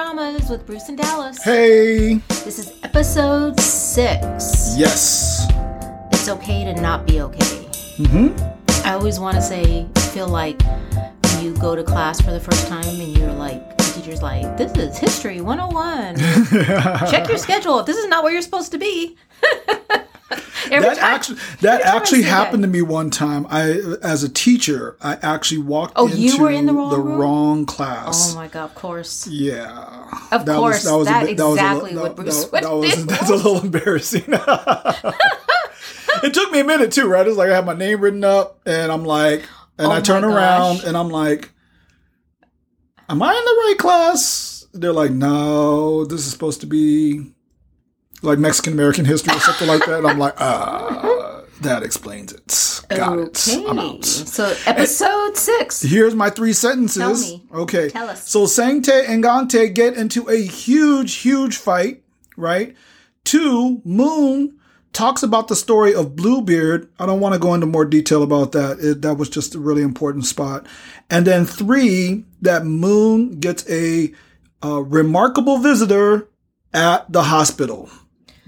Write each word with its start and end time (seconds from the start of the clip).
Dramas 0.00 0.48
with 0.48 0.64
Bruce 0.64 0.88
and 0.88 0.96
Dallas. 0.96 1.42
Hey. 1.44 2.14
This 2.28 2.58
is 2.58 2.72
episode 2.82 3.60
six. 3.60 4.74
Yes. 4.74 5.46
It's 6.10 6.26
okay 6.26 6.64
to 6.64 6.72
not 6.80 7.06
be 7.06 7.20
okay. 7.20 7.66
Mm-hmm. 7.98 8.86
I 8.86 8.94
always 8.94 9.20
want 9.20 9.36
to 9.36 9.42
say, 9.42 9.86
feel 10.14 10.26
like 10.26 10.62
when 10.62 11.44
you 11.44 11.54
go 11.58 11.76
to 11.76 11.84
class 11.84 12.18
for 12.18 12.30
the 12.30 12.40
first 12.40 12.66
time 12.66 12.98
and 12.98 13.18
you're 13.18 13.30
like, 13.34 13.76
the 13.76 13.84
teacher's 13.94 14.22
like, 14.22 14.56
this 14.56 14.72
is 14.72 14.96
history 14.96 15.42
101. 15.42 16.16
Check 17.10 17.28
your 17.28 17.36
schedule. 17.36 17.80
If 17.80 17.84
this 17.84 17.98
is 17.98 18.08
not 18.08 18.24
where 18.24 18.32
you're 18.32 18.40
supposed 18.40 18.72
to 18.72 18.78
be. 18.78 19.18
That 20.30 20.96
time- 20.96 20.98
actually 20.98 21.38
that 21.62 21.80
every 21.80 21.90
actually 21.98 22.22
happened 22.22 22.62
that. 22.62 22.68
to 22.68 22.72
me 22.72 22.82
one 22.82 23.10
time. 23.10 23.46
I 23.50 23.70
as 24.02 24.22
a 24.22 24.28
teacher, 24.28 24.96
I 25.00 25.14
actually 25.22 25.62
walked 25.62 25.94
Oh, 25.96 26.06
into 26.06 26.18
you 26.18 26.38
were 26.40 26.50
in 26.50 26.66
the 26.66 26.72
wrong 26.72 26.94
room? 27.02 27.18
wrong 27.18 27.66
class. 27.66 28.32
Oh 28.32 28.36
my 28.36 28.46
god, 28.46 28.64
of 28.66 28.74
course. 28.76 29.26
Yeah. 29.26 29.68
Of 30.30 30.46
course, 30.46 30.84
that 30.84 31.04
that 31.06 31.28
exactly 31.28 31.94
that- 31.94 32.00
what 32.02 32.16
Bruce 32.16 32.44
that, 32.46 32.62
that 32.62 32.72
was 32.72 33.06
that's 33.06 33.30
a 33.30 33.34
little 33.36 33.60
embarrassing. 33.60 34.24
it 36.22 36.34
took 36.34 36.52
me 36.52 36.60
a 36.60 36.64
minute 36.64 36.92
too, 36.92 37.08
right? 37.08 37.26
It's 37.26 37.36
like 37.36 37.50
I 37.50 37.54
have 37.54 37.66
my 37.66 37.74
name 37.74 38.00
written 38.00 38.22
up 38.24 38.60
and 38.66 38.92
I'm 38.92 39.04
like 39.04 39.42
and 39.78 39.88
Oh 39.88 39.92
I 39.92 40.00
turn 40.00 40.22
my 40.22 40.28
around 40.28 40.84
and 40.84 40.96
I'm 40.96 41.08
like 41.08 41.50
Am 43.08 43.20
I 43.22 43.30
in 43.34 43.44
the 43.44 43.60
right 43.64 43.74
class? 43.78 44.66
They're 44.72 44.92
like, 44.92 45.10
No, 45.10 46.04
this 46.04 46.20
is 46.24 46.30
supposed 46.30 46.60
to 46.60 46.66
be 46.66 47.32
like 48.22 48.38
Mexican 48.38 48.72
American 48.72 49.04
history 49.04 49.36
or 49.36 49.40
something 49.40 49.68
like 49.68 49.84
that. 49.86 49.98
And 49.98 50.06
I'm 50.06 50.18
like, 50.18 50.34
ah, 50.40 51.42
that 51.60 51.82
explains 51.82 52.32
it. 52.32 52.80
Got 52.88 53.18
it. 53.18 53.48
I'm 53.68 53.78
out. 53.78 54.04
So 54.04 54.54
episode 54.66 55.36
six. 55.36 55.82
Here's 55.82 56.14
my 56.14 56.30
three 56.30 56.52
sentences. 56.52 56.96
Tell 56.98 57.14
me. 57.14 57.46
Okay. 57.52 57.88
Tell 57.90 58.08
us. 58.08 58.28
So 58.28 58.44
Sangtae 58.44 59.08
and 59.08 59.22
Gangtae 59.22 59.74
get 59.74 59.94
into 59.94 60.28
a 60.28 60.40
huge, 60.40 61.16
huge 61.16 61.56
fight, 61.56 62.02
right? 62.36 62.74
Two, 63.24 63.80
Moon 63.84 64.58
talks 64.92 65.22
about 65.22 65.48
the 65.48 65.54
story 65.54 65.94
of 65.94 66.16
Bluebeard. 66.16 66.90
I 66.98 67.06
don't 67.06 67.20
want 67.20 67.34
to 67.34 67.38
go 67.38 67.54
into 67.54 67.66
more 67.66 67.84
detail 67.84 68.22
about 68.22 68.52
that. 68.52 68.78
It, 68.80 69.02
that 69.02 69.14
was 69.14 69.28
just 69.28 69.54
a 69.54 69.60
really 69.60 69.82
important 69.82 70.24
spot. 70.24 70.66
And 71.10 71.26
then 71.26 71.44
three, 71.44 72.24
that 72.40 72.64
Moon 72.64 73.38
gets 73.38 73.68
a, 73.70 74.12
uh 74.62 74.82
remarkable 74.82 75.58
visitor 75.58 76.28
at 76.74 77.10
the 77.12 77.22
hospital. 77.24 77.88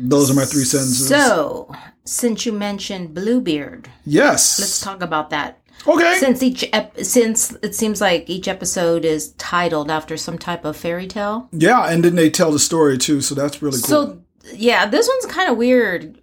Those 0.09 0.31
are 0.31 0.35
my 0.35 0.45
three 0.45 0.65
sentences. 0.65 1.09
So, 1.09 1.73
since 2.05 2.45
you 2.45 2.53
mentioned 2.53 3.15
Bluebeard, 3.15 3.89
yes. 4.05 4.59
let's 4.59 4.81
talk 4.81 5.01
about 5.03 5.31
that. 5.31 5.61
okay. 5.87 6.17
Since 6.19 6.43
each 6.43 6.65
ep- 6.73 6.99
since 7.05 7.53
it 7.63 7.75
seems 7.75 8.01
like 8.01 8.29
each 8.29 8.49
episode 8.49 9.05
is 9.05 9.33
titled 9.39 9.91
after 9.91 10.17
some 10.17 10.39
type 10.39 10.65
of 10.65 10.77
fairy 10.77 11.07
tale. 11.07 11.49
yeah. 11.53 11.91
And 11.91 12.05
then 12.05 12.15
they 12.17 12.31
tell 12.31 12.51
the 12.53 12.59
story 12.59 12.99
too. 12.99 13.21
So 13.21 13.35
that's 13.35 13.63
really 13.63 13.79
cool. 13.81 13.89
So, 13.89 14.23
yeah, 14.55 14.87
this 14.87 15.09
one's 15.09 15.33
kind 15.33 15.49
of 15.51 15.57
weird. 15.57 16.21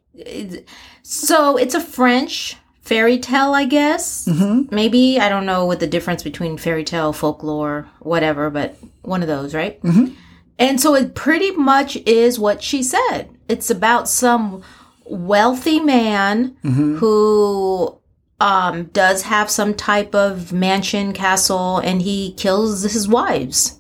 So, 1.04 1.58
it's 1.58 1.76
a 1.76 1.82
French 1.82 2.58
fairy 2.82 3.18
tale, 3.20 3.54
I 3.54 3.66
guess. 3.66 4.26
Mm-hmm. 4.26 4.76
Maybe 4.76 5.20
I 5.20 5.30
don't 5.30 5.46
know 5.46 5.66
what 5.66 5.80
the 5.80 5.88
difference 5.88 6.24
between 6.24 6.58
fairy 6.58 6.84
tale, 6.84 7.14
folklore, 7.14 7.88
whatever, 8.00 8.50
but 8.50 8.76
one 9.04 9.22
of 9.22 9.28
those, 9.28 9.54
right? 9.56 9.82
Mhm. 9.84 10.16
And 10.58 10.82
so 10.82 10.94
it 10.96 11.16
pretty 11.16 11.52
much 11.52 11.96
is 12.06 12.38
what 12.38 12.62
she 12.62 12.84
said. 12.84 13.30
It's 13.50 13.70
about 13.70 14.08
some 14.08 14.64
wealthy 15.06 15.80
man 15.80 16.56
Mm-hmm. 16.64 16.98
who 16.98 17.98
um, 18.40 18.86
does 18.94 19.24
have 19.24 19.50
some 19.50 19.74
type 19.74 20.16
of 20.16 20.54
mansion, 20.54 21.12
castle, 21.12 21.80
and 21.80 22.02
he 22.02 22.34
kills 22.34 22.84
his 22.84 23.08
wives. 23.08 23.80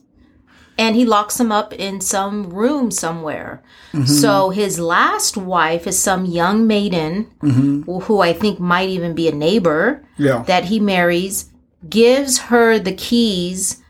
And 0.78 0.96
he 0.96 1.06
locks 1.06 1.38
them 1.38 1.52
up 1.52 1.74
in 1.74 2.02
some 2.02 2.50
room 2.50 2.90
somewhere. 2.92 3.62
Mm-hmm. 3.94 4.06
So 4.06 4.50
his 4.50 4.80
last 4.80 5.38
wife 5.38 5.86
is 5.88 5.98
some 6.02 6.26
young 6.26 6.68
maiden 6.68 7.28
Mm-hmm. 7.42 8.00
who 8.02 8.20
I 8.22 8.34
think 8.34 8.60
might 8.60 8.90
even 8.90 9.14
be 9.14 9.28
a 9.28 9.36
neighbor 9.36 10.06
yeah. 10.18 10.44
that 10.44 10.66
he 10.66 10.80
marries, 10.80 11.50
gives 11.90 12.40
her 12.40 12.80
the 12.80 12.94
keys 12.94 13.82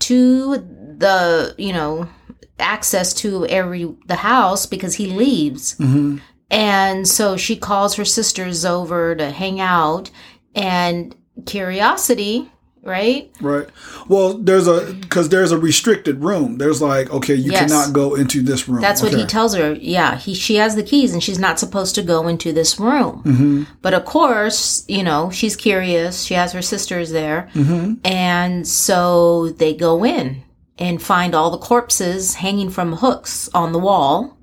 to 0.00 0.56
the, 0.98 1.54
you 1.58 1.72
know, 1.72 2.08
access 2.58 3.12
to 3.14 3.46
every 3.46 3.88
the 4.06 4.16
house 4.16 4.66
because 4.66 4.94
he 4.96 5.06
leaves. 5.06 5.76
Mhm. 5.78 6.20
And 6.50 7.06
so 7.06 7.36
she 7.36 7.56
calls 7.56 7.94
her 7.96 8.04
sisters 8.04 8.64
over 8.64 9.14
to 9.14 9.30
hang 9.30 9.60
out 9.60 10.10
and 10.54 11.14
curiosity, 11.62 12.50
right? 12.82 13.30
Right. 13.40 13.66
Well, 14.08 14.34
there's 14.38 14.66
a 14.66 14.94
because 15.00 15.28
there's 15.28 15.52
a 15.52 15.58
restricted 15.58 16.22
room. 16.24 16.56
There's 16.58 16.80
like, 16.80 17.10
okay, 17.12 17.34
you 17.34 17.52
Yes. 17.52 17.60
cannot 17.70 17.92
go 17.92 18.14
into 18.14 18.42
this 18.42 18.66
room. 18.68 18.80
That's 18.80 19.02
what 19.02 19.12
he 19.12 19.26
tells 19.26 19.54
her. 19.54 19.74
Yeah, 19.78 20.16
he 20.16 20.32
she 20.34 20.54
has 20.56 20.74
the 20.74 20.82
keys 20.82 21.12
and 21.12 21.22
she's 21.22 21.38
not 21.38 21.58
supposed 21.58 21.94
to 21.96 22.02
go 22.02 22.26
into 22.28 22.52
this 22.52 22.80
room. 22.80 23.22
Mhm. 23.26 23.66
But 23.82 23.92
of 23.92 24.04
course, 24.06 24.84
you 24.88 25.02
know, 25.02 25.30
she's 25.30 25.54
curious. 25.56 26.22
She 26.22 26.34
has 26.34 26.52
her 26.52 26.62
sisters 26.62 27.10
there. 27.10 27.50
Mhm. 27.54 27.98
And 28.04 28.66
so 28.66 29.50
they 29.58 29.74
go 29.74 30.04
in 30.04 30.42
and 30.78 31.02
find 31.02 31.34
all 31.34 31.50
the 31.50 31.58
corpses 31.58 32.34
hanging 32.36 32.70
from 32.70 32.94
hooks 32.94 33.48
on 33.54 33.72
the 33.72 33.78
wall, 33.78 34.36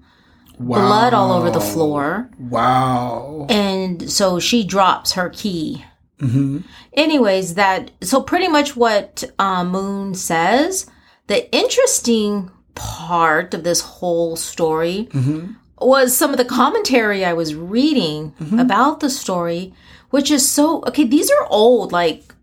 Wow. 0.57 0.78
blood 0.88 1.13
all 1.13 1.31
over 1.34 1.50
the 1.51 1.59
floor. 1.59 2.29
Wow. 2.40 3.46
And 3.50 4.09
so 4.09 4.40
she 4.40 4.63
drops 4.63 5.13
her 5.13 5.29
key. 5.29 5.84
hmm 6.19 6.59
Anyways, 6.94 7.56
that 7.56 7.91
so 8.01 8.22
pretty 8.22 8.47
much 8.47 8.75
what 8.75 9.24
uh, 9.38 9.63
Moon 9.66 10.13
says. 10.16 10.85
The 11.28 11.53
interesting 11.53 12.51
part 12.75 13.53
of 13.53 13.63
this 13.63 13.81
whole 13.81 14.35
story 14.35 15.09
hmm 15.12 15.45
was 15.79 16.16
some 16.16 16.31
of 16.31 16.38
the 16.38 16.45
commentary 16.45 17.25
I 17.25 17.34
was 17.34 17.53
reading 17.53 18.34
Mm-hmm. 18.40 18.59
about 18.59 19.01
the 19.01 19.09
story, 19.09 19.74
which 20.09 20.31
is 20.31 20.47
so 20.50 20.81
okay. 20.88 21.03
These 21.03 21.29
are 21.29 21.47
old, 21.50 21.91
like 21.91 22.34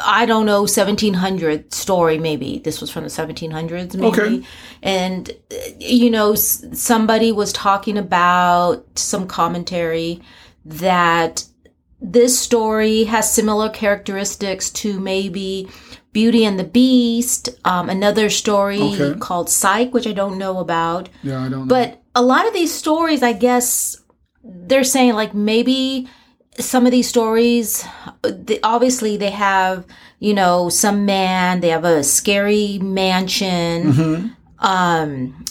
I 0.00 0.24
don't 0.26 0.46
know, 0.46 0.64
seventeen 0.66 1.14
hundred 1.14 1.72
story. 1.74 2.18
Maybe 2.18 2.60
this 2.64 2.80
was 2.80 2.90
from 2.90 3.04
the 3.04 3.10
seventeen 3.10 3.50
hundreds, 3.50 3.96
maybe. 3.96 4.06
Okay. 4.06 4.42
And 4.82 5.30
you 5.78 6.10
know, 6.10 6.34
somebody 6.34 7.32
was 7.32 7.52
talking 7.52 7.98
about 7.98 8.98
some 8.98 9.26
commentary 9.26 10.20
that 10.64 11.44
this 12.00 12.38
story 12.38 13.04
has 13.04 13.32
similar 13.32 13.68
characteristics 13.68 14.70
to 14.70 14.98
maybe 14.98 15.68
Beauty 16.12 16.44
and 16.44 16.58
the 16.58 16.64
Beast, 16.64 17.48
um, 17.64 17.88
another 17.88 18.28
story 18.28 18.80
Okay. 18.80 19.18
called 19.18 19.48
Psych, 19.48 19.94
which 19.94 20.06
I 20.06 20.12
don't 20.12 20.38
know 20.38 20.58
about. 20.58 21.08
Yeah, 21.22 21.40
I 21.44 21.48
don't 21.48 21.60
know. 21.60 21.66
But 21.66 22.02
a 22.14 22.22
lot 22.22 22.46
of 22.46 22.52
these 22.52 22.72
stories, 22.72 23.22
I 23.22 23.32
guess, 23.32 23.96
they're 24.44 24.84
saying 24.84 25.14
like 25.14 25.32
maybe 25.34 26.08
some 26.58 26.84
of 26.86 26.92
these 26.92 27.08
stories, 27.08 27.84
they, 28.22 28.60
obviously 28.62 29.16
they 29.16 29.30
have, 29.30 29.86
you 30.18 30.34
know, 30.34 30.68
some 30.68 31.04
man, 31.06 31.60
they 31.60 31.68
have 31.70 31.84
a 31.84 32.02
scary 32.04 32.78
mansion, 32.78 33.92
hmm 33.92 34.26
um, 34.64 35.44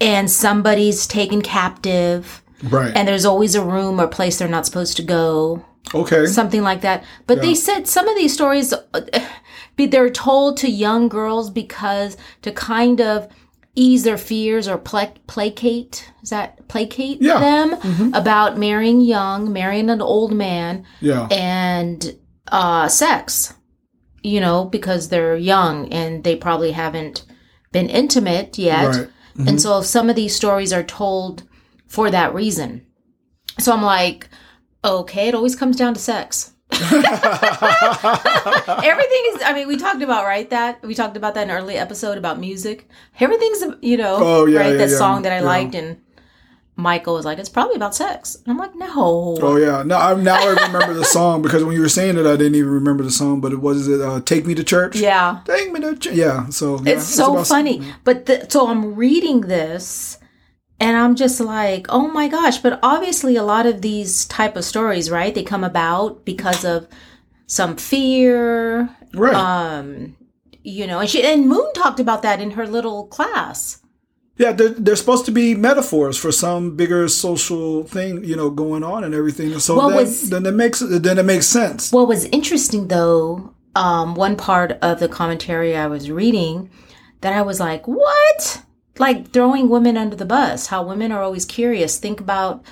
and 0.00 0.30
somebody's 0.30 1.06
taken 1.06 1.42
captive, 1.42 2.42
Right. 2.62 2.90
and 2.96 3.06
there's 3.06 3.26
always 3.26 3.54
a 3.54 3.62
room 3.62 4.00
or 4.00 4.06
place 4.06 4.38
they're 4.38 4.48
not 4.48 4.64
supposed 4.64 4.96
to 4.96 5.02
go, 5.02 5.62
okay. 5.94 6.24
something 6.26 6.62
like 6.62 6.80
that. 6.80 7.04
But 7.26 7.36
Yeah. 7.38 7.42
they 7.42 7.54
said 7.54 7.86
some 7.86 8.08
of 8.08 8.16
these 8.16 8.32
stories, 8.32 8.72
uh, 8.72 9.00
be 9.76 9.84
they're 9.86 10.08
told 10.08 10.56
to 10.58 10.70
young 10.70 11.08
girls 11.08 11.50
because 11.50 12.16
to 12.40 12.50
kind 12.50 13.00
of 13.02 13.28
ease 13.74 14.02
their 14.02 14.18
fears 14.18 14.66
or 14.68 14.76
pla- 14.78 15.12
placate 15.26 16.10
is 16.22 16.30
that 16.30 16.66
placate 16.68 17.22
Yeah. 17.22 17.38
them 17.38 17.70
Mhm. 17.76 18.16
about 18.16 18.58
marrying 18.58 19.00
young 19.00 19.52
marrying 19.52 19.88
an 19.90 20.00
old 20.02 20.32
man 20.32 20.84
Yeah. 21.00 21.26
and 21.30 22.16
uh 22.50 22.88
sex 22.88 23.54
you 24.22 24.40
know 24.40 24.64
because 24.64 25.08
they're 25.08 25.36
young 25.36 25.92
and 25.92 26.24
they 26.24 26.34
probably 26.36 26.72
haven't 26.72 27.24
been 27.72 27.88
intimate 27.88 28.58
yet 28.58 28.86
Right. 28.88 29.08
Mm-hmm. 29.36 29.48
and 29.48 29.60
so 29.62 29.80
some 29.82 30.10
of 30.10 30.16
these 30.16 30.34
stories 30.34 30.72
are 30.72 30.82
told 30.82 31.44
for 31.86 32.10
that 32.10 32.34
reason 32.34 32.82
so 33.60 33.72
i'm 33.72 33.82
like 33.82 34.28
okay 34.84 35.28
it 35.28 35.34
always 35.34 35.54
comes 35.54 35.76
down 35.76 35.94
to 35.94 36.00
sex 36.00 36.49
everything 38.84 39.22
is 39.34 39.42
i 39.44 39.52
mean 39.54 39.66
we 39.68 39.76
talked 39.76 40.02
about 40.02 40.24
right 40.24 40.50
that 40.50 40.82
we 40.82 40.94
talked 40.94 41.16
about 41.16 41.34
that 41.34 41.42
in 41.44 41.50
an 41.50 41.56
early 41.56 41.76
episode 41.76 42.16
about 42.18 42.38
music 42.38 42.88
everything's 43.18 43.62
you 43.82 43.96
know 43.96 44.18
Oh, 44.20 44.46
yeah, 44.46 44.60
right 44.60 44.70
yeah, 44.72 44.76
that 44.78 44.90
yeah, 44.90 44.96
song 44.96 45.22
that 45.22 45.32
i 45.32 45.40
liked 45.40 45.74
and 45.74 46.00
michael 46.76 47.14
was 47.14 47.24
like 47.26 47.38
it's 47.38 47.48
probably 47.48 47.76
about 47.76 47.94
sex 47.94 48.36
and 48.36 48.46
i'm 48.48 48.56
like 48.56 48.74
no 48.74 48.88
oh 49.42 49.56
yeah. 49.56 49.82
No, 49.82 49.96
I, 49.98 50.14
now 50.14 50.36
I 50.40 50.66
remember 50.66 50.94
the 50.94 51.04
song 51.04 51.42
because 51.46 51.62
when 51.64 51.74
you 51.74 51.80
were 51.82 51.88
saying 51.90 52.16
it, 52.16 52.24
I 52.26 52.36
didn't 52.36 52.54
even 52.54 52.70
remember 52.70 53.02
the 53.02 53.10
song. 53.10 53.40
But 53.42 53.52
it 53.52 53.60
was 53.60 53.86
it 53.88 54.00
uh, 54.00 54.20
"Take 54.20 54.46
Me 54.46 54.54
to 54.54 54.64
Church"? 54.64 54.96
yeah 54.96 55.40
Take 55.44 55.70
me 55.72 55.80
to 55.80 55.94
church. 55.96 56.14
Yeah. 56.14 56.48
So 56.48 56.80
yeah, 56.80 56.92
it's 56.92 57.04
so 57.04 57.44
funny 57.44 57.82
but 58.04 58.24
the, 58.26 58.46
so 58.48 58.68
i'm 58.68 58.94
reading 58.94 59.42
this 59.42 60.16
and 60.80 60.96
i'm 60.96 61.14
just 61.14 61.38
like 61.40 61.86
oh 61.90 62.08
my 62.08 62.26
gosh 62.28 62.58
but 62.58 62.78
obviously 62.82 63.36
a 63.36 63.42
lot 63.42 63.66
of 63.66 63.82
these 63.82 64.24
type 64.26 64.56
of 64.56 64.64
stories 64.64 65.10
right 65.10 65.34
they 65.34 65.42
come 65.42 65.62
about 65.64 66.24
because 66.24 66.64
of 66.64 66.88
some 67.46 67.76
fear 67.76 68.88
Right. 69.14 69.34
um 69.34 70.16
you 70.62 70.86
know, 70.86 70.98
and 71.00 71.08
she 71.08 71.22
and 71.24 71.48
Moon 71.48 71.72
talked 71.72 72.00
about 72.00 72.20
that 72.22 72.38
in 72.38 72.50
her 72.50 72.66
little 72.66 73.06
class. 73.06 73.80
Yeah, 74.36 74.52
they're, 74.52 74.68
they're 74.68 74.94
supposed 74.96 75.24
to 75.24 75.30
be 75.32 75.54
metaphors 75.54 76.18
for 76.18 76.30
some 76.30 76.76
bigger 76.76 77.08
social 77.08 77.84
thing, 77.84 78.24
you 78.24 78.36
know, 78.36 78.50
going 78.50 78.84
on 78.84 79.02
and 79.02 79.14
everything. 79.14 79.58
So 79.58 79.76
What 79.76 79.88
then, 79.88 79.96
was- 79.96 80.28
then 80.28 80.44
it 80.44 80.52
makes 80.52 80.80
then 80.80 81.18
it 81.18 81.24
makes 81.24 81.46
sense. 81.46 81.90
What 81.92 82.08
was 82.08 82.26
interesting 82.26 82.88
though, 82.88 83.54
um, 83.74 84.14
one 84.14 84.36
part 84.36 84.72
of 84.82 85.00
the 85.00 85.08
commentary 85.08 85.74
I 85.74 85.86
was 85.86 86.10
reading 86.10 86.68
that 87.22 87.32
I 87.32 87.40
was 87.40 87.58
like, 87.58 87.88
what? 87.88 88.62
Like 89.00 89.32
throwing 89.32 89.68
women 89.68 89.96
under 89.96 90.14
the 90.16 90.26
bus, 90.26 90.66
how 90.68 90.82
women 90.84 91.10
are 91.10 91.22
always 91.22 91.44
curious. 91.46 91.98
Think 91.98 92.20
about 92.20 92.62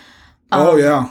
oh 0.53 0.73
um, 0.75 0.79
yeah, 0.79 1.11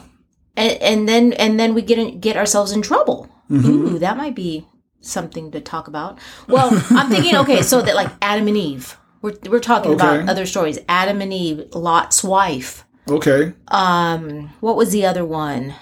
and, 0.55 0.81
and 0.81 1.09
then 1.09 1.33
and 1.33 1.59
then 1.59 1.73
we 1.73 1.81
get 1.81 1.97
in, 1.99 2.19
get 2.19 2.37
ourselves 2.37 2.71
in 2.71 2.81
trouble. 2.81 3.27
Mm-hmm. 3.49 3.69
Ooh, 3.69 3.99
that 3.99 4.15
might 4.17 4.35
be 4.35 4.67
something 5.01 5.51
to 5.51 5.59
talk 5.61 5.87
about. 5.87 6.19
Well, 6.47 6.69
I'm 6.91 7.09
thinking, 7.13 7.35
okay, 7.37 7.61
so 7.61 7.81
that 7.81 7.95
like 7.95 8.11
Adam 8.21 8.47
and 8.47 8.57
Eve, 8.57 8.95
we're 9.21 9.37
we're 9.49 9.59
talking 9.59 9.93
about 9.93 10.29
other 10.29 10.45
stories. 10.45 10.77
Adam 10.87 11.21
and 11.21 11.33
Eve, 11.33 11.65
Lot's 11.73 12.23
wife. 12.23 12.85
okay, 13.09 13.53
Um, 13.69 14.51
what 14.59 14.75
was 14.77 14.91
the 14.91 15.05
other 15.05 15.25
one? 15.25 15.73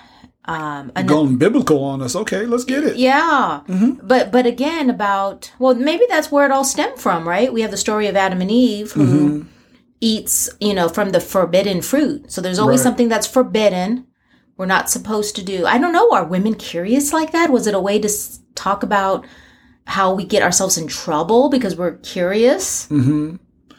Um, 0.47 0.91
an- 0.95 1.07
going 1.07 1.37
biblical 1.37 1.83
on 1.83 2.01
us. 2.03 2.15
Okay, 2.15 2.45
let's 2.45 2.65
get 2.65 2.83
it. 2.83 2.97
yeah, 2.97 3.61
Mm-hmm. 3.67 4.05
but 4.07 4.31
but 4.31 4.45
again 4.45 4.89
about 4.89 5.51
well, 5.59 5.73
maybe 5.75 6.05
that's 6.07 6.31
where 6.31 6.45
it 6.45 6.51
all 6.51 6.63
stemmed 6.63 6.99
from, 6.99 7.27
right? 7.27 7.51
We 7.51 7.61
have 7.61 7.71
the 7.71 7.77
story 7.77 8.07
of 8.07 8.15
Adam 8.15 8.41
and 8.41 8.51
Eve 8.51 8.91
who 8.91 9.05
Mm-hmm. 9.05 9.47
eats, 10.01 10.49
you 10.59 10.73
know, 10.73 10.87
from 10.89 11.09
the 11.11 11.19
forbidden 11.19 11.81
fruit. 11.81 12.31
So 12.31 12.41
there's 12.41 12.59
always 12.59 12.79
Right. 12.81 12.83
something 12.83 13.09
that's 13.09 13.27
forbidden. 13.27 14.05
We're 14.57 14.65
not 14.67 14.89
supposed 14.89 15.35
to 15.37 15.43
do. 15.43 15.65
I 15.65 15.77
don't 15.77 15.91
know. 15.93 16.11
Are 16.11 16.23
women 16.25 16.53
curious 16.55 17.11
like 17.11 17.31
that? 17.31 17.49
Was 17.51 17.65
it 17.67 17.73
a 17.73 17.79
way 17.79 17.99
to 17.99 18.07
s- 18.07 18.39
talk 18.55 18.83
about 18.83 19.25
how 19.87 20.13
we 20.13 20.23
get 20.25 20.43
ourselves 20.43 20.77
in 20.77 20.87
trouble 20.87 21.49
because 21.49 21.75
we're 21.75 21.97
curious? 21.97 22.85
hmm 22.87 23.35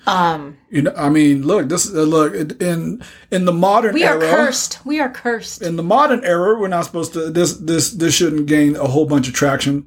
Um, 0.06 0.56
You 0.70 0.82
know, 0.82 0.94
I 0.96 1.08
mean, 1.08 1.46
look, 1.46 1.68
this 1.68 1.92
uh, 1.92 2.02
look 2.02 2.34
in 2.62 3.02
in 3.30 3.44
the 3.44 3.52
modern 3.52 3.90
era. 3.90 3.94
we 3.94 4.04
are 4.04 4.22
era. 4.22 4.36
cursed. 4.36 4.78
We 4.84 5.00
are 5.00 5.10
cursed. 5.10 5.62
in 5.62 5.76
the 5.76 5.82
modern 5.82 6.24
era, 6.24 6.58
we're 6.58 6.68
not 6.68 6.84
supposed 6.84 7.12
to. 7.14 7.30
This 7.30 7.54
this 7.54 7.90
this 7.90 8.14
shouldn't 8.14 8.46
gain 8.46 8.76
a 8.76 8.86
whole 8.86 9.06
bunch 9.06 9.26
of 9.28 9.34
traction. 9.34 9.86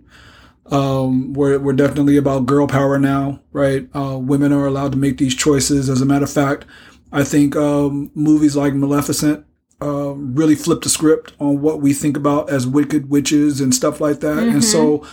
Um, 0.71 1.33
we're 1.33 1.57
we're 1.59 1.73
definitely 1.73 2.17
about 2.17 2.45
girl 2.45 2.67
power 2.67 2.99
now, 2.99 3.39
right? 3.53 3.87
Uh, 3.95 4.17
women 4.19 4.51
are 4.51 4.67
allowed 4.67 4.91
to 4.91 4.97
make 4.97 5.17
these 5.17 5.35
choices. 5.35 5.89
As 5.89 6.01
a 6.01 6.05
matter 6.05 6.25
of 6.25 6.31
fact, 6.31 6.65
I 7.11 7.23
think 7.23 7.55
um, 7.55 8.11
movies 8.13 8.55
like 8.55 8.73
Maleficent 8.73 9.45
uh, 9.81 10.13
really 10.13 10.55
flip 10.55 10.81
the 10.81 10.89
script 10.89 11.33
on 11.39 11.61
what 11.61 11.81
we 11.81 11.93
think 11.93 12.17
about 12.17 12.49
as 12.49 12.67
wicked 12.67 13.09
witches 13.09 13.61
and 13.61 13.73
stuff 13.73 14.01
like 14.01 14.19
that. 14.19 14.37
And 14.39 14.63
so, 14.63 15.05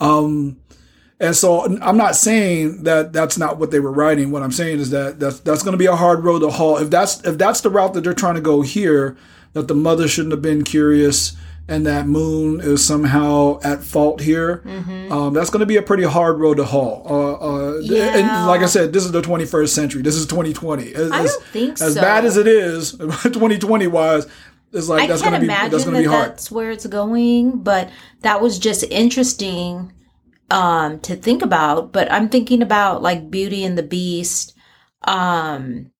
um, 0.00 0.58
and 1.22 1.36
so 1.36 1.78
I'm 1.80 1.96
not 1.96 2.16
saying 2.16 2.82
that 2.82 3.12
that's 3.12 3.38
not 3.38 3.58
what 3.58 3.70
they 3.70 3.78
were 3.78 3.92
writing. 3.92 4.32
What 4.32 4.42
I'm 4.42 4.50
saying 4.50 4.80
is 4.80 4.90
that 4.90 5.20
that's 5.20 5.38
that's 5.40 5.62
going 5.62 5.72
to 5.72 5.78
be 5.78 5.86
a 5.86 5.94
hard 5.94 6.24
road 6.24 6.40
to 6.40 6.50
haul. 6.50 6.78
If 6.78 6.90
that's 6.90 7.24
if 7.24 7.38
that's 7.38 7.60
the 7.60 7.70
route 7.70 7.94
that 7.94 8.02
they're 8.02 8.12
trying 8.12 8.34
to 8.34 8.40
go 8.40 8.62
here, 8.62 9.16
that 9.52 9.68
the 9.68 9.74
mother 9.74 10.08
shouldn't 10.08 10.32
have 10.32 10.42
been 10.42 10.64
curious 10.64 11.36
and 11.68 11.86
that 11.86 12.08
Moon 12.08 12.60
is 12.60 12.84
somehow 12.84 13.60
at 13.62 13.84
fault 13.84 14.20
here. 14.20 14.62
Um, 15.10 15.32
that's 15.32 15.48
going 15.48 15.60
to 15.60 15.66
be 15.66 15.76
a 15.76 15.82
pretty 15.82 16.02
hard 16.02 16.40
road 16.40 16.56
to 16.56 16.64
haul. 16.64 17.06
Uh, 17.08 17.34
uh, 17.34 17.78
Yeah. 17.80 18.16
And 18.16 18.48
like 18.48 18.62
I 18.62 18.66
said, 18.66 18.92
this 18.92 19.04
is 19.04 19.12
the 19.12 19.22
21st 19.22 19.68
century. 19.68 20.02
This 20.02 20.16
is 20.16 20.26
2020. 20.26 20.92
As, 20.92 21.12
I 21.12 21.22
don't 21.22 21.42
think 21.44 21.80
as 21.80 21.94
so. 21.94 22.00
bad 22.00 22.24
as 22.24 22.36
it 22.36 22.48
is, 22.48 22.92
2020 22.98 23.86
wise, 23.86 24.26
it's 24.72 24.88
like 24.88 25.02
I 25.02 25.06
that's 25.06 25.22
can't 25.22 25.32
going 25.32 25.40
to 25.42 25.46
be 25.46 25.46
that's 25.46 25.68
imagine 25.68 25.84
going 25.84 25.94
that 25.94 26.02
to 26.02 26.08
be 26.08 26.12
hard. 26.12 26.30
that's 26.32 26.50
where 26.50 26.70
it's 26.72 26.86
going, 26.86 27.62
but 27.62 27.90
that 28.22 28.40
was 28.40 28.58
just 28.58 28.82
interesting 28.84 29.92
um, 30.50 31.00
to 31.00 31.16
think 31.16 31.42
about. 31.42 31.92
But 31.92 32.10
I'm 32.12 32.28
thinking 32.28 32.62
about 32.62 33.02
like 33.02 33.30
Beauty 33.30 33.64
and 33.64 33.76
the 33.78 33.82
Beast. 33.82 34.54
Um, 35.04 35.90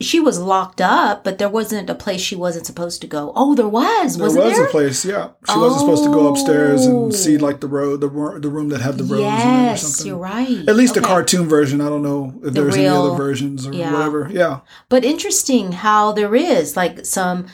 she 0.00 0.20
was 0.20 0.38
locked 0.38 0.80
up, 0.80 1.24
but 1.24 1.38
there 1.38 1.48
wasn't 1.48 1.90
a 1.90 1.94
place 1.94 2.20
she 2.20 2.36
wasn't 2.36 2.66
supposed 2.66 3.00
to 3.00 3.08
go. 3.08 3.32
Oh, 3.34 3.56
there 3.56 3.66
was, 3.66 4.16
There 4.16 4.26
wasn't 4.26 4.44
was 4.44 4.52
there? 4.54 4.62
Was 4.62 4.68
a 4.68 4.70
place, 4.70 5.04
yeah. 5.04 5.30
She 5.50 5.58
wasn't 5.58 5.80
supposed 5.80 6.04
to 6.04 6.12
go 6.12 6.28
upstairs 6.28 6.86
Oh. 6.86 7.04
and 7.06 7.14
see 7.14 7.36
like 7.36 7.58
the 7.58 7.66
road, 7.66 8.00
the 8.00 8.08
ro- 8.08 8.38
the 8.38 8.48
room 8.48 8.68
that 8.68 8.80
had 8.80 8.96
the 8.96 9.02
rose 9.02 9.22
in 9.22 9.26
it 9.26 9.28
or 9.28 9.32
yes, 9.32 9.82
something. 9.82 10.06
you're 10.06 10.16
right. 10.16 10.68
At 10.68 10.76
least 10.76 10.94
the 10.94 11.00
Okay. 11.00 11.08
cartoon 11.08 11.48
version. 11.48 11.80
I 11.80 11.88
don't 11.88 12.04
know 12.04 12.32
if 12.44 12.54
there's 12.54 12.76
any 12.76 12.86
other 12.86 13.16
versions 13.16 13.66
or 13.66 13.72
yeah. 13.72 13.92
whatever. 13.92 14.28
Yeah. 14.32 14.60
But 14.88 15.04
interesting 15.04 15.72
how 15.72 16.12
there 16.12 16.36
is 16.36 16.76
like 16.76 17.04
some 17.04 17.46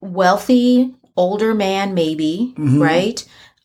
wealthy 0.00 0.94
older 1.16 1.54
man, 1.54 1.92
maybe 1.92 2.54
Mhm. 2.58 2.80
right? 2.80 3.24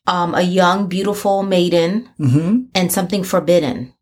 Um, 0.09 0.33
a 0.33 0.41
young, 0.41 0.87
beautiful 0.87 1.43
maiden, 1.43 2.09
hmm 2.17 2.63
and 2.73 2.91
something 2.91 3.23
forbidden. 3.23 3.93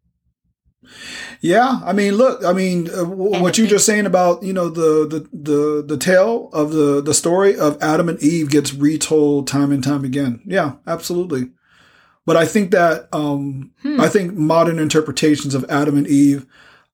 Yeah. 1.42 1.82
I 1.86 1.94
mean, 1.94 2.16
look. 2.16 2.44
I 2.44 2.54
mean, 2.54 2.88
uh, 2.90 3.04
w- 3.04 3.42
what 3.42 3.58
you're 3.58 3.68
just 3.68 3.86
saying 3.86 4.06
about 4.06 4.42
you 4.44 4.54
know 4.54 4.70
the 4.70 5.08
the 5.08 5.20
the 5.34 5.84
the 5.86 5.98
tale 5.98 6.50
of 6.54 6.72
the 6.72 7.02
the 7.02 7.14
story 7.14 7.58
of 7.58 7.78
Adam 7.82 8.10
and 8.10 8.22
Eve 8.22 8.50
gets 8.50 8.74
retold 8.74 9.48
time 9.48 9.72
and 9.72 9.84
time 9.84 10.04
again. 10.06 10.42
Yeah, 10.46 10.74
absolutely. 10.86 11.52
But 12.26 12.36
I 12.38 12.46
think 12.46 12.72
that 12.72 13.08
um, 13.14 13.72
Hmm. 13.84 14.00
I 14.02 14.08
think 14.10 14.34
modern 14.34 14.80
interpretations 14.80 15.56
of 15.56 15.66
Adam 15.70 15.98
and 15.98 16.08
Eve 16.08 16.46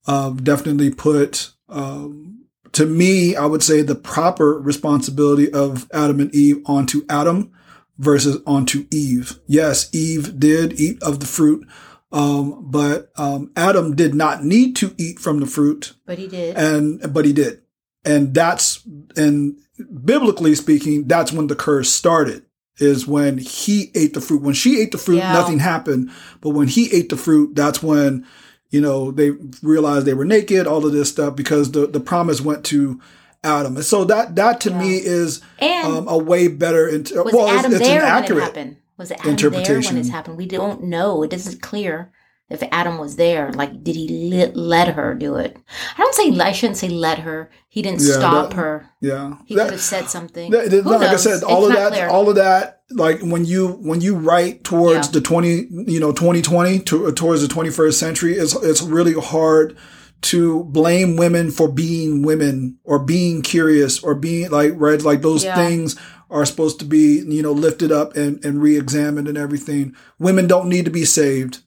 uh, 0.07 0.31
definitely 0.31 0.91
put, 0.91 1.51
um, 1.69 2.45
to 2.73 2.85
me, 2.85 3.35
I 3.35 3.45
would 3.45 3.63
say 3.63 3.81
the 3.81 3.95
proper 3.95 4.59
responsibility 4.59 5.51
of 5.51 5.87
Adam 5.93 6.19
and 6.19 6.33
Eve 6.35 6.57
onto 6.65 7.03
Adam 7.09 7.51
versus 7.97 8.41
onto 8.45 8.85
Eve. 8.91 9.39
Yes, 9.47 9.89
Eve 9.93 10.39
did 10.39 10.79
eat 10.79 11.01
of 11.03 11.19
the 11.19 11.25
fruit, 11.25 11.67
um, 12.11 12.69
but 12.69 13.11
um, 13.17 13.51
Adam 13.55 13.95
did 13.95 14.13
not 14.15 14.43
need 14.43 14.75
to 14.77 14.93
eat 14.97 15.19
from 15.19 15.39
the 15.39 15.45
fruit, 15.47 15.93
But 16.05 16.17
he 16.17 16.27
did. 16.27 16.55
and 16.55 17.13
but 17.13 17.25
he 17.25 17.33
did, 17.33 17.61
and 18.05 18.33
that's 18.33 18.81
and 19.15 19.57
biblically 20.05 20.55
speaking, 20.55 21.07
that's 21.07 21.31
when 21.31 21.47
the 21.47 21.55
curse 21.55 21.89
started. 21.91 22.43
Is 22.79 23.05
when 23.05 23.37
he 23.37 23.91
ate 23.93 24.15
the 24.15 24.19
fruit. 24.21 24.41
When 24.41 24.55
she 24.55 24.81
ate 24.81 24.91
the 24.91 24.97
fruit, 24.97 25.17
Yeah. 25.17 25.31
nothing 25.31 25.59
happened. 25.59 26.09
But 26.41 26.49
when 26.51 26.67
he 26.67 26.91
ate 26.91 27.09
the 27.09 27.15
fruit, 27.17 27.53
that's 27.55 27.83
when 27.83 28.25
you 28.71 28.81
know 28.81 29.11
they 29.11 29.29
realized 29.61 30.07
they 30.07 30.15
were 30.15 30.25
naked. 30.25 30.65
All 30.65 30.83
of 30.83 30.91
this 30.91 31.09
stuff 31.09 31.35
because 31.35 31.71
the 31.73 31.85
the 31.85 31.99
promise 31.99 32.41
went 32.41 32.63
to 32.65 32.99
Adam, 33.43 33.75
and 33.75 33.85
so 33.85 34.05
that 34.05 34.35
that 34.35 34.61
to 34.61 34.71
me 34.71 34.95
is 34.97 35.41
and 35.59 35.87
um, 35.87 36.07
a 36.07 36.17
way 36.17 36.47
better. 36.47 36.87
Int- 36.87 37.11
was 37.13 37.33
well, 37.33 37.47
Adam 37.49 37.71
it's, 37.71 37.81
it's 37.81 37.89
there 37.89 38.03
an 38.03 38.23
when 38.23 38.37
it 38.37 38.41
happened? 38.41 38.77
Was 38.97 39.11
it 39.11 39.19
Adam 39.19 39.35
there 39.35 39.49
when 39.49 39.59
interpretation. 39.59 39.97
it's 39.97 40.09
happened? 40.09 40.37
We 40.37 40.45
don't 40.45 40.83
know. 40.83 41.23
It 41.23 41.33
isn't 41.33 41.61
clear 41.61 42.11
if 42.49 42.63
Adam 42.71 42.97
was 42.99 43.15
there. 43.15 43.51
Like, 43.51 43.83
did 43.83 43.95
he 43.95 44.29
let, 44.31 44.55
let 44.55 44.89
her 44.95 45.13
do 45.15 45.35
it? 45.35 45.57
I 45.97 46.01
don't 46.01 46.13
say. 46.15 46.39
I 46.39 46.51
shouldn't 46.51 46.77
say 46.77 46.89
let 46.89 47.19
her. 47.19 47.49
He 47.67 47.81
didn't 47.81 48.01
Yeah, 48.01 48.13
stop 48.13 48.49
that- 48.51 48.55
her. 48.55 48.89
Yeah, 49.01 49.35
He 49.45 49.55
That- 49.55 49.63
could 49.65 49.71
have 49.73 49.81
said 49.81 50.09
something. 50.09 50.51
that- 50.51 50.71
Who 50.71 50.81
like 50.83 51.01
I 51.09 51.15
said, 51.17 51.43
all 51.43 51.65
It's 51.65 51.75
of 51.75 51.81
that, 51.81 51.91
clear. 51.93 52.07
all 52.07 52.29
of 52.29 52.35
that, 52.35 52.81
like 52.91 53.19
when 53.21 53.43
you 53.45 53.69
when 53.81 53.99
you 54.01 54.15
write 54.15 54.63
towards 54.63 55.07
Yeah. 55.07 55.13
the 55.13 55.21
twenty, 55.21 55.67
you 55.69 55.99
know, 55.99 56.11
twenty 56.11 56.41
twenty 56.41 56.79
to, 56.79 57.11
towards 57.13 57.41
the 57.41 57.47
twenty 57.47 57.71
first 57.71 57.99
century, 57.99 58.35
it's 58.37 58.55
it's 58.63 58.81
really 58.81 59.13
hard 59.13 59.75
to 60.23 60.63
blame 60.65 61.15
women 61.15 61.51
for 61.51 61.67
being 61.71 62.23
women 62.23 62.77
or 62.83 62.99
being 62.99 63.41
curious 63.41 64.01
or 64.03 64.15
being 64.15 64.49
like 64.51 64.73
right, 64.75 65.01
like 65.01 65.21
those 65.21 65.43
Yeah. 65.43 65.55
things 65.55 65.95
are 66.29 66.45
supposed 66.45 66.79
to 66.79 66.85
be 66.85 67.19
you 67.27 67.43
know 67.43 67.51
lifted 67.51 67.91
up 67.91 68.15
and 68.15 68.43
and 68.43 68.61
re-examined 68.61 69.27
and 69.27 69.37
everything. 69.37 69.95
Women 70.19 70.47
don't 70.47 70.69
need 70.69 70.85
to 70.85 70.91
be 70.91 71.05
saved. 71.05 71.59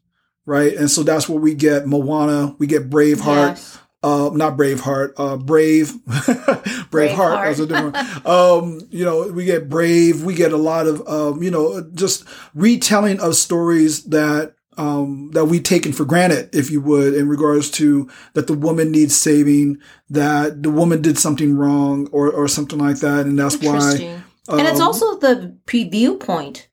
Right. 0.45 0.75
And 0.77 0.91
so 0.91 1.03
that's 1.03 1.29
what 1.29 1.41
we 1.43 1.55
get 1.55 1.87
Moana, 1.89 2.55
we 2.59 2.67
get 2.69 2.89
Braveheart, 2.89 3.57
Yes. 3.57 3.79
uh, 4.05 4.31
not 4.33 4.57
Braveheart, 4.57 5.13
uh, 5.17 5.37
Brave, 5.39 5.93
Braveheart. 6.07 6.89
Braveheart. 6.91 7.45
That's 7.45 7.59
a 7.59 7.67
different. 7.67 8.27
um, 8.27 8.81
you 8.91 9.05
know, 9.05 9.29
we 9.29 9.45
get 9.45 9.69
Brave. 9.69 10.23
We 10.25 10.35
get 10.35 10.53
a 10.53 10.57
lot 10.57 10.87
of, 10.87 11.07
um, 11.09 11.43
you 11.43 11.51
know, 11.51 11.81
just 11.95 12.25
retelling 12.55 13.21
of 13.21 13.35
stories 13.35 14.05
that 14.05 14.55
um, 14.77 15.31
that 15.33 15.47
we 15.47 15.61
taken 15.61 15.93
for 15.93 16.05
granted, 16.05 16.55
if 16.55 16.71
you 16.71 16.81
would, 16.81 17.15
in 17.15 17.29
regards 17.29 17.71
to 17.73 18.09
that 18.35 18.47
the 18.47 18.55
woman 18.55 18.91
needs 18.91 19.17
saving, 19.17 19.79
that 20.11 20.63
the 20.63 20.71
woman 20.71 21.03
did 21.03 21.19
something 21.19 21.57
wrong, 21.57 22.09
or 22.13 22.31
or 22.31 22.49
something 22.49 22.79
like 22.79 22.99
that, 23.01 23.27
and 23.27 23.39
that's 23.39 23.57
why. 23.61 23.75
Interesting. 23.77 24.23
and 24.49 24.69
it's 24.69 24.81
um, 24.81 24.87
also 24.89 25.19
the 25.19 25.57
viewpoint, 25.67 26.69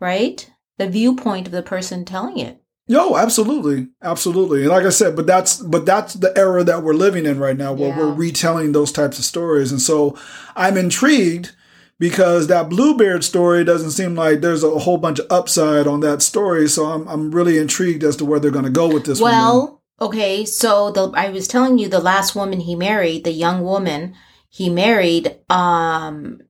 right? 0.00 0.50
The 0.78 0.88
viewpoint 0.88 1.46
of 1.46 1.52
the 1.52 1.62
person 1.62 2.04
telling 2.04 2.38
it. 2.38 2.60
No, 2.86 3.16
absolutely, 3.16 3.88
absolutely, 4.02 4.60
and 4.60 4.68
like 4.70 4.84
I 4.84 4.90
said, 4.90 5.16
but 5.16 5.26
that's 5.26 5.56
but 5.56 5.86
that's 5.86 6.14
the 6.14 6.36
era 6.36 6.64
that 6.64 6.82
we're 6.82 6.92
living 6.94 7.24
in 7.24 7.38
right 7.38 7.56
now, 7.56 7.72
where 7.72 7.88
Yeah. 7.88 7.98
we're 7.98 8.12
retelling 8.12 8.72
those 8.72 8.92
types 8.92 9.18
of 9.18 9.24
stories, 9.24 9.70
and 9.70 9.80
so 9.80 10.18
I'm 10.54 10.76
intrigued 10.76 11.54
because 11.98 12.48
that 12.48 12.68
Bluebeard 12.68 13.24
story 13.24 13.64
doesn't 13.64 13.92
seem 13.92 14.14
like 14.14 14.40
there's 14.40 14.64
a 14.64 14.78
whole 14.78 14.98
bunch 14.98 15.18
of 15.18 15.26
upside 15.30 15.86
on 15.86 16.00
that 16.00 16.22
story, 16.22 16.68
so 16.68 16.86
I'm 16.86 17.06
I'm 17.08 17.30
really 17.30 17.58
intrigued 17.58 18.04
as 18.04 18.16
to 18.16 18.24
where 18.24 18.40
they're 18.40 18.50
going 18.50 18.64
to 18.64 18.70
go 18.70 18.88
with 18.88 19.04
this. 19.04 19.20
Well, 19.20 19.82
okay, 20.00 20.44
so 20.44 20.90
the 20.90 21.10
I 21.14 21.30
was 21.30 21.48
telling 21.48 21.78
you 21.78 21.88
the 21.88 22.00
last 22.00 22.34
woman 22.34 22.60
he 22.60 22.74
married, 22.74 23.24
the 23.24 23.32
young 23.32 23.62
woman 23.62 24.14
he 24.48 24.68
married, 24.70 25.36
um 25.50 26.40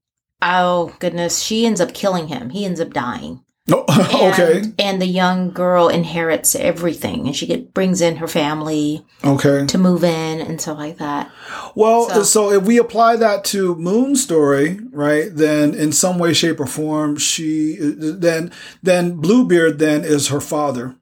oh 0.41 0.95
goodness, 0.99 1.43
she 1.43 1.67
ends 1.67 1.81
up 1.81 1.95
killing 1.95 2.29
him. 2.29 2.51
He 2.51 2.65
ends 2.65 2.81
up 2.81 2.93
dying. 2.93 3.45
Oh, 3.73 3.85
And, 3.89 4.33
okay. 4.35 4.73
And 4.79 5.01
the 5.01 5.07
young 5.07 5.51
girl 5.51 5.89
inherits 5.89 6.55
everything, 6.55 7.27
and 7.27 7.35
she 7.35 7.47
get, 7.47 7.73
brings 7.73 8.03
in 8.03 8.17
her 8.17 8.29
family 8.29 9.05
Okay. 9.25 9.65
to 9.67 9.79
move 9.79 10.05
in 10.05 10.41
and 10.41 10.61
stuff 10.61 10.77
like 10.77 10.99
that. 10.99 11.31
Well, 11.75 12.11
so, 12.11 12.23
So- 12.25 12.53
if 12.53 12.65
we 12.65 12.77
apply 12.79 13.17
that 13.17 13.43
to 13.47 13.75
Moon's 13.77 14.23
story, 14.23 14.81
right, 14.93 15.35
then 15.35 15.75
in 15.75 15.93
some 15.93 16.19
way, 16.19 16.35
shape, 16.35 16.61
or 16.61 16.67
form, 16.67 17.17
she 17.17 17.77
then 17.81 18.53
then 18.83 19.17
Bluebeard 19.17 19.79
then 19.79 20.05
is 20.05 20.29
her 20.29 20.41
father, 20.41 20.97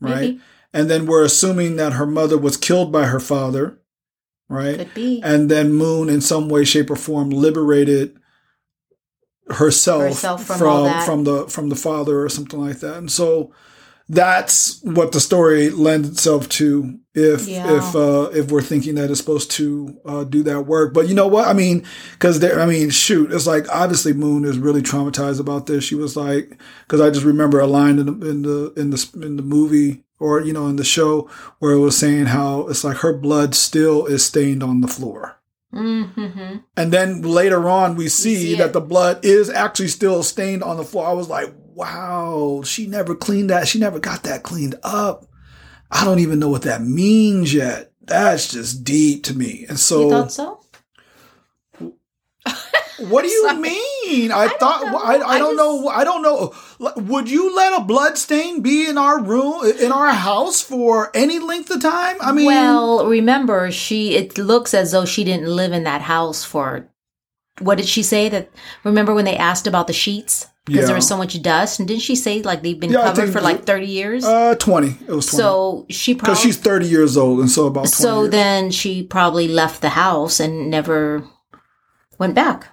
right? 0.00 0.20
Maybe. 0.20 0.40
And 0.72 0.90
then 0.90 1.06
we're 1.06 1.24
assuming 1.24 1.76
that 1.76 1.94
her 1.94 2.06
mother 2.06 2.36
was 2.38 2.56
killed 2.56 2.90
by 2.92 3.06
her 3.06 3.20
father, 3.20 3.78
right? 4.48 4.78
Could 4.78 4.94
be. 4.94 5.20
And 5.22 5.50
then 5.50 5.72
Moon, 5.74 6.08
in 6.08 6.20
some 6.20 6.48
way, 6.48 6.64
shape, 6.64 6.90
or 6.90 6.96
form, 6.96 7.30
liberated 7.30 8.16
herself, 9.48 10.02
Herself 10.02 10.44
from 10.44 10.58
from 10.58 11.00
from 11.04 11.24
the 11.24 11.46
from 11.48 11.68
the 11.68 11.76
father 11.76 12.20
or 12.22 12.28
something 12.28 12.60
like 12.60 12.80
that. 12.80 12.96
And 12.96 13.10
so 13.10 13.52
that's 14.08 14.80
what 14.82 15.10
the 15.12 15.20
story 15.20 15.68
lends 15.70 16.08
itself 16.08 16.48
to. 16.48 16.98
If 17.14 17.48
Yeah. 17.48 17.76
if 17.76 17.96
uh, 17.96 18.30
if 18.34 18.50
we're 18.50 18.60
thinking 18.62 18.94
that 18.96 19.10
it's 19.10 19.18
supposed 19.18 19.50
to 19.52 19.96
uh, 20.04 20.24
do 20.24 20.42
that 20.44 20.62
work, 20.62 20.92
but 20.92 21.08
you 21.08 21.14
know 21.14 21.26
what 21.26 21.48
I 21.48 21.54
mean? 21.54 21.84
Because 22.12 22.40
there, 22.40 22.60
I 22.60 22.66
mean, 22.66 22.90
shoot, 22.90 23.32
it's 23.32 23.46
like 23.46 23.66
obviously 23.72 24.12
Moon 24.12 24.44
is 24.44 24.58
really 24.58 24.82
traumatized 24.82 25.40
about 25.40 25.66
this. 25.66 25.82
She 25.84 25.94
was 25.94 26.16
like, 26.16 26.58
because 26.86 27.00
I 27.00 27.10
just 27.10 27.24
remember 27.24 27.58
a 27.58 27.66
line 27.66 27.98
in 27.98 28.06
the 28.06 28.28
in 28.28 28.42
the 28.42 28.72
in 28.76 28.90
the 28.90 29.10
in 29.22 29.36
the 29.36 29.42
movie 29.42 30.04
or 30.18 30.40
you 30.40 30.52
know 30.52 30.68
in 30.68 30.76
the 30.76 30.84
show 30.84 31.28
where 31.58 31.72
it 31.72 31.80
was 31.80 31.96
saying 31.96 32.26
how 32.26 32.68
it's 32.68 32.84
like 32.84 32.98
her 32.98 33.16
blood 33.16 33.54
still 33.54 34.06
is 34.06 34.24
stained 34.24 34.62
on 34.62 34.82
the 34.82 34.88
floor. 34.88 35.38
Mm-hmm. 35.74 36.56
And 36.76 36.92
then 36.92 37.22
later 37.22 37.68
on, 37.68 37.96
we 37.96 38.08
see, 38.08 38.36
see 38.36 38.54
that 38.56 38.72
the 38.72 38.80
blood 38.80 39.24
is 39.24 39.50
actually 39.50 39.88
still 39.88 40.22
stained 40.22 40.62
on 40.62 40.76
the 40.76 40.84
floor. 40.84 41.06
I 41.06 41.12
was 41.12 41.28
like, 41.28 41.52
wow, 41.74 42.62
she 42.64 42.86
never 42.86 43.14
cleaned 43.14 43.50
that. 43.50 43.68
She 43.68 43.78
never 43.78 43.98
got 43.98 44.22
that 44.22 44.42
cleaned 44.42 44.76
up. 44.82 45.26
I 45.90 46.04
don't 46.04 46.20
even 46.20 46.38
know 46.38 46.48
what 46.48 46.62
that 46.62 46.82
means 46.82 47.52
yet. 47.52 47.92
That's 48.02 48.48
just 48.48 48.84
deep 48.84 49.24
to 49.24 49.36
me. 49.36 49.62
And 49.68 49.72
You 49.72 49.76
so, 49.76 50.10
thought 50.10 50.32
so? 50.32 50.60
what 52.98 53.22
do 53.22 53.28
you 53.28 53.60
mean? 53.60 54.32
I, 54.32 54.46
don't 54.46 54.58
thought. 54.58 54.84
I, 54.84 55.16
I 55.16 55.28
I 55.34 55.38
don't 55.38 55.56
know. 55.56 55.88
I 55.88 56.04
don't 56.04 56.22
know. 56.22 56.54
Would 56.78 57.30
you 57.30 57.54
let 57.56 57.78
a 57.80 57.84
blood 57.84 58.18
stain 58.18 58.60
be 58.60 58.86
in 58.88 58.98
our 58.98 59.18
room, 59.22 59.64
in 59.80 59.92
our 59.92 60.08
house 60.10 60.60
for 60.60 61.10
any 61.16 61.38
length 61.38 61.70
of 61.70 61.80
time? 61.80 62.16
I 62.20 62.32
mean, 62.32 62.46
well, 62.46 63.06
remember, 63.06 63.70
she. 63.70 64.14
It 64.14 64.36
looks 64.36 64.74
as 64.74 64.92
though 64.92 65.04
she 65.06 65.24
didn't 65.24 65.48
live 65.48 65.72
in 65.72 65.84
that 65.84 66.02
house 66.02 66.44
for. 66.44 66.88
What 67.60 67.78
did 67.78 67.86
she 67.88 68.02
say? 68.02 68.28
That 68.28 68.50
remember 68.84 69.14
when 69.14 69.24
they 69.24 69.36
asked 69.36 69.66
about 69.66 69.86
the 69.86 69.94
sheets 69.94 70.46
because 70.66 70.80
Yeah. 70.82 70.86
there 70.88 70.94
was 70.96 71.08
so 71.08 71.16
much 71.16 71.40
dust, 71.40 71.78
and 71.78 71.88
didn't 71.88 72.02
she 72.02 72.14
say 72.14 72.42
like 72.42 72.62
they've 72.62 72.78
been 72.78 72.90
Yeah, 72.90 73.04
covered 73.04 73.32
for 73.32 73.40
like 73.40 73.64
thirty 73.64 73.86
years? 73.86 74.24
uh, 74.24 74.56
20. 74.56 74.88
It 75.08 75.12
was 75.12 75.26
20. 75.26 75.42
so 75.42 75.86
she 75.88 76.12
because 76.12 76.38
she's 76.38 76.58
30 76.58 76.86
years 76.86 77.16
old. 77.16 77.40
And 77.40 77.50
so 77.50 77.64
about 77.66 77.86
20 77.88 77.90
so 77.92 78.20
years. 78.22 78.30
then 78.32 78.70
she 78.70 79.02
probably 79.02 79.48
left 79.48 79.80
the 79.80 79.90
house 79.90 80.38
and 80.40 80.68
never 80.70 81.24
went 82.18 82.34
back. 82.34 82.66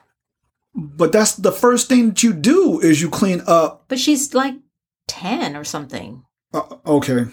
But 0.75 1.11
that's 1.11 1.35
the 1.35 1.51
first 1.51 1.87
thing 1.89 2.09
that 2.09 2.23
you 2.23 2.33
do 2.33 2.79
is 2.79 3.01
you 3.01 3.09
clean 3.09 3.41
up. 3.47 3.85
But 3.87 3.99
she's 3.99 4.33
like 4.33 4.55
ten 5.07 5.55
or 5.55 5.63
something. 5.63 6.23
Uh, 6.53 6.61
okay. 6.85 7.25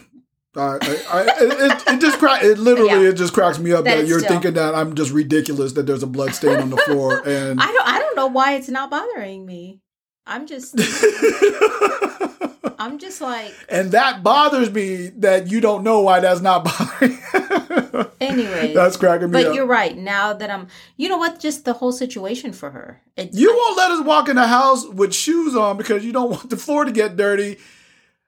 I, 0.57 0.61
I, 0.61 0.77
I, 1.13 1.23
it, 1.39 1.83
it 1.87 2.01
just 2.01 2.19
crack. 2.19 2.43
It 2.43 2.59
literally 2.59 3.05
Yeah. 3.05 3.11
it 3.11 3.15
just 3.15 3.33
cracks 3.33 3.59
me 3.59 3.73
up 3.73 3.85
That 3.85 3.99
that, 3.99 4.07
you're 4.07 4.19
still- 4.19 4.31
thinking 4.33 4.55
that 4.55 4.75
I'm 4.75 4.95
just 4.95 5.13
ridiculous 5.13 5.73
that 5.75 5.87
there's 5.87 6.03
a 6.03 6.07
blood 6.09 6.35
stain 6.35 6.59
on 6.59 6.71
the 6.71 6.77
floor 6.79 7.19
and. 7.27 7.61
I 7.61 7.67
don't. 7.67 7.89
I 7.89 7.99
don't 7.99 8.17
know 8.17 8.27
why 8.27 8.55
it's 8.57 8.69
not 8.69 8.91
bothering 8.91 9.47
me. 9.47 9.81
I'm 10.27 10.47
just. 10.47 10.75
I'm 12.79 12.99
just 12.99 13.21
like. 13.21 13.55
and 13.69 13.93
that 13.93 14.23
bothers 14.23 14.71
me 14.71 15.09
that 15.19 15.51
you 15.51 15.61
don't 15.61 15.85
know 15.85 16.01
why 16.01 16.21
that's 16.21 16.41
not 16.41 16.65
bothering. 16.79 17.19
Anyway, 18.21 18.73
that's 18.75 18.97
cracking 18.97 19.31
me 19.31 19.33
But 19.43 19.47
up. 19.51 19.55
you're 19.55 19.67
right. 19.67 19.97
Now 19.97 20.33
that 20.33 20.51
I'm, 20.51 20.69
you 20.97 21.09
know 21.09 21.19
what? 21.19 21.41
Just 21.41 21.65
the 21.65 21.73
whole 21.75 21.93
situation 21.93 22.53
for 22.53 22.71
her. 22.71 23.01
It's, 23.17 23.37
You 23.39 23.55
won't 23.55 23.77
let 23.77 23.91
us 23.91 24.05
walk 24.05 24.29
in 24.29 24.37
the 24.37 24.47
house 24.47 24.87
with 24.87 25.15
shoes 25.15 25.55
on 25.57 25.77
because 25.77 26.05
you 26.05 26.13
don't 26.13 26.31
want 26.31 26.51
the 26.51 26.57
floor 26.57 26.85
to 26.85 26.93
get 26.93 27.17
dirty. 27.17 27.59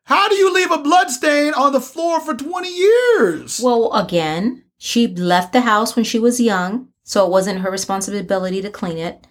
How 0.04 0.28
do 0.28 0.34
you 0.34 0.52
leave 0.52 0.70
a 0.70 0.78
blood 0.78 1.10
stain 1.10 1.54
on 1.54 1.72
the 1.72 1.80
floor 1.80 2.20
for 2.20 2.34
20 2.34 2.68
years? 2.68 3.60
well, 3.62 3.92
again, 3.92 4.64
she 4.78 5.06
left 5.06 5.52
the 5.52 5.60
house 5.60 5.94
when 5.94 6.04
she 6.04 6.18
was 6.18 6.40
young, 6.40 6.88
so 7.04 7.24
it 7.24 7.30
wasn't 7.30 7.60
her 7.60 7.70
responsibility 7.70 8.60
to 8.62 8.70
clean 8.70 8.98
it. 8.98 9.26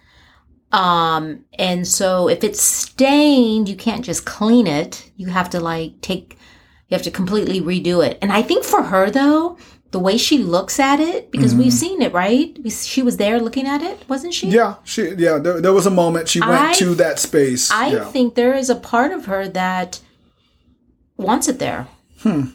Um, 0.72 1.44
and 1.58 1.86
so 1.86 2.28
if 2.28 2.42
it's 2.42 2.62
stained, 2.62 3.68
you 3.68 3.76
can't 3.76 4.04
just 4.04 4.24
clean 4.24 4.66
it. 4.66 5.10
You 5.16 5.26
have 5.26 5.50
to 5.50 5.60
like 5.60 6.00
take, 6.00 6.38
you 6.88 6.94
have 6.94 7.02
to 7.02 7.10
completely 7.10 7.60
redo 7.60 8.04
it. 8.06 8.18
And 8.22 8.32
I 8.32 8.40
think 8.40 8.64
for 8.64 8.82
her 8.84 9.10
though, 9.10 9.58
the 9.92 10.00
way 10.00 10.16
she 10.16 10.38
looks 10.38 10.80
at 10.80 11.00
it, 11.00 11.30
because 11.30 11.54
we've 11.54 11.72
seen 11.72 12.02
it, 12.02 12.12
right? 12.12 12.58
We, 12.62 12.70
she 12.70 13.02
was 13.02 13.18
there 13.18 13.38
looking 13.38 13.66
at 13.66 13.82
it, 13.82 14.02
wasn't 14.08 14.34
she? 14.34 14.48
yeah, 14.48 14.76
she 14.84 15.10
yeah, 15.16 15.38
there, 15.38 15.60
there 15.60 15.72
was 15.72 15.86
a 15.86 15.90
moment 15.90 16.28
she 16.28 16.40
went 16.40 16.52
I- 16.52 16.72
to 16.74 16.94
that 16.96 17.18
space. 17.18 17.70
I 17.70 17.88
yeah. 17.88 18.04
think 18.06 18.34
there 18.34 18.54
is 18.54 18.70
a 18.70 18.74
part 18.74 19.12
of 19.12 19.26
her 19.26 19.46
that 19.48 20.00
wants 21.16 21.46
it 21.46 21.58
there. 21.58 21.86
Hmm. 22.20 22.46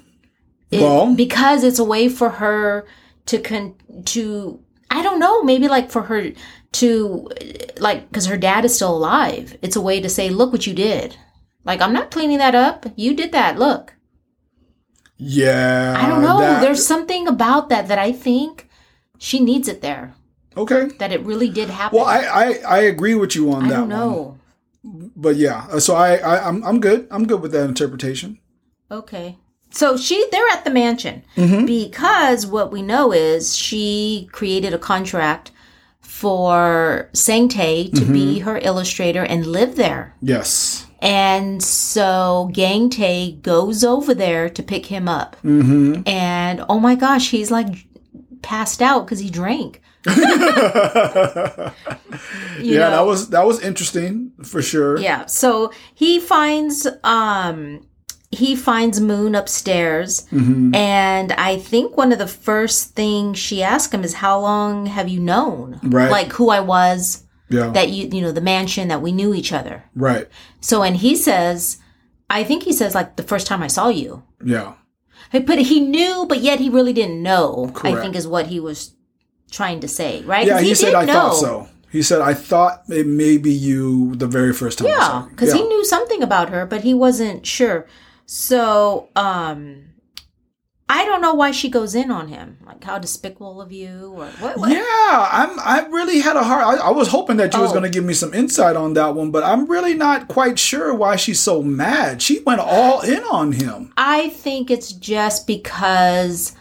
Well- 0.71 1.15
because 1.15 1.63
it's 1.63 1.79
a 1.79 1.83
way 1.83 2.09
for 2.09 2.29
her 2.29 2.85
to 3.27 3.39
con 3.39 3.75
to 4.05 4.59
I 4.89 5.03
don't 5.03 5.19
know, 5.19 5.43
maybe 5.43 5.67
like 5.67 5.91
for 5.91 6.03
her 6.03 6.31
to 6.73 7.29
like 7.77 8.09
because 8.09 8.25
her 8.25 8.37
dad 8.37 8.65
is 8.65 8.75
still 8.75 8.95
alive. 8.95 9.57
It's 9.61 9.75
a 9.75 9.81
way 9.81 10.01
to 10.01 10.09
say, 10.09 10.29
look 10.29 10.51
what 10.51 10.65
you 10.65 10.73
did. 10.73 11.17
Like 11.63 11.81
I'm 11.81 11.93
not 11.93 12.09
cleaning 12.11 12.39
that 12.39 12.55
up. 12.55 12.85
You 12.95 13.13
did 13.13 13.31
that. 13.33 13.59
Look. 13.59 13.93
Yeah. 15.17 15.95
I 15.97 16.07
don't 16.09 16.21
know. 16.21 16.39
that- 16.39 16.61
There's 16.61 16.85
something 16.85 17.27
about 17.27 17.69
that 17.69 17.87
that 17.87 17.99
I 17.99 18.11
think 18.11 18.69
she 19.17 19.39
needs 19.39 19.67
it 19.67 19.81
there. 19.81 20.13
okay. 20.55 20.87
That 20.99 21.11
it 21.11 21.21
really 21.25 21.49
did 21.49 21.69
happen. 21.69 21.97
Well, 21.97 22.05
I, 22.07 22.19
I 22.43 22.47
I 22.77 22.79
agree 22.93 23.15
with 23.15 23.35
you 23.35 23.51
on 23.51 23.65
I 23.65 23.69
that 23.69 23.73
I 23.75 23.79
don't 23.81 23.89
one. 23.89 23.99
know. 23.99 24.37
But 25.15 25.35
yeah, 25.35 25.67
uh, 25.71 25.79
so 25.79 25.95
I, 25.95 26.15
I 26.17 26.47
I'm 26.47 26.63
I'm 26.63 26.79
good. 26.79 27.07
I'm 27.11 27.25
good 27.27 27.41
with 27.41 27.51
that 27.51 27.65
interpretation. 27.69 28.39
Okay. 28.89 29.37
So 29.69 29.97
she 29.97 30.25
they're 30.31 30.47
at 30.49 30.63
the 30.63 30.71
mansion 30.71 31.23
because 31.35 32.47
what 32.47 32.71
we 32.71 32.81
know 32.81 33.11
is 33.11 33.55
she 33.55 34.29
created 34.31 34.73
a 34.73 34.79
contract 34.79 35.51
for 36.01 37.09
Sang 37.13 37.47
Tae 37.49 37.89
to 37.89 38.05
be 38.05 38.39
her 38.39 38.57
illustrator 38.57 39.23
and 39.23 39.45
live 39.45 39.75
there. 39.75 40.15
Yes. 40.21 40.86
And 40.99 41.61
so 41.61 42.49
Gang 42.53 42.89
Tae 42.89 43.33
goes 43.41 43.83
over 43.83 44.13
there 44.13 44.49
to 44.49 44.63
pick 44.63 44.87
him 44.87 45.07
up. 45.07 45.35
Mm-hmm. 45.43 46.07
And 46.07 46.63
oh 46.69 46.79
my 46.79 46.95
gosh, 46.95 47.29
he's 47.29 47.51
like 47.51 47.87
passed 48.41 48.81
out 48.81 49.05
because 49.05 49.19
he 49.19 49.29
drank. 49.29 49.81
yeah, 50.07 51.71
You 52.59 52.77
that 52.77 53.05
was 53.05 53.29
that 53.29 53.45
was 53.45 53.59
interesting 53.61 54.31
for 54.43 54.61
sure. 54.61 54.99
Yeah. 54.99 55.25
So 55.25 55.71
he 55.93 56.19
finds 56.19 56.87
um 57.03 57.85
he 58.31 58.55
finds 58.55 58.99
Moon 58.99 59.35
upstairs 59.35 60.25
Mm-hmm. 60.31 60.75
and 60.75 61.31
I 61.33 61.57
think 61.57 61.95
one 61.97 62.11
of 62.11 62.19
the 62.19 62.27
first 62.27 62.93
things 62.95 63.37
she 63.39 63.63
asked 63.63 63.93
him 63.93 64.03
is 64.03 64.15
how 64.15 64.39
long 64.39 64.85
have 64.87 65.07
you 65.09 65.19
known? 65.19 65.79
Right. 65.83 66.11
Like 66.11 66.33
who 66.33 66.49
I 66.49 66.59
was, 66.59 67.23
Yeah. 67.49 67.69
that 67.69 67.89
you 67.89 68.09
you 68.11 68.21
know, 68.21 68.31
the 68.31 68.41
mansion 68.41 68.87
that 68.89 69.01
we 69.01 69.11
knew 69.11 69.33
each 69.33 69.53
other. 69.53 69.83
right. 69.95 70.27
So 70.61 70.83
and 70.83 70.97
he 70.97 71.15
says 71.15 71.77
I 72.29 72.43
think 72.43 72.63
he 72.63 72.73
says 72.73 72.93
like 72.93 73.15
the 73.15 73.23
first 73.23 73.47
time 73.47 73.63
I 73.63 73.67
saw 73.67 73.87
you. 73.89 74.23
Yeah. 74.43 74.73
He 75.31 75.39
put 75.41 75.59
he 75.59 75.79
knew, 75.79 76.25
but 76.27 76.39
yet 76.39 76.59
he 76.59 76.69
really 76.69 76.93
didn't 76.93 77.21
know. 77.23 77.71
I 77.83 77.95
think 78.01 78.15
is 78.15 78.27
what 78.27 78.47
he 78.47 78.59
was 78.59 78.93
trying 79.51 79.79
to 79.81 79.87
say, 79.87 80.21
right? 80.23 80.45
Yeah. 80.47 80.59
He, 80.59 80.75
said 80.75 80.93
I 80.93 81.05
know. 81.05 81.13
thought 81.13 81.35
so. 81.35 81.67
He 81.91 82.01
said 82.01 82.19
I 82.21 82.33
thought 82.33 82.83
it 82.89 83.07
may 83.07 83.37
be 83.37 83.51
you 83.51 84.15
the 84.15 84.27
very 84.27 84.53
first 84.53 84.77
time. 84.79 84.87
Yeah, 84.89 85.25
because 85.29 85.49
Yeah. 85.49 85.61
he 85.61 85.67
knew 85.67 85.85
something 85.85 86.21
about 86.21 86.49
her, 86.49 86.65
but 86.65 86.81
he 86.83 86.93
wasn't 86.93 87.45
sure. 87.45 87.87
So, 88.25 89.07
um, 89.15 89.85
I 90.89 91.03
don't 91.03 91.21
know 91.21 91.33
why 91.33 91.51
she 91.51 91.69
goes 91.69 91.95
in 91.95 92.11
on 92.11 92.29
him. 92.29 92.59
Like, 92.65 92.81
how 92.83 92.97
despicable 92.97 93.59
of 93.61 93.73
you, 93.73 94.13
or 94.15 94.27
what? 94.39 94.57
what? 94.57 94.71
Yeah, 94.71 94.81
I'm. 94.81 95.59
I 95.59 95.85
really 95.89 96.19
had 96.19 96.37
a 96.37 96.43
hard. 96.43 96.63
I, 96.63 96.87
I 96.87 96.91
was 96.91 97.09
hoping 97.09 97.35
that 97.37 97.53
you 97.53 97.59
was 97.59 97.71
Oh. 97.71 97.73
going 97.73 97.83
to 97.83 97.89
give 97.89 98.05
me 98.05 98.13
some 98.13 98.33
insight 98.33 98.77
on 98.77 98.93
that 98.93 99.13
one, 99.13 99.31
but 99.31 99.43
I'm 99.43 99.65
really 99.65 99.93
not 99.95 100.29
quite 100.29 100.57
sure 100.57 100.93
why 100.93 101.17
she's 101.17 101.41
so 101.41 101.61
mad. 101.61 102.21
She 102.21 102.39
went 102.39 102.61
all 102.61 103.01
in 103.01 103.21
on 103.25 103.51
him. 103.51 103.91
I 103.97 104.29
think 104.29 104.71
it's 104.71 104.93
just 104.93 105.45
because 105.45 106.55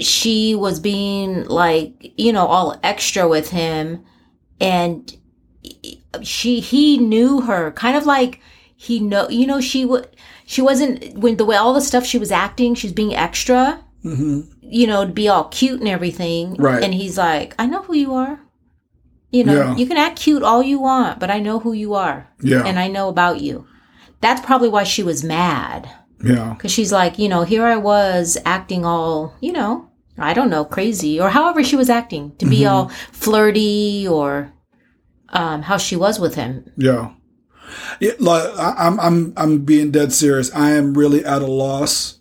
she 0.00 0.56
was 0.56 0.80
being 0.80 1.44
like, 1.44 2.12
you 2.18 2.32
know, 2.32 2.46
all 2.46 2.76
extra 2.82 3.28
with 3.28 3.50
him, 3.50 4.04
and 4.60 5.16
she 6.22 6.58
he 6.60 6.98
knew 6.98 7.40
her, 7.42 7.70
kind 7.72 7.96
of 7.96 8.04
like 8.04 8.40
he 8.76 8.98
know, 8.98 9.28
you 9.28 9.46
know, 9.46 9.60
she 9.60 9.84
would. 9.84 10.08
She 10.46 10.60
wasn't 10.62 11.16
when 11.18 11.36
the 11.36 11.44
way 11.44 11.56
all 11.56 11.72
the 11.74 11.80
stuff 11.80 12.04
she 12.04 12.18
was 12.18 12.30
acting, 12.32 12.74
she's 12.74 12.92
being 12.92 13.14
extra. 13.14 13.80
you 14.02 14.86
know, 14.86 15.06
to 15.06 15.12
be 15.12 15.28
all 15.28 15.44
cute 15.48 15.80
and 15.80 15.88
everything. 15.88 16.54
Right. 16.56 16.82
And 16.82 16.92
he's 16.92 17.16
like, 17.16 17.54
I 17.58 17.64
know 17.66 17.82
who 17.82 17.94
you 17.94 18.12
are. 18.14 18.38
You 19.30 19.44
know, 19.44 19.54
Yeah. 19.54 19.76
you 19.76 19.86
can 19.86 19.96
act 19.96 20.18
cute 20.20 20.42
all 20.42 20.62
you 20.62 20.78
want, 20.78 21.18
but 21.20 21.30
I 21.30 21.38
know 21.40 21.58
who 21.58 21.72
you 21.72 21.94
are. 21.94 22.28
Yeah. 22.42 22.62
And 22.66 22.78
I 22.78 22.88
know 22.88 23.08
about 23.08 23.40
you. 23.40 23.66
that's 24.20 24.40
probably 24.44 24.68
why 24.70 24.84
she 24.84 25.02
was 25.02 25.22
mad. 25.24 25.88
Yeah. 26.24 26.54
Because 26.54 26.70
she's 26.72 26.90
like, 26.92 27.18
you 27.18 27.28
know, 27.28 27.42
here 27.44 27.64
I 27.64 27.76
was 27.76 28.38
acting 28.46 28.84
all, 28.84 29.34
you 29.40 29.52
know, 29.52 29.90
I 30.18 30.32
don't 30.34 30.48
know, 30.50 30.64
crazy, 30.64 31.20
or 31.20 31.28
however 31.30 31.62
she 31.64 31.76
was 31.76 31.90
acting 31.90 32.32
to 32.38 32.46
be 32.46 32.60
Mhm. 32.60 32.70
all 32.70 32.88
flirty 33.12 34.06
or 34.08 34.50
um, 35.30 35.62
how 35.62 35.76
she 35.78 35.96
was 35.96 36.18
with 36.20 36.34
him. 36.36 36.64
Yeah. 36.76 37.10
Yeah, 38.00 38.12
like, 38.18 38.44
I, 38.58 38.74
I'm 38.78 39.00
I'm 39.00 39.32
I'm 39.36 39.64
being 39.64 39.90
dead 39.90 40.12
serious. 40.12 40.54
I 40.54 40.70
am 40.72 40.94
really 40.94 41.24
at 41.24 41.42
a 41.42 41.46
loss 41.46 42.20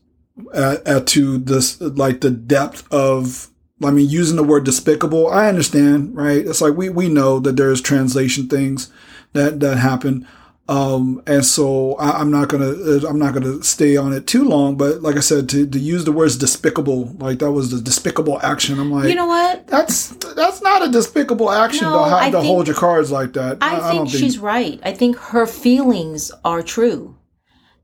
at, 0.54 0.86
at 0.88 1.08
to 1.08 1.38
this 1.38 1.80
like 1.82 2.22
the 2.22 2.32
depth 2.32 2.92
of 2.92 3.50
I 3.84 3.92
mean 3.92 4.10
using 4.10 4.38
the 4.38 4.44
word 4.44 4.64
despicable. 4.66 5.28
I 5.28 5.48
understand, 5.48 6.16
right? 6.16 6.46
It's 6.46 6.62
like 6.62 6.76
we 6.76 6.90
we 6.90 7.10
know 7.10 7.40
that 7.40 7.58
there's 7.58 7.82
translation 7.82 8.48
things 8.48 8.92
that 9.34 9.60
that 9.60 9.78
happen. 9.78 10.28
Um, 10.70 11.22
and 11.28 11.46
so 11.46 11.96
I, 11.96 12.12
I'm 12.22 12.32
not 12.32 12.48
gonna 12.48 12.70
uh, 12.70 13.02
I'm 13.10 13.20
not 13.20 13.34
gonna 13.34 13.62
stay 13.64 13.98
on 13.98 14.14
it 14.14 14.28
too 14.28 14.46
long. 14.46 14.78
But 14.78 15.02
like 15.02 15.18
I 15.18 15.20
said, 15.20 15.50
to, 15.50 15.68
to 15.68 15.78
use 15.78 16.06
the 16.06 16.14
words 16.14 16.38
despicable, 16.38 17.08
like 17.20 17.40
that 17.40 17.52
was 17.52 17.72
the 17.72 17.82
despicable 17.82 18.40
action. 18.42 18.80
I'm 18.80 18.90
like, 18.90 19.10
you 19.10 19.16
know 19.16 19.26
what? 19.28 19.68
that's 19.68 20.10
that's 20.36 20.62
not 20.62 20.88
a 20.88 20.90
despicable 20.90 21.52
action 21.52 21.84
No, 21.84 22.06
to 22.06 22.10
have 22.10 22.20
I 22.22 22.32
to 22.32 22.38
think- 22.38 22.48
hold 22.48 22.68
your 22.68 22.78
cards 22.78 23.12
like 23.12 23.34
that. 23.34 23.58
I, 23.62 23.92
think 23.92 24.10
she's 24.10 24.40
right. 24.40 24.80
I 24.84 24.94
think 24.94 25.18
her 25.18 25.46
feelings 25.46 26.32
are 26.46 26.64
true 26.64 27.18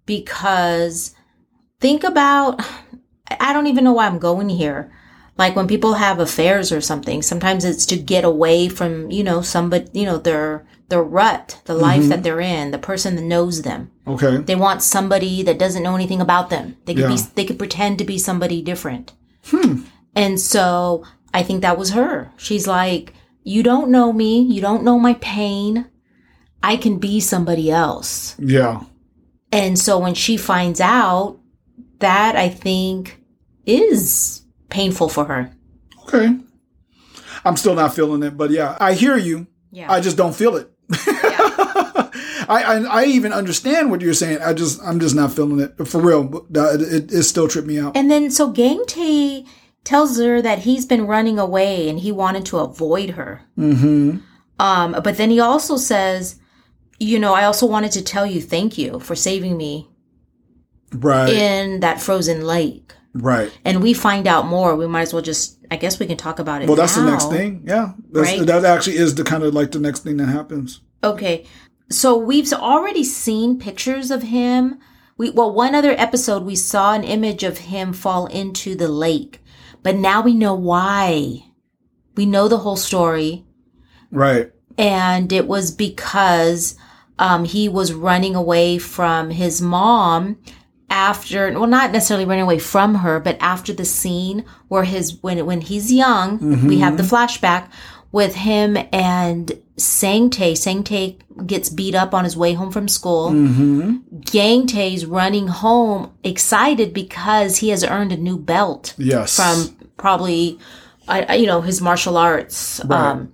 because 0.06 1.14
think 1.82 2.04
about 2.06 2.62
I 3.40 3.54
don't 3.54 3.68
even 3.68 3.84
know 3.84 3.94
why 3.94 4.08
I'm 4.08 4.20
going 4.20 4.50
here. 4.50 4.92
Like 5.38 5.56
when 5.56 5.68
people 5.68 5.94
have 5.94 6.20
affairs 6.20 6.72
or 6.72 6.82
something, 6.82 7.22
sometimes 7.22 7.64
it's 7.64 7.86
to 7.88 7.98
get 7.98 8.24
away 8.24 8.68
from, 8.70 9.12
you 9.12 9.24
know, 9.24 9.42
somebody, 9.42 9.88
you 9.94 10.06
know, 10.06 10.18
their 10.18 10.66
their 10.90 11.04
rut, 11.04 11.62
the 11.66 11.74
life 11.74 12.02
Mm-hmm. 12.02 12.10
that 12.10 12.24
they're 12.24 12.40
in, 12.42 12.72
the 12.72 12.78
person 12.80 13.16
that 13.16 13.22
knows 13.24 13.62
them. 13.62 13.92
okay. 14.08 14.38
They 14.38 14.56
want 14.56 14.82
somebody 14.84 15.44
that 15.44 15.60
doesn't 15.60 15.84
know 15.84 15.96
anything 15.96 16.22
about 16.22 16.50
them. 16.50 16.78
They 16.86 16.94
could 16.96 17.08
be 17.08 17.14
Yeah. 17.16 17.26
they 17.36 17.46
could 17.46 17.60
pretend 17.60 17.98
to 18.00 18.06
be 18.06 18.18
somebody 18.18 18.62
different. 18.62 19.14
Hmm. 19.46 19.84
And 20.16 20.40
so 20.40 21.04
I 21.34 21.44
think 21.44 21.62
that 21.62 21.78
was 21.78 21.92
her. 21.92 22.32
She's 22.38 22.68
like, 22.68 23.14
You 23.44 23.64
don't 23.64 23.90
know 23.90 24.12
me, 24.12 24.42
you 24.42 24.62
don't 24.62 24.84
know 24.84 25.00
my 25.00 25.14
pain. 25.16 25.86
I 26.62 26.76
can 26.76 26.98
be 27.00 27.20
somebody 27.20 27.72
else. 27.72 28.36
Yeah. 28.40 28.82
And 29.52 29.80
so 29.80 29.98
when 30.00 30.14
she 30.14 30.36
finds 30.38 30.82
out, 30.82 31.40
that 32.00 32.36
I 32.36 32.50
think 32.50 33.22
is 33.66 34.42
painful 34.70 35.10
for 35.10 35.26
her. 35.26 35.52
Okay. 36.04 36.38
I'm 37.46 37.58
still 37.58 37.76
not 37.76 37.94
feeling 37.96 38.24
it, 38.24 38.36
but 38.38 38.52
yeah, 38.52 38.78
I 38.80 38.94
hear 38.94 39.16
you. 39.18 39.48
Yeah. 39.72 39.92
I 39.92 40.02
just 40.02 40.18
don't 40.18 40.36
feel 40.36 40.56
it. 40.56 40.70
I, 42.52 42.64
I 42.66 43.02
I 43.02 43.06
even 43.06 43.32
understand 43.34 43.92
what 43.92 44.02
you're 44.02 44.14
saying. 44.14 44.40
I 44.42 44.54
just 44.54 44.82
I'm 44.84 45.00
just 45.00 45.16
not 45.16 45.32
feeling 45.34 45.60
it 45.60 45.88
for 45.88 46.02
real. 46.02 46.24
but 46.24 46.46
It, 46.82 47.12
it 47.12 47.24
still 47.24 47.48
tripped 47.48 47.68
me 47.68 47.80
out. 47.80 47.96
and 47.96 48.10
then 48.10 48.32
so 48.32 48.50
Gang 48.50 48.84
Tae 48.88 49.46
tells 49.84 50.18
her 50.18 50.42
that 50.42 50.60
he's 50.60 50.86
been 50.86 51.08
running 51.08 51.40
away 51.40 51.90
and 51.90 52.00
he 52.00 52.12
wanted 52.12 52.46
to 52.48 52.58
avoid 52.58 53.12
her. 53.12 53.42
Mm-hmm. 53.58 54.18
Um, 54.60 54.92
but 55.04 55.18
then 55.18 55.30
he 55.30 55.40
also 55.40 55.78
says, 55.78 56.36
you 57.00 57.18
know, 57.20 57.34
I 57.34 57.46
also 57.46 57.66
wanted 57.66 57.92
to 57.94 58.04
tell 58.04 58.26
you 58.26 58.42
thank 58.42 58.78
you 58.78 59.00
for 59.00 59.16
saving 59.16 59.56
me 59.58 59.88
Right. 60.94 61.30
in 61.30 61.80
that 61.82 62.02
frozen 62.02 62.42
lake. 62.46 62.94
Right. 63.14 63.52
And 63.66 63.82
we 63.82 63.94
find 63.94 64.28
out 64.28 64.46
more. 64.48 64.76
We 64.76 64.88
might 64.88 65.04
as 65.04 65.14
well 65.14 65.22
just, 65.22 65.58
I 65.72 65.76
guess 65.78 66.00
we 66.00 66.06
can 66.06 66.18
talk 66.18 66.40
about 66.40 66.62
it. 66.62 66.68
Well, 66.68 66.76
that's 66.76 66.96
the 66.96 67.04
next 67.04 67.30
thing. 67.30 67.64
Yeah. 67.66 67.94
That's, 68.12 68.30
Right? 68.30 68.46
That 68.46 68.66
actually 68.66 68.98
is 68.98 69.16
the 69.16 69.24
kind 69.24 69.44
of 69.44 69.54
like 69.54 69.72
the 69.72 69.80
next 69.80 70.04
thing 70.04 70.18
that 70.18 70.28
happens. 70.28 70.82
Okay. 71.04 71.46
So 71.90 72.18
we've 72.18 72.52
already 72.54 73.04
seen 73.04 73.58
pictures 73.60 74.12
of 74.12 74.24
him. 74.24 74.80
We, 75.18 75.32
well, 75.32 75.54
one 75.54 75.76
other 75.76 75.96
episode, 75.98 76.44
we 76.44 76.56
saw 76.56 76.94
an 76.94 77.04
image 77.04 77.44
of 77.44 77.58
him 77.58 77.94
fall 77.94 78.28
into 78.28 78.76
the 78.76 78.88
lake, 78.88 79.42
but 79.84 79.96
now 79.96 80.22
we 80.22 80.34
know 80.34 80.54
why. 80.54 81.46
We 82.16 82.26
know 82.26 82.48
the 82.48 82.60
whole 82.60 82.78
story. 82.78 83.46
Right. 84.12 84.52
and 84.78 85.32
it 85.32 85.48
was 85.48 85.72
because 85.72 86.76
um, 87.20 87.44
he 87.46 87.68
was 87.70 87.94
running 87.94 88.34
away 88.36 88.78
from 88.80 89.30
his 89.30 89.62
mom 89.62 90.38
after 90.90 91.52
well 91.54 91.68
not 91.68 91.92
necessarily 91.92 92.26
running 92.26 92.44
away 92.44 92.60
from 92.60 92.96
her 92.96 93.20
but 93.20 93.38
after 93.40 93.72
the 93.74 93.86
scene 93.86 94.44
where 94.68 94.84
his 94.84 95.18
when 95.22 95.46
when 95.46 95.62
he's 95.62 95.92
young 95.94 96.68
we 96.68 96.80
have 96.80 96.98
the 96.98 97.04
flashback 97.04 97.70
with 98.12 98.36
him 98.36 98.76
and 98.92 99.52
Sangtae 99.78 100.54
Sangtae 100.54 101.18
gets 101.48 101.70
beat 101.70 101.94
up 101.96 102.14
on 102.14 102.24
his 102.24 102.36
way 102.36 102.54
home 102.54 102.72
from 102.72 102.88
school 102.88 103.30
Mm-hmm. 103.32 103.98
Gangtae's 104.22 105.06
running 105.06 105.48
home 105.48 106.12
excited 106.24 106.94
because 106.94 107.58
he 107.58 107.70
has 107.70 107.84
earned 107.84 108.12
a 108.12 108.18
new 108.18 108.38
belt 108.38 108.94
Yes. 108.98 109.36
from 109.36 109.76
probably 109.98 110.58
you 111.38 111.46
know 111.46 111.62
his 111.62 111.82
martial 111.82 112.18
arts 112.18 112.82
Right. 112.86 113.00
um 113.12 113.34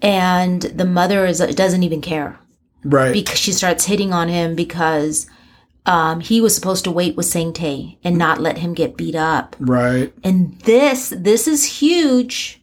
and 0.00 0.62
the 0.62 0.84
mother 0.84 1.26
is 1.26 1.38
doesn't 1.38 1.82
even 1.82 2.00
care 2.00 2.38
right. 2.84 3.12
because 3.12 3.38
she 3.38 3.52
starts 3.52 3.84
hitting 3.84 4.12
on 4.12 4.28
him 4.28 4.54
because 4.54 5.26
um 5.88 6.20
he 6.20 6.40
was 6.40 6.54
supposed 6.54 6.84
to 6.84 6.90
wait 6.90 7.16
with 7.16 7.26
Sangtae 7.26 7.96
and 8.04 8.16
not 8.18 8.40
let 8.46 8.58
him 8.58 8.72
get 8.74 8.96
beat 8.96 9.14
up 9.16 9.56
right. 9.58 10.12
and 10.22 10.58
this 10.60 11.08
this 11.28 11.48
is 11.48 11.64
huge 11.80 12.60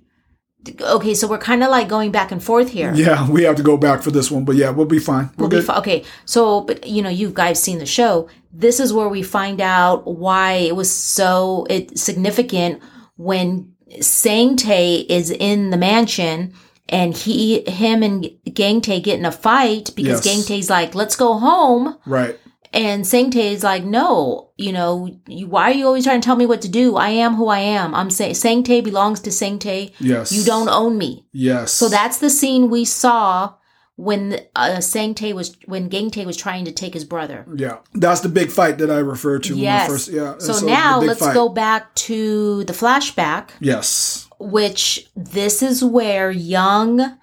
okay 0.82 1.14
so 1.14 1.28
we're 1.28 1.38
kind 1.52 1.64
of 1.64 1.70
like 1.70 1.88
going 1.88 2.12
back 2.12 2.32
and 2.32 2.42
forth 2.44 2.70
here 2.70 2.92
Yeah, 2.96 3.30
we 3.30 3.44
have 3.44 3.56
to 3.58 3.64
go 3.72 3.78
back 3.78 4.02
for 4.02 4.12
this 4.12 4.32
one, 4.32 4.46
but 4.46 4.56
yeah, 4.56 4.72
we'll 4.72 4.88
be 4.88 5.00
fine. 5.12 5.26
We're 5.38 5.44
We'll 5.44 5.50
be 5.50 5.58
good. 5.58 5.66
fi- 5.66 5.78
okay, 5.82 6.04
so 6.26 6.62
but 6.62 6.88
you 6.88 7.02
know 7.04 7.10
you 7.22 7.30
guys 7.30 7.62
seen 7.62 7.78
the 7.80 7.86
show. 7.86 8.28
This 8.52 8.80
is 8.80 8.92
where 8.94 9.10
we 9.10 9.22
find 9.22 9.60
out 9.62 10.08
why 10.08 10.54
it 10.70 10.76
was 10.76 10.90
so 10.92 11.68
it 11.70 12.00
significant 12.00 12.82
when 13.18 13.74
Sangtae 14.02 15.06
is 15.08 15.30
in 15.30 15.70
the 15.70 15.78
mansion 15.78 16.54
and 16.90 17.16
he 17.16 17.62
him 17.70 18.02
and 18.04 18.24
Gangtae 18.48 19.04
get 19.04 19.20
in 19.20 19.26
a 19.26 19.32
fight 19.32 19.92
because 19.96 20.26
Yes. 20.26 20.28
Gangtae's 20.28 20.70
like, 20.70 20.96
"Let's 20.96 21.16
go 21.16 21.38
home," 21.38 21.96
Right. 22.08 22.40
And 22.76 23.04
Sangtae 23.06 23.52
is 23.54 23.64
like, 23.64 23.84
"No, 23.84 24.52
you 24.58 24.72
know, 24.72 25.10
you, 25.28 25.48
why 25.48 25.72
are 25.72 25.74
you 25.74 25.88
always 25.88 26.04
trying 26.04 26.22
to 26.22 26.26
tell 26.26 26.36
me 26.36 26.46
what 26.46 26.62
to 26.62 26.70
do? 26.70 26.96
I 26.98 27.10
am 27.10 27.36
who 27.36 27.48
I 27.48 27.60
am. 27.60 27.96
I'm 27.96 28.12
saying 28.12 28.34
Sangtae 28.34 28.84
belongs 28.84 29.22
to 29.22 29.30
Sangtae. 29.32 29.94
Yes. 30.00 30.32
You 30.32 30.44
don't 30.44 30.70
own 30.70 30.98
me." 30.98 31.26
Yes. 31.32 31.72
So 31.72 31.90
that's 31.90 32.20
the 32.20 32.30
scene 32.30 32.70
we 32.70 32.86
saw 32.86 33.54
when 33.96 34.40
uh, 34.58 34.78
Sangtae 34.80 35.34
was 35.34 35.56
when 35.66 35.90
Gangtae 35.90 36.26
was 36.26 36.36
trying 36.36 36.66
to 36.66 36.72
take 36.72 36.94
his 36.94 37.06
brother. 37.06 37.46
Yeah, 37.56 37.78
that's 37.94 38.20
the 38.20 38.30
big 38.30 38.52
fight 38.52 38.78
that 38.80 38.92
I 38.92 38.98
refer 39.00 39.40
to. 39.40 39.56
Yes. 39.56 39.88
First, 39.88 40.10
yeah. 40.10 40.38
So, 40.40 40.52
the 40.54 40.66
now 40.66 41.00
let's 41.00 41.22
fight. 41.22 41.34
go 41.34 41.48
back 41.48 41.96
to 41.96 42.66
the 42.66 42.74
flashback, 42.74 43.52
Yes. 43.62 44.28
which 44.38 45.10
this 45.16 45.64
is 45.64 45.82
where 45.82 46.30
young 46.30 47.18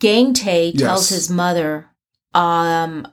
Gangtae 0.00 0.76
tells 0.76 1.10
Yes. 1.10 1.20
his 1.20 1.30
mother, 1.30 1.86
um, 2.34 3.06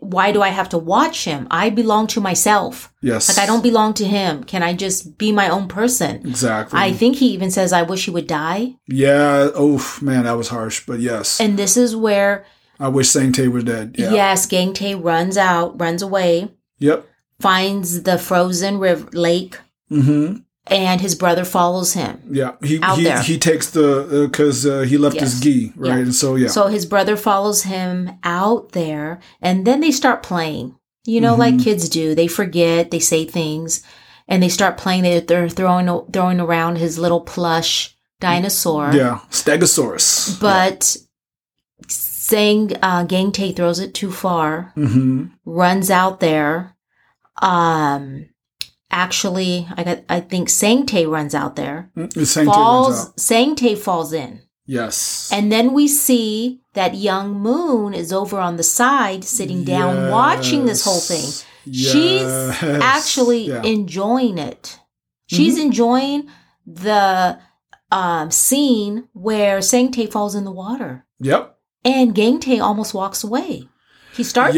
why 0.00 0.30
do 0.32 0.42
I 0.42 0.48
have 0.48 0.68
to 0.70 0.78
watch 0.78 1.24
him? 1.24 1.46
I 1.50 1.70
belong 1.70 2.06
to 2.08 2.20
myself. 2.20 2.92
Yes. 3.02 3.28
Like 3.28 3.38
I 3.42 3.46
don't 3.46 3.62
belong 3.62 3.94
to 3.94 4.04
him. 4.04 4.44
Can 4.44 4.62
I 4.62 4.74
just 4.74 5.16
be 5.18 5.32
my 5.32 5.48
own 5.48 5.68
person? 5.68 6.16
exactly. 6.26 6.78
I 6.78 6.92
think 6.92 7.16
he 7.16 7.28
even 7.28 7.50
says, 7.50 7.72
I 7.72 7.82
wish 7.82 8.04
he 8.04 8.10
would 8.10 8.26
die. 8.26 8.76
yeah. 8.86 9.48
Oh 9.54 9.80
man, 10.02 10.24
that 10.24 10.36
was 10.36 10.48
harsh. 10.48 10.84
But 10.86 11.00
yes, 11.00 11.40
And 11.40 11.58
this 11.58 11.76
is 11.76 11.96
where, 11.96 12.44
I 12.78 12.88
wish 12.88 13.08
Sangtae 13.08 13.50
was 13.50 13.64
dead. 13.64 13.96
Yeah. 13.98 14.12
yes, 14.12 14.46
Gangtae 14.46 15.02
runs 15.02 15.36
out, 15.36 15.80
runs 15.80 16.02
away, 16.02 16.50
Yep. 16.78 17.06
finds 17.40 18.02
the 18.02 18.18
frozen 18.18 18.78
river 18.78 19.08
lake, 19.12 19.58
Mm-hmm. 19.90 20.42
And 20.66 21.00
his 21.00 21.14
brother 21.14 21.44
follows 21.44 21.94
him. 21.94 22.20
Yeah. 22.30 22.52
He 22.62 22.78
he, 22.96 23.10
he 23.32 23.38
takes 23.38 23.70
the 23.70 24.26
because 24.30 24.66
uh, 24.66 24.80
he 24.82 24.98
left 24.98 25.18
his 25.20 25.34
Yes. 25.34 25.40
gi 25.42 25.72
right, 25.76 25.88
Yeah. 25.88 25.96
and 25.98 26.14
so 26.14 26.36
yeah. 26.36 26.48
So 26.48 26.66
his 26.68 26.86
brother 26.86 27.16
follows 27.16 27.62
him 27.64 28.10
out 28.24 28.72
there, 28.72 29.20
and 29.42 29.66
then 29.66 29.80
they 29.80 29.90
start 29.90 30.22
playing. 30.22 30.76
You 31.06 31.20
know, 31.20 31.34
like 31.34 31.54
Mhm. 31.54 31.64
kids 31.64 31.88
do. 31.88 32.14
They 32.14 32.28
forget, 32.28 32.90
they 32.90 33.00
say 33.00 33.24
things, 33.24 33.82
and 34.28 34.42
they 34.42 34.50
start 34.50 34.76
playing. 34.76 35.02
They, 35.02 35.20
they're 35.20 35.48
throwing 35.48 35.88
throwing 36.12 36.40
around 36.40 36.76
his 36.76 36.98
little 36.98 37.22
plush 37.22 37.96
dinosaur. 38.20 38.92
yeah. 38.94 39.20
Stegosaurus. 39.30 40.38
But 40.40 40.96
saying 41.88 42.76
uh, 42.82 43.04
Gangtae 43.06 43.56
throws 43.56 43.78
it 43.80 43.94
too 43.94 44.12
far, 44.12 44.72
Mm-hmm. 44.76 45.24
runs 45.46 45.90
out 45.90 46.20
there. 46.20 46.76
Um, 47.40 48.26
actually, 48.90 49.66
I 49.76 49.84
got. 49.84 49.98
I 50.08 50.20
think 50.20 50.48
Sangtae 50.48 51.10
runs 51.10 51.34
out 51.34 51.56
there. 51.56 51.90
Sangtae 51.96 52.36
runs 52.36 52.54
falls. 52.54 53.06
out. 53.08 53.16
Sangtae 53.16 53.78
falls 53.78 54.12
in. 54.12 54.40
Yes. 54.66 55.30
And 55.32 55.50
then 55.50 55.72
we 55.72 55.88
see 55.88 56.60
that 56.74 56.94
young 56.94 57.32
Moon 57.40 57.92
is 57.94 58.12
over 58.12 58.38
on 58.38 58.56
the 58.56 58.62
side, 58.62 59.24
sitting 59.24 59.64
down, 59.64 60.10
watching 60.10 60.64
this 60.66 60.84
whole 60.84 61.00
thing. 61.00 61.28
Yes. 61.64 61.92
She's 61.92 62.70
actually 62.80 63.48
Yeah. 63.48 63.62
enjoying 63.62 64.38
it. 64.38 64.78
She's 65.26 65.58
enjoying 65.58 66.28
the 66.66 67.38
um, 67.90 68.30
scene 68.30 69.08
where 69.12 69.58
Sangtae 69.58 70.10
falls 70.10 70.34
in 70.36 70.44
the 70.44 70.52
water 70.52 71.04
Yep. 71.20 71.56
and 71.84 72.14
Gangtae 72.14 72.60
almost 72.62 72.94
walks 72.94 73.24
away. 73.24 73.68
He 74.14 74.22
starts 74.22 74.54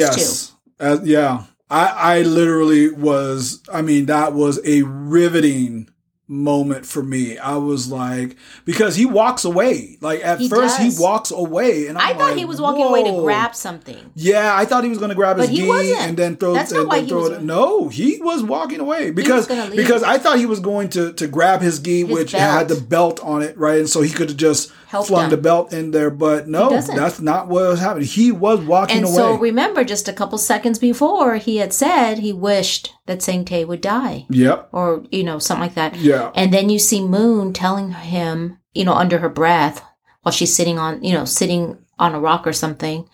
to. 0.78 0.84
Uh, 0.84 0.98
yeah, 1.04 1.44
I 1.72 2.18
I 2.18 2.22
literally 2.22 2.90
was. 2.90 3.62
I 3.72 3.82
mean, 3.82 4.06
that 4.06 4.32
was 4.34 4.60
a 4.64 4.82
riveting 4.82 5.88
moment 6.28 6.86
for 6.86 7.02
me. 7.02 7.36
I 7.36 7.56
was 7.56 7.88
like, 7.90 8.36
because 8.64 8.96
he 8.96 9.04
walks 9.04 9.44
away. 9.44 9.98
Like 10.00 10.24
at 10.24 10.38
He 10.40 10.48
first, 10.48 10.78
does. 10.78 10.96
he 10.96 11.02
walks 11.02 11.30
away, 11.30 11.88
and 11.88 11.98
I'm 11.98 12.10
I 12.10 12.18
thought 12.18 12.30
like, 12.30 12.36
he 12.38 12.44
was 12.46 12.60
walking 12.60 12.84
away 12.84 13.04
to 13.04 13.20
grab 13.22 13.54
something. 13.54 14.10
Yeah, 14.14 14.54
I 14.56 14.64
thought 14.64 14.82
he 14.84 14.88
was 14.90 14.98
going 14.98 15.10
to 15.10 15.14
grab 15.14 15.36
his 15.36 15.46
But 15.48 15.50
he 15.54 15.62
gi 15.62 15.68
wasn't. 15.68 16.00
and 16.00 16.16
then 16.16 16.36
throw 16.36 16.54
That's 16.54 16.72
not 16.72 16.86
why 16.88 17.00
he 17.00 17.12
was- 17.12 17.30
it. 17.30 17.42
No, 17.42 17.88
he 17.88 18.18
was 18.22 18.42
walking 18.42 18.80
away 18.80 19.10
because 19.10 19.46
because 19.46 20.02
I 20.02 20.18
thought 20.18 20.38
he 20.38 20.46
was 20.46 20.60
going 20.60 20.88
to 20.90 21.12
to 21.14 21.26
grab 21.26 21.60
his 21.60 21.78
gi, 21.80 22.06
His 22.06 22.10
which 22.14 22.32
had 22.32 22.68
the 22.68 22.76
belt. 22.76 22.88
belt 22.88 23.20
on 23.24 23.42
it, 23.42 23.56
right, 23.58 23.80
and 23.80 23.88
so 23.90 24.00
he 24.00 24.10
could 24.10 24.28
have 24.30 24.38
just 24.38 24.70
Helped 24.92 25.08
flung 25.08 25.24
him. 25.24 25.30
the 25.30 25.38
belt 25.38 25.72
in 25.72 25.90
there. 25.90 26.10
But 26.10 26.48
no, 26.48 26.68
that's 26.68 27.18
not 27.18 27.48
what 27.48 27.62
was 27.62 27.80
happening. 27.80 28.06
He 28.06 28.30
was 28.30 28.60
walking 28.60 28.98
And 28.98 29.06
away. 29.06 29.14
so 29.16 29.38
remember, 29.38 29.84
just 29.84 30.06
a 30.06 30.12
couple 30.12 30.36
seconds 30.36 30.78
before, 30.78 31.36
he 31.36 31.56
had 31.56 31.72
said 31.72 32.18
he 32.18 32.30
wished 32.30 32.92
that 33.06 33.20
Sangtae 33.20 33.66
would 33.66 33.80
die, 33.80 34.26
yep. 34.28 34.68
or 34.70 35.02
you 35.10 35.24
know, 35.24 35.38
something 35.38 35.62
like 35.62 35.76
that. 35.76 35.96
Yeah. 35.96 36.30
And 36.34 36.52
then 36.52 36.68
you 36.68 36.78
see 36.78 37.02
Moon 37.02 37.54
telling 37.54 37.92
him, 37.92 38.58
you 38.74 38.84
know, 38.84 38.92
under 38.92 39.16
her 39.20 39.30
breath, 39.30 39.82
while 40.20 40.32
she's 40.32 40.54
sitting 40.54 40.78
on, 40.78 41.02
you 41.02 41.14
know, 41.14 41.24
sitting 41.24 41.78
on 41.98 42.14
a 42.14 42.20
rock 42.20 42.46
or 42.46 42.52
something, 42.52 43.08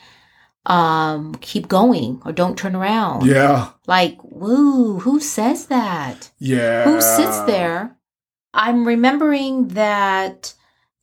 um, 0.66 1.36
keep 1.36 1.68
going 1.68 2.20
or 2.24 2.32
don't 2.32 2.58
turn 2.58 2.74
around. 2.74 3.24
Yeah. 3.24 3.70
Like, 3.86 4.18
woo, 4.24 4.98
who 4.98 5.20
says 5.20 5.66
that? 5.66 6.32
Yeah. 6.40 6.82
Who 6.82 7.00
sits 7.00 7.38
there? 7.42 7.96
I'm 8.52 8.84
remembering 8.84 9.68
that 9.68 10.54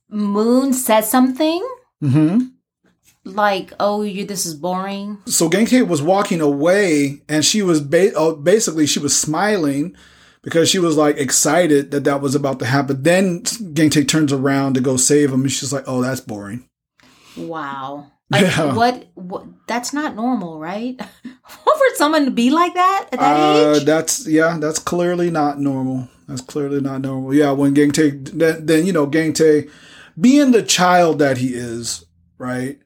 Moon 0.08 0.72
says 0.72 1.10
something 1.10 1.66
hmm 2.00 2.38
like, 3.24 3.72
"Oh, 3.80 4.02
you 4.02 4.24
this 4.24 4.46
is 4.46 4.54
boring." 4.54 5.18
So 5.26 5.48
Gangtae 5.50 5.86
was 5.86 6.00
walking 6.02 6.40
away, 6.40 7.22
and 7.28 7.44
she 7.44 7.60
was 7.62 7.80
ba- 7.80 8.16
uh, 8.16 8.34
basically 8.34 8.86
she 8.86 9.00
was 9.00 9.18
smiling 9.18 9.96
because 10.42 10.68
she 10.68 10.78
was 10.78 10.96
like 10.96 11.16
excited 11.18 11.90
that 11.90 12.04
that 12.04 12.20
was 12.20 12.34
about 12.36 12.60
to 12.60 12.66
happen. 12.66 13.02
Then 13.02 13.42
Gangtae 13.42 14.06
turns 14.06 14.32
around 14.32 14.74
to 14.74 14.80
go 14.80 14.96
save 14.96 15.32
him, 15.32 15.42
and 15.42 15.50
she's 15.50 15.72
like, 15.72 15.84
"Oh, 15.88 16.02
that's 16.02 16.20
boring." 16.20 16.68
Wow. 17.36 18.12
Like, 18.28 18.42
Yeah. 18.42 18.74
what, 18.74 19.06
what? 19.14 19.44
That's 19.68 19.92
not 19.92 20.16
normal, 20.16 20.58
right? 20.58 21.00
What 21.64 21.78
for 21.78 21.94
someone 21.96 22.24
to 22.24 22.32
be 22.32 22.50
like 22.50 22.74
that 22.74 23.06
at 23.12 23.20
that 23.20 23.36
Uh, 23.36 23.74
age. 23.76 23.84
that's 23.84 24.26
yeah, 24.26 24.58
that's 24.58 24.80
clearly 24.80 25.30
not 25.30 25.60
normal. 25.60 26.08
That's 26.26 26.40
clearly 26.40 26.80
not 26.80 27.02
normal. 27.02 27.32
Yeah, 27.32 27.52
when 27.52 27.72
Gangtae, 27.72 28.36
then, 28.36 28.66
then 28.66 28.84
you 28.84 28.92
know 28.92 29.06
Gangtae, 29.06 29.70
being 30.18 30.52
the 30.52 30.62
child 30.62 31.18
that 31.18 31.38
he 31.38 31.48
is, 31.54 32.04
right, 32.38 32.78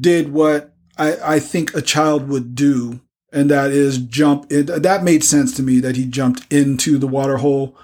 did 0.00 0.32
what 0.32 0.74
I 0.98 1.36
I 1.36 1.40
think 1.40 1.74
a 1.74 1.82
child 1.82 2.28
would 2.28 2.54
do, 2.54 3.00
and 3.32 3.50
that 3.50 3.70
is 3.70 3.98
jump. 3.98 4.50
in 4.52 4.66
that 4.66 5.04
made 5.04 5.24
sense 5.24 5.54
to 5.56 5.62
me 5.62 5.80
that 5.80 5.96
he 5.96 6.06
jumped 6.06 6.52
into 6.52 6.98
the 6.98 7.06
water 7.06 7.38
hole, 7.38 7.76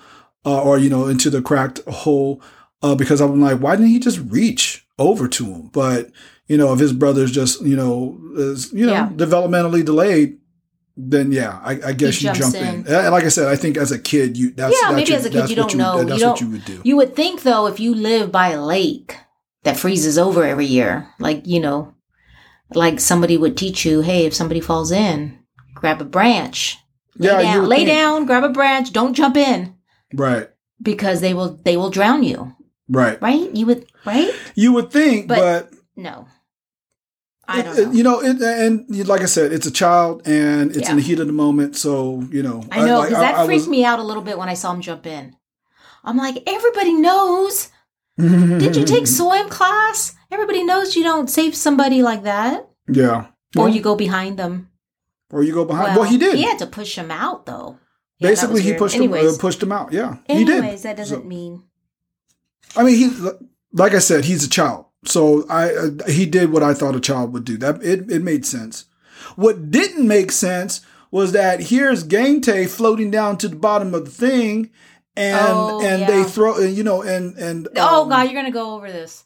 uh, 0.45 0.63
or 0.63 0.79
you 0.79 0.91
know 0.91 1.07
into 1.07 1.31
the 1.31 1.43
cracked 1.43 1.81
hole, 1.89 2.43
uh, 2.83 2.95
because 2.95 3.21
I'm 3.21 3.41
like, 3.41 3.59
why 3.61 3.77
didn't 3.77 3.91
he 3.91 3.99
just 3.99 4.21
reach 4.31 4.87
over 4.99 5.29
to 5.29 5.45
him? 5.45 5.69
But 5.73 6.11
you 6.47 6.57
know, 6.57 6.73
if 6.73 6.81
his 6.81 6.93
brother's 6.93 7.33
just 7.33 7.63
you 7.63 7.77
know 7.77 8.19
is 8.37 8.73
you 8.73 8.87
know 8.87 8.93
Yeah. 8.93 9.09
developmentally 9.11 9.85
delayed 9.85 10.39
then 11.09 11.33
yeah, 11.33 11.59
I, 11.63 11.81
I 11.87 11.93
guess 11.93 12.23
you 12.23 12.33
jump 12.33 12.55
in. 12.55 12.87
in. 12.87 12.87
And 12.89 13.11
like 13.13 13.25
I 13.25 13.29
said, 13.29 13.49
I 13.49 13.57
think 13.57 13.77
as 13.77 13.93
a 13.93 13.99
kid, 13.99 14.37
you 14.37 14.51
that's 14.51 14.73
Yeah, 14.75 14.89
that's 14.89 14.97
maybe 14.97 15.11
your- 15.11 15.19
as 15.19 15.27
a 15.27 15.31
kid 15.31 15.51
you 15.51 15.57
don't 15.57 15.75
know. 15.77 16.05
That's 16.05 16.21
You 16.21 16.29
what 16.29 16.41
you 16.41 16.51
would 16.51 16.65
do. 16.65 16.81
You 16.85 16.97
would 16.97 17.15
think 17.17 17.43
though, 17.43 17.67
if 17.67 17.81
you 17.81 17.95
live 17.95 18.31
by 18.33 18.49
a 18.51 18.63
lake 18.63 19.17
that 19.65 19.77
freezes 19.77 20.19
over 20.19 20.45
every 20.45 20.67
year, 20.67 21.09
like 21.19 21.47
you 21.47 21.61
know, 21.61 21.95
like 22.75 23.01
somebody 23.01 23.37
would 23.37 23.57
teach 23.57 23.85
you, 23.85 24.01
hey, 24.03 24.27
if 24.27 24.35
somebody 24.35 24.61
falls 24.61 24.91
in, 24.93 25.39
grab 25.75 26.01
a 26.01 26.05
branch, 26.05 26.79
lay 27.17 27.29
Yeah, 27.29 27.43
down, 27.43 27.67
lay 27.69 27.77
think. 27.79 27.89
down, 27.89 28.27
grab 28.27 28.45
a 28.45 28.49
branch, 28.51 28.93
don't 28.93 29.15
jump 29.15 29.37
in 29.37 29.75
Right, 30.15 30.49
because 30.81 31.21
they 31.21 31.35
will 31.35 31.59
they 31.65 31.77
will 31.77 31.91
drown 31.91 32.23
you, 32.23 32.55
right. 32.89 33.21
right? 33.23 33.55
You 33.55 33.67
would 33.67 33.87
right? 34.07 34.33
You 34.55 34.73
would 34.73 34.91
think, 34.91 35.29
but, 35.29 35.39
But- 35.71 35.79
No, 35.97 36.27
I 37.51 37.63
don't 37.63 37.77
know. 37.77 37.93
you 37.93 38.03
know, 38.03 38.21
it, 38.23 38.41
and 38.41 39.07
like 39.09 39.21
I 39.23 39.27
said, 39.27 39.53
it's 39.53 39.67
a 39.67 39.71
child, 39.71 40.23
and 40.27 40.75
it's 40.77 40.89
in 40.89 40.97
the 40.97 41.03
heat 41.03 41.21
of 41.21 41.27
the 41.27 41.33
moment. 41.33 41.77
So 41.77 42.23
you 42.31 42.43
know, 42.43 42.63
I 42.71 42.85
know 42.87 42.99
like, 43.01 43.09
because 43.09 43.23
that 43.23 43.35
I 43.35 43.47
freaked 43.47 43.61
was- 43.63 43.69
me 43.69 43.85
out 43.85 43.99
a 43.99 44.03
little 44.03 44.23
bit 44.23 44.39
when 44.39 44.49
I 44.49 44.55
saw 44.55 44.73
him 44.73 44.81
jump 44.81 45.07
in. 45.07 45.35
I'm 46.05 46.17
like, 46.17 46.43
everybody 46.47 46.95
knows. 46.95 47.69
Did 48.19 48.77
you 48.77 48.85
take 48.85 49.07
swim 49.19 49.49
class? 49.49 50.15
Everybody 50.31 50.63
knows 50.65 50.95
you 50.97 51.03
don't 51.03 51.29
save 51.29 51.55
somebody 51.57 52.03
like 52.03 52.23
that, 52.23 52.69
Yeah, 52.89 53.27
or 53.57 53.65
Well, 53.65 53.69
you 53.69 53.81
go 53.83 53.97
behind 53.97 54.39
them. 54.39 54.71
or 55.33 55.43
you 55.43 55.53
go 55.53 55.65
behind. 55.65 55.97
Well, 55.97 56.09
he 56.09 56.19
did. 56.19 56.37
He 56.37 56.43
had 56.45 56.59
to 56.61 56.67
push 56.67 56.97
him 56.97 57.11
out, 57.11 57.47
though. 57.47 57.79
Yeah, 58.19 58.29
Basically, 58.31 58.61
he 58.63 58.75
pushed 58.75 58.97
him, 58.97 59.13
uh, 59.13 59.33
pushed 59.39 59.63
him 59.63 59.73
out. 59.73 59.93
Yeah, 59.93 60.19
he 60.27 60.45
did. 60.45 60.63
that 60.83 60.97
doesn't 60.97 61.23
So- 61.23 61.27
mean 61.27 61.65
I 62.77 62.85
mean, 62.85 62.95
he 62.97 63.11
like 63.73 63.95
I 63.95 63.99
said, 63.99 64.25
he's 64.25 64.45
a 64.45 64.49
child. 64.49 64.87
So 65.05 65.47
I 65.49 65.73
uh, 65.75 65.91
he 66.09 66.27
did 66.27 66.53
what 66.53 66.63
I 66.63 66.75
thought 66.75 66.97
a 66.97 67.01
child 67.01 67.33
would 67.33 67.45
do. 67.45 67.57
That 67.57 67.83
it 67.83 68.11
it 68.11 68.23
made 68.23 68.45
sense. 68.45 68.85
What 69.37 69.71
didn't 69.71 70.07
make 70.07 70.31
sense 70.33 70.81
was 71.11 71.33
that 71.33 71.61
here's 71.61 72.07
Gangtae 72.07 72.69
floating 72.69 73.11
down 73.11 73.39
to 73.39 73.49
the 73.49 73.57
bottom 73.57 73.95
of 73.95 74.05
the 74.05 74.11
thing, 74.11 74.71
and 75.17 75.39
Oh, 75.41 75.81
and 75.83 76.01
yeah. 76.01 76.07
they 76.07 76.25
throw 76.25 76.59
you 76.61 76.83
know 76.83 77.03
and 77.03 77.37
and 77.39 77.69
oh 77.77 78.03
um, 78.03 78.09
god, 78.11 78.25
you're 78.25 78.35
gonna 78.35 78.51
go 78.51 78.75
over 78.75 78.91
this. 78.91 79.25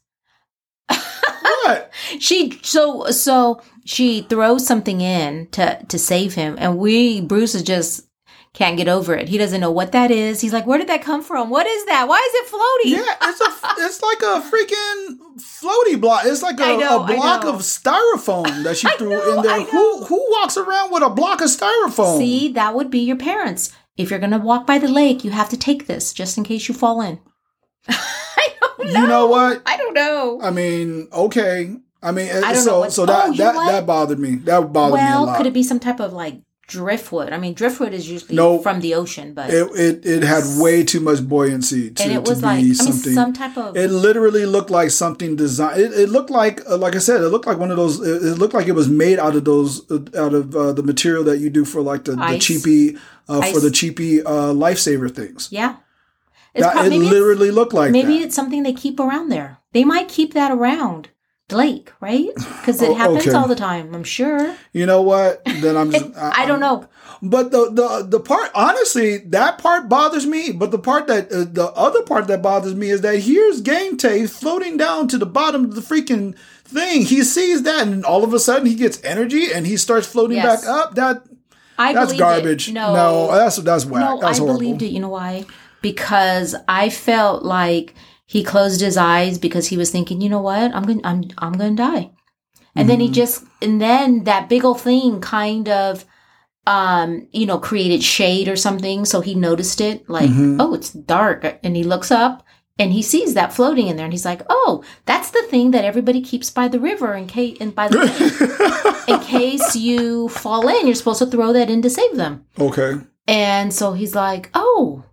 what 0.89 1.93
She 2.21 2.59
so 2.63 3.11
so 3.11 3.61
she 3.85 4.23
throws 4.23 4.67
something 4.67 5.01
in 5.01 5.49
to 5.53 5.85
to 5.89 5.99
save 5.99 6.35
him, 6.35 6.57
and 6.59 6.79
we 6.79 7.21
Bruce 7.21 7.55
is 7.55 7.63
just 7.63 8.07
can't 8.55 8.77
get 8.77 8.87
over 8.89 9.15
it. 9.15 9.29
He 9.29 9.37
doesn't 9.37 9.61
know 9.61 9.73
what 9.73 9.91
that 9.93 10.11
is. 10.13 10.41
He's 10.41 10.53
like, 10.53 10.65
"Where 10.65 10.79
did 10.79 10.89
that 10.89 11.03
come 11.03 11.23
from? 11.23 11.51
What 11.51 11.67
is 11.67 11.85
that? 11.87 12.07
Why 12.09 12.19
is 12.19 12.35
it 12.35 12.47
floaty? 12.55 12.97
yeah 12.97 13.29
it's 13.29 13.41
a 13.41 13.51
it's 13.85 14.01
like 14.01 14.23
a 14.23 14.41
freaking 14.49 15.19
floaty 15.39 16.01
block. 16.01 16.23
It's 16.25 16.43
like 16.43 16.61
a, 16.61 16.79
know, 16.79 17.03
a 17.03 17.07
block 17.07 17.45
of 17.45 17.57
styrofoam 17.57 18.63
that 18.63 18.77
she 18.77 18.89
threw 18.99 19.11
know, 19.11 19.39
in 19.39 19.43
there. 19.43 19.61
Who 19.63 20.05
who 20.05 20.25
walks 20.31 20.57
around 20.57 20.93
with 20.93 21.03
a 21.03 21.11
block 21.11 21.41
of 21.41 21.49
styrofoam? 21.49 22.19
See, 22.19 22.53
that 22.53 22.75
would 22.75 22.91
be 22.91 23.01
your 23.01 23.17
parents. 23.17 23.73
If 23.97 24.11
you're 24.11 24.21
gonna 24.21 24.39
walk 24.39 24.67
by 24.67 24.79
the 24.79 24.89
lake, 24.89 25.25
you 25.25 25.33
have 25.33 25.51
to 25.51 25.57
take 25.57 25.87
this 25.87 26.13
just 26.13 26.39
in 26.39 26.45
case 26.45 26.69
you 26.69 26.75
fall 26.75 27.01
in. 27.01 27.21
I 27.89 28.49
don't 28.61 28.93
know. 28.93 29.01
You 29.01 29.07
know 29.07 29.27
what? 29.27 29.63
I 29.67 29.77
don't 29.77 29.95
know. 29.95 30.41
I 30.41 30.51
mean, 30.51 31.09
okay. 31.13 31.77
I 32.03 32.13
mean, 32.13 32.29
I 32.31 32.53
so 32.55 32.89
so 32.89 33.07
that 33.07 33.31
Oh, 33.31 33.33
that 33.33 33.55
that 33.55 33.87
bothered 33.87 34.19
me. 34.19 34.37
That 34.37 34.73
bothered 34.73 34.95
me 34.95 35.01
a 35.01 35.05
well, 35.05 35.27
lot. 35.27 35.37
could 35.39 35.47
it 35.47 35.55
be 35.55 35.63
some 35.63 35.81
type 35.81 36.01
of 36.01 36.13
like 36.13 36.41
driftwood? 36.67 37.33
I 37.33 37.39
mean, 37.39 37.55
driftwood 37.55 37.93
is 37.93 38.11
usually 38.11 38.37
No. 38.37 38.59
from 38.61 38.81
the 38.81 38.95
ocean, 38.95 39.35
but 39.35 39.51
it, 39.51 39.67
it 39.75 40.07
it 40.07 40.23
had 40.23 40.45
way 40.59 40.83
too 40.85 41.01
much 41.01 41.27
buoyancy 41.27 41.91
to, 41.91 42.03
and 42.03 42.13
it 42.13 42.25
to 42.25 42.31
was 42.31 42.41
be 42.41 42.47
like 42.47 42.59
I 42.59 42.63
mean, 42.63 42.75
some 42.75 43.33
type 43.33 43.57
of 43.57 43.77
it 43.77 43.89
literally 43.91 44.47
looked 44.47 44.71
like 44.71 44.91
something 44.91 45.37
designed. 45.37 45.81
It, 45.81 45.93
it 45.93 46.09
looked 46.09 46.31
like, 46.31 46.61
uh, 46.69 46.77
like 46.77 46.95
I 46.97 46.99
said, 46.99 47.21
it 47.23 47.29
looked 47.29 47.47
like 47.47 47.59
one 47.59 47.71
of 47.71 47.77
those. 47.77 48.01
It, 48.01 48.23
it 48.25 48.35
looked 48.39 48.55
like 48.55 48.67
it 48.67 48.73
was 48.73 48.89
made 48.89 49.19
out 49.19 49.37
of 49.37 49.45
those, 49.45 49.89
uh, 49.91 49.99
out 50.17 50.35
of 50.35 50.55
uh, 50.57 50.73
the 50.73 50.83
material 50.83 51.25
that 51.25 51.39
you 51.39 51.51
do 51.51 51.65
for 51.65 51.81
like 51.83 52.05
the, 52.05 52.17
the 52.17 52.39
cheapy, 52.39 52.97
uh, 53.29 53.43
for 53.53 53.61
the 53.61 53.71
cheapy 53.71 54.23
uh, 54.23 54.53
lifesaver 54.53 55.11
things. 55.15 55.49
yeah. 55.51 55.77
It's 56.55 56.65
That, 56.65 56.75
prob- 56.75 56.87
it 56.93 56.99
literally 56.99 57.51
looked 57.51 57.73
like 57.75 57.91
maybe 57.91 58.19
that. 58.19 58.27
it's 58.27 58.37
something 58.37 58.63
they 58.63 58.73
keep 58.73 59.01
around 59.01 59.29
there. 59.29 59.59
They 59.73 59.83
might 59.85 60.09
keep 60.09 60.35
that 60.35 60.53
around 60.53 61.09
the 61.49 61.57
lake, 61.57 61.93
right? 62.01 62.29
Because 62.35 62.81
it 62.81 62.91
Oh, 62.91 62.95
happens 62.95 63.27
okay. 63.27 63.37
all 63.37 63.47
the 63.49 63.55
time. 63.55 63.95
I'm 63.95 64.05
sure. 64.05 64.57
You 64.73 64.87
know 64.87 65.03
what? 65.03 65.43
Then 65.45 65.77
I'm 65.77 65.91
just. 65.91 66.07
I 66.17 66.47
don't 66.47 66.61
know. 66.61 66.89
But 67.23 67.51
the 67.53 67.71
the 67.71 68.07
the 68.09 68.21
part 68.21 68.51
honestly, 68.55 69.19
that 69.19 69.59
part 69.59 69.89
bothers 69.89 70.27
me. 70.27 70.53
But 70.53 70.71
the 70.71 70.79
part 70.79 71.07
that 71.07 71.31
uh, 71.33 71.45
the 71.45 71.71
other 71.75 72.03
part 72.03 72.27
that 72.29 72.43
bothers 72.43 72.75
me 72.75 72.91
is 72.91 73.01
that 73.03 73.19
here's 73.21 73.61
Gang 73.61 73.97
Tae 73.97 74.27
floating 74.27 74.77
down 74.77 75.09
to 75.09 75.19
the 75.19 75.27
bottom 75.27 75.65
of 75.65 75.75
the 75.75 75.81
freaking 75.81 76.37
thing. 76.65 77.03
He 77.03 77.23
sees 77.23 77.63
that, 77.63 77.87
and 77.87 78.05
all 78.05 78.25
of 78.25 78.35
a 78.35 78.39
sudden 78.39 78.67
he 78.67 78.75
gets 78.75 79.03
energy 79.05 79.53
and 79.53 79.67
he 79.67 79.77
starts 79.77 80.07
floating 80.07 80.37
Yes. 80.39 80.63
back 80.65 80.71
up. 80.71 80.95
That 80.97 81.23
I 81.79 81.93
that's 81.93 82.13
garbage. 82.15 82.69
It. 82.69 82.73
No, 82.73 82.95
no, 82.95 83.33
that's 83.33 83.57
that's 83.57 83.85
whack. 83.87 84.01
no, 84.03 84.21
that's 84.21 84.39
I 84.39 84.41
horrible. 84.43 84.59
believed 84.61 84.83
it. 84.83 84.89
You 84.89 85.01
know 85.01 85.09
why? 85.11 85.45
Because 85.83 86.55
I 86.69 86.89
felt 86.91 87.43
like 87.45 87.95
he 88.27 88.43
closed 88.43 88.81
his 88.81 88.97
eyes 88.97 89.39
because 89.39 89.67
he 89.69 89.77
was 89.77 89.91
thinking, 89.91 90.21
you 90.21 90.29
know 90.29 90.41
what, 90.41 90.75
I'm 90.75 90.85
going, 90.85 91.01
to 91.03 91.07
I'm, 91.09 91.25
I'm 91.39 91.53
going 91.53 91.77
to 91.77 91.83
die. 91.83 92.11
And 92.77 92.89
then 92.89 92.99
he 93.01 93.07
Mm-hmm. 93.07 93.15
just, 93.15 93.45
and 93.63 93.81
then 93.81 94.25
that 94.25 94.49
big 94.49 94.65
old 94.65 94.81
thing 94.81 95.21
kind 95.21 95.69
of, 95.69 96.05
um, 96.67 97.29
you 97.33 97.47
know, 97.47 97.59
created 97.59 98.03
shade 98.03 98.49
or 98.49 98.57
something. 98.57 99.05
So 99.05 99.21
he 99.21 99.35
noticed 99.35 99.81
it, 99.81 100.09
like, 100.09 100.31
Mhm. 100.31 100.57
oh, 100.59 100.75
it's 100.75 100.91
dark, 100.91 101.59
and 101.63 101.77
he 101.77 101.85
looks 101.85 102.11
up. 102.11 102.43
And 102.77 102.93
he 102.93 103.03
sees 103.03 103.35
that 103.35 103.53
floating 103.53 103.87
in 103.87 103.95
there, 103.97 104.05
and 104.07 104.13
he's 104.13 104.25
like, 104.25 104.43
"Oh, 104.51 104.83
that's 105.07 105.31
the 105.31 105.43
thing 105.45 105.71
that 105.71 105.85
everybody 105.85 106.21
keeps 106.21 106.51
by 106.51 106.67
the 106.67 106.81
river 106.81 107.15
in 107.15 107.29
case, 107.29 107.57
and 107.61 107.73
by 107.73 107.87
the 107.87 107.99
lake, 107.99 109.09
in 109.09 109.21
case 109.21 109.77
you 109.77 110.29
fall 110.31 110.67
in. 110.67 110.85
You're 110.87 110.97
supposed 110.97 111.21
to 111.21 111.27
throw 111.27 111.53
that 111.53 111.71
in 111.71 111.83
to 111.83 111.91
save 111.91 112.17
them." 112.17 112.45
okay, 112.59 112.95
And 113.29 113.73
so 113.73 113.93
he's 113.93 114.17
like, 114.17 114.51
"Oh, 114.55 115.05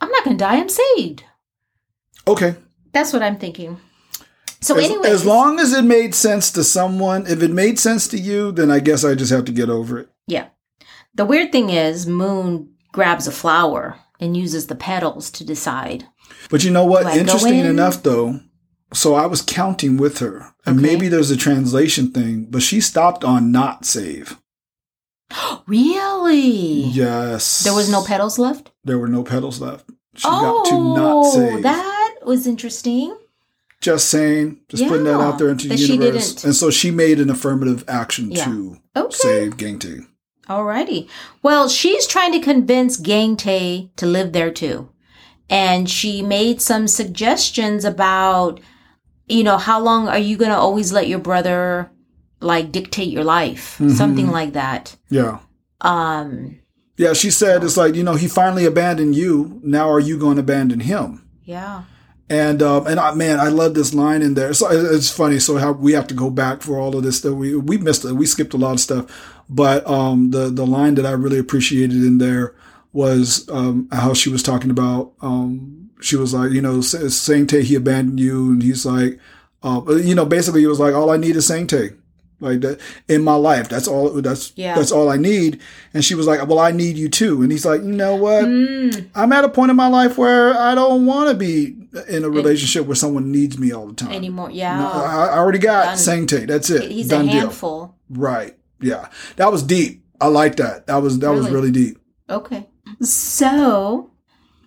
I'm 0.00 0.10
not 0.10 0.24
going 0.24 0.36
to 0.38 0.44
die. 0.44 0.56
I'm 0.56 0.68
saved." 0.68 1.22
Okay. 2.26 2.56
That's 2.92 3.12
what 3.12 3.22
I'm 3.22 3.38
thinking. 3.38 3.78
So, 4.60 4.78
As, 4.78 4.84
anyway, 4.84 5.10
as 5.10 5.26
long 5.26 5.58
as 5.60 5.72
it 5.74 5.84
made 5.84 6.14
sense 6.14 6.50
to 6.52 6.64
someone, 6.64 7.26
if 7.26 7.42
it 7.42 7.50
made 7.50 7.78
sense 7.78 8.08
to 8.08 8.18
you, 8.18 8.50
then 8.52 8.70
I 8.70 8.78
guess 8.80 9.04
I 9.04 9.14
just 9.14 9.30
have 9.32 9.44
to 9.46 9.52
get 9.52 9.68
over 9.68 9.98
it. 9.98 10.08
yeah. 10.26 10.46
The 11.16 11.24
weird 11.26 11.52
thing 11.52 11.70
is, 11.70 12.06
Moon 12.08 12.70
grabs 12.92 13.28
a 13.28 13.30
flower 13.32 14.00
and 14.18 14.36
uses 14.36 14.66
the 14.66 14.74
petals 14.74 15.30
to 15.32 15.44
decide. 15.44 16.04
But 16.50 16.64
you 16.64 16.72
know 16.72 16.84
what? 16.84 17.02
Do 17.02 17.08
I 17.10 17.14
go 17.14 17.20
Interesting 17.20 17.58
in? 17.58 17.66
enough, 17.66 18.02
though. 18.02 18.40
So 18.92 19.14
I 19.14 19.26
was 19.26 19.40
counting 19.42 19.96
with 19.96 20.18
her, 20.18 20.54
and 20.66 20.78
Okay. 20.78 20.86
maybe 20.88 21.08
there's 21.08 21.30
a 21.30 21.36
translation 21.36 22.10
thing, 22.10 22.46
but 22.50 22.62
she 22.62 22.80
stopped 22.80 23.22
on 23.22 23.52
not 23.52 23.84
save. 23.84 24.38
Really? 25.66 26.82
Yes. 26.84 27.62
There 27.64 27.74
was 27.74 27.90
no 27.90 28.04
petals 28.04 28.38
left. 28.38 28.70
There 28.84 28.98
were 28.98 29.08
no 29.08 29.22
petals 29.22 29.60
left. 29.60 29.88
She 30.16 30.26
oh, 30.28 30.62
got 30.62 30.70
to 30.70 30.74
not 30.94 31.24
oh, 31.26 31.34
save. 31.34 31.62
that 31.62 31.93
was 32.26 32.46
interesting. 32.46 33.16
Just 33.80 34.08
saying, 34.08 34.60
just 34.68 34.86
putting 34.88 35.04
that 35.04 35.20
out 35.20 35.38
there 35.38 35.50
into 35.50 35.68
the 35.68 35.76
universe. 35.76 36.42
And 36.44 36.54
so 36.56 36.70
she 36.70 36.90
made 36.90 37.20
an 37.20 37.28
affirmative 37.28 37.84
action 37.86 38.30
Yeah. 38.30 38.44
to 38.46 38.76
Okay. 38.96 39.14
save 39.16 39.56
Gangtae. 39.58 40.06
Alrighty. 40.48 41.08
Well, 41.42 41.68
she's 41.68 42.06
trying 42.06 42.32
to 42.32 42.40
convince 42.40 42.96
Gang 42.96 43.36
Tae 43.36 43.90
to 43.96 44.06
live 44.06 44.32
there 44.32 44.50
too. 44.50 44.88
And 45.50 45.88
she 45.90 46.22
made 46.22 46.62
some 46.62 46.88
suggestions 46.88 47.84
about, 47.84 48.60
you 49.28 49.44
know, 49.44 49.58
how 49.58 49.80
long 49.80 50.08
are 50.08 50.18
you 50.18 50.36
going 50.38 50.50
to 50.50 50.56
always 50.56 50.90
let 50.92 51.08
your 51.08 51.18
brother 51.18 51.90
like 52.40 52.72
dictate 52.72 53.08
your 53.10 53.24
life? 53.24 53.76
Mhm. 53.78 53.90
Something 53.96 54.30
like 54.30 54.54
that. 54.54 54.96
Yeah. 55.10 55.38
Um, 55.82 56.56
Yeah, 56.96 57.12
she 57.12 57.30
said 57.30 57.64
it's 57.64 57.76
like, 57.76 57.94
you 57.96 58.02
know, 58.02 58.14
he 58.14 58.28
finally 58.28 58.64
abandoned 58.64 59.14
you. 59.16 59.60
Now 59.62 59.90
are 59.90 60.00
you 60.00 60.16
going 60.16 60.36
to 60.36 60.40
abandon 60.40 60.80
him? 60.80 61.22
yeah. 61.44 61.82
And 62.30 62.62
um, 62.62 62.86
and 62.86 62.98
I, 62.98 63.12
man, 63.14 63.38
I 63.38 63.48
love 63.48 63.74
this 63.74 63.92
line 63.92 64.22
in 64.22 64.32
there. 64.34 64.54
So 64.54 64.68
it's 64.70 65.10
funny. 65.10 65.38
So 65.38 65.58
how 65.58 65.72
we 65.72 65.92
have 65.92 66.06
to 66.06 66.14
go 66.14 66.30
back 66.30 66.62
for 66.62 66.78
all 66.78 66.96
of 66.96 67.02
this 67.02 67.18
stuff. 67.18 67.34
We 67.34 67.54
we 67.54 67.76
missed 67.76 68.04
it. 68.04 68.12
We 68.14 68.24
skipped 68.26 68.54
a 68.54 68.56
lot 68.56 68.72
of 68.72 68.80
stuff. 68.80 69.34
But 69.48 69.86
um, 69.86 70.30
the 70.30 70.48
the 70.48 70.66
line 70.66 70.94
that 70.94 71.04
I 71.04 71.10
really 71.12 71.38
appreciated 71.38 71.96
in 72.02 72.16
there 72.18 72.54
was 72.94 73.46
um, 73.50 73.88
how 73.92 74.14
she 74.14 74.30
was 74.30 74.42
talking 74.42 74.70
about. 74.70 75.12
Um, 75.20 75.90
she 76.00 76.16
was 76.16 76.32
like, 76.32 76.52
you 76.52 76.62
know, 76.62 76.80
Sa- 76.80 76.98
Sangtae 76.98 77.62
he 77.62 77.74
abandoned 77.74 78.20
you, 78.20 78.52
and 78.52 78.62
he's 78.62 78.86
like, 78.86 79.18
uh, 79.62 79.82
you 79.96 80.14
know, 80.14 80.24
basically 80.24 80.60
he 80.60 80.66
was 80.66 80.80
like, 80.80 80.94
all 80.94 81.10
I 81.10 81.16
need 81.18 81.36
is 81.36 81.48
Sangtae. 81.50 81.94
Like 82.40 82.60
that 82.62 82.80
in 83.08 83.22
my 83.22 83.36
life, 83.36 83.68
that's 83.68 83.86
all. 83.86 84.08
That's 84.20 84.52
Yeah. 84.56 84.74
that's 84.74 84.92
all 84.92 85.08
I 85.08 85.16
need. 85.16 85.60
And 85.94 86.04
she 86.04 86.14
was 86.14 86.26
like, 86.26 86.46
"Well, 86.46 86.58
I 86.58 86.72
need 86.72 86.98
you 86.98 87.08
too." 87.08 87.42
And 87.42 87.50
he's 87.52 87.64
like, 87.64 87.80
"You 87.82 87.92
know 87.92 88.16
what? 88.16 88.44
Mm, 88.44 89.06
I'm 89.14 89.32
at 89.32 89.44
a 89.44 89.48
point 89.48 89.70
in 89.70 89.76
my 89.76 89.86
life 89.86 90.18
where 90.18 90.52
I 90.58 90.74
don't 90.74 91.06
want 91.06 91.30
to 91.30 91.36
be 91.36 91.76
in 92.08 92.24
a 92.24 92.30
relationship 92.30 92.86
where 92.86 92.94
someone 92.96 93.30
needs 93.32 93.58
me 93.58 93.72
all 93.72 93.86
the 93.86 93.94
time. 93.94 94.12
anymore. 94.12 94.48
No, 94.48 94.54
Yeah. 94.54 94.88
I, 94.88 95.26
I 95.26 95.38
already 95.38 95.58
got 95.58 95.84
Done. 95.84 95.96
Sangtae. 95.96 96.46
That's 96.46 96.70
it. 96.70 96.90
He's 96.90 97.08
Done 97.08 97.28
a 97.28 97.32
deal. 97.32 97.40
handful. 97.42 97.94
Right. 98.10 98.56
Yeah. 98.80 99.08
That 99.36 99.50
was 99.52 99.62
deep. 99.62 100.04
I 100.20 100.26
like 100.28 100.56
that. 100.56 100.86
That 100.86 100.96
was 100.96 101.18
that 101.20 101.30
was 101.30 101.46
Really? 101.46 101.52
really 101.54 101.70
deep. 101.72 101.98
Okay. 102.30 102.68
So, 103.02 104.10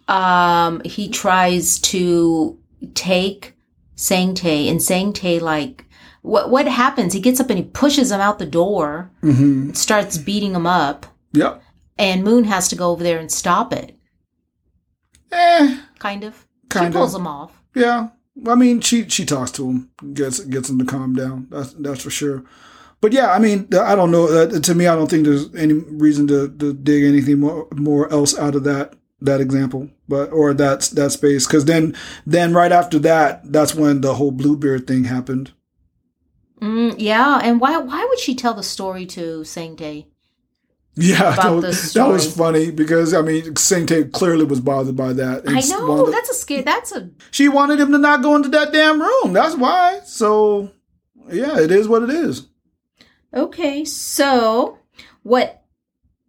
um, 0.07 0.81
he 0.85 1.09
tries 1.09 1.79
to 1.79 2.57
take 2.93 3.53
Sangtae, 3.95 4.69
and 4.69 4.79
Sangtae 4.79 5.41
like 5.41 5.85
what 6.21 6.49
what 6.51 6.67
happens? 6.67 7.13
He 7.13 7.19
gets 7.19 7.39
up 7.39 7.49
and 7.49 7.57
he 7.57 7.65
pushes 7.65 8.11
him 8.11 8.19
out 8.21 8.37
the 8.39 8.45
door, 8.45 9.09
hmm 9.21 9.71
starts 9.73 10.17
beating 10.17 10.53
him 10.53 10.67
up, 10.67 11.05
Yep. 11.33 11.61
and 11.97 12.23
Moon 12.23 12.43
has 12.45 12.67
to 12.69 12.75
go 12.75 12.91
over 12.91 13.03
there 13.03 13.17
and 13.19 13.31
stop 13.31 13.71
it. 13.73 13.97
Eh. 15.31 15.77
Kind 15.99 16.23
of. 16.23 16.45
Kind 16.77 16.93
she 16.93 16.97
pulls 16.97 17.15
him 17.15 17.27
off. 17.27 17.51
Yeah. 17.75 18.09
I 18.45 18.55
mean, 18.55 18.81
she 18.81 19.09
she 19.09 19.25
talks 19.25 19.51
to 19.51 19.67
him, 19.67 19.89
gets 20.13 20.39
gets 20.41 20.69
him 20.69 20.77
to 20.79 20.85
calm 20.85 21.13
down. 21.15 21.47
That's 21.49 21.73
that's 21.73 22.03
for 22.03 22.11
sure. 22.11 22.43
But 23.01 23.13
yeah, 23.13 23.31
I 23.31 23.39
mean, 23.39 23.67
I 23.73 23.95
don't 23.95 24.11
know. 24.11 24.27
Uh, 24.27 24.59
to 24.59 24.75
me, 24.75 24.87
I 24.87 24.95
don't 24.95 25.09
think 25.09 25.25
there's 25.25 25.53
any 25.55 25.73
reason 25.73 26.27
to, 26.27 26.49
to 26.49 26.73
dig 26.73 27.03
anything 27.03 27.39
more 27.39 27.67
more 27.75 28.11
else 28.11 28.37
out 28.37 28.55
of 28.55 28.63
that 28.63 28.93
that 29.21 29.41
example, 29.41 29.89
but 30.07 30.31
or 30.31 30.53
that 30.53 30.81
that 30.93 31.11
space. 31.11 31.47
Because 31.47 31.65
then 31.65 31.95
then 32.25 32.53
right 32.53 32.71
after 32.71 32.99
that, 32.99 33.51
that's 33.51 33.75
when 33.75 34.01
the 34.01 34.15
whole 34.15 34.31
Bluebeard 34.31 34.87
thing 34.87 35.05
happened. 35.05 35.51
Mm, 36.61 36.95
yeah, 36.97 37.39
and 37.43 37.59
why 37.59 37.77
why 37.77 38.05
would 38.07 38.19
she 38.19 38.35
tell 38.35 38.53
the 38.53 38.63
story 38.63 39.05
to 39.07 39.41
Sangtae? 39.41 40.05
Yeah, 40.99 41.35
that, 41.35 41.49
was, 41.51 41.93
that 41.93 42.07
was 42.07 42.35
funny 42.35 42.71
because 42.71 43.13
I 43.13 43.21
mean, 43.21 43.53
Sangtae 43.53 44.11
clearly 44.11 44.45
was 44.45 44.59
bothered 44.59 44.95
by 44.95 45.13
that. 45.13 45.43
I 45.47 45.61
know 45.61 46.05
the- 46.05 46.11
that's 46.11 46.29
a 46.29 46.33
scare. 46.33 46.63
That's 46.63 46.91
a 46.91 47.09
she 47.31 47.47
wanted 47.49 47.79
him 47.79 47.91
to 47.91 47.97
not 47.97 48.23
go 48.23 48.35
into 48.35 48.49
that 48.49 48.73
damn 48.73 48.99
room. 48.99 49.33
That's 49.33 49.55
why. 49.55 50.01
So 50.05 50.71
yeah, 51.31 51.59
it 51.59 51.71
is 51.71 51.87
what 51.87 52.03
it 52.03 52.09
is. 52.09 52.47
Okay, 53.33 53.85
so 53.85 54.79
what 55.23 55.63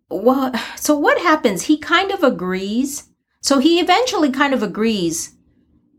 what 0.09 0.55
so 0.77 0.99
what 0.99 1.19
happens? 1.21 1.63
He 1.63 1.79
kind 1.79 2.11
of 2.11 2.23
agrees. 2.23 3.09
So 3.41 3.61
he 3.61 3.81
eventually 3.81 4.31
kind 4.31 4.53
of 4.53 4.63
agrees 4.63 5.35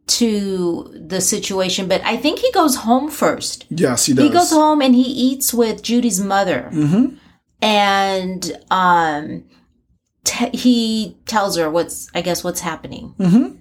to 0.07 0.91
the 1.07 1.21
situation, 1.21 1.87
but 1.87 2.01
I 2.03 2.17
think 2.17 2.39
he 2.39 2.51
goes 2.51 2.77
home 2.77 3.09
first. 3.09 3.65
Yes, 3.69 4.07
he 4.07 4.13
does. 4.13 4.25
He 4.25 4.29
goes 4.31 4.51
home 4.51 4.81
and 4.81 4.95
he 4.95 5.03
eats 5.03 5.53
with 5.53 5.81
Judy's 5.83 6.19
mother. 6.19 6.69
Mm-hmm. 6.73 7.15
And 7.61 8.51
um 8.71 9.43
t- 10.23 10.49
he 10.57 11.17
tells 11.25 11.57
her 11.57 11.69
what's 11.69 12.09
I 12.13 12.21
guess 12.21 12.43
what's 12.43 12.61
happening. 12.61 13.13
Mm-hmm. 13.19 13.55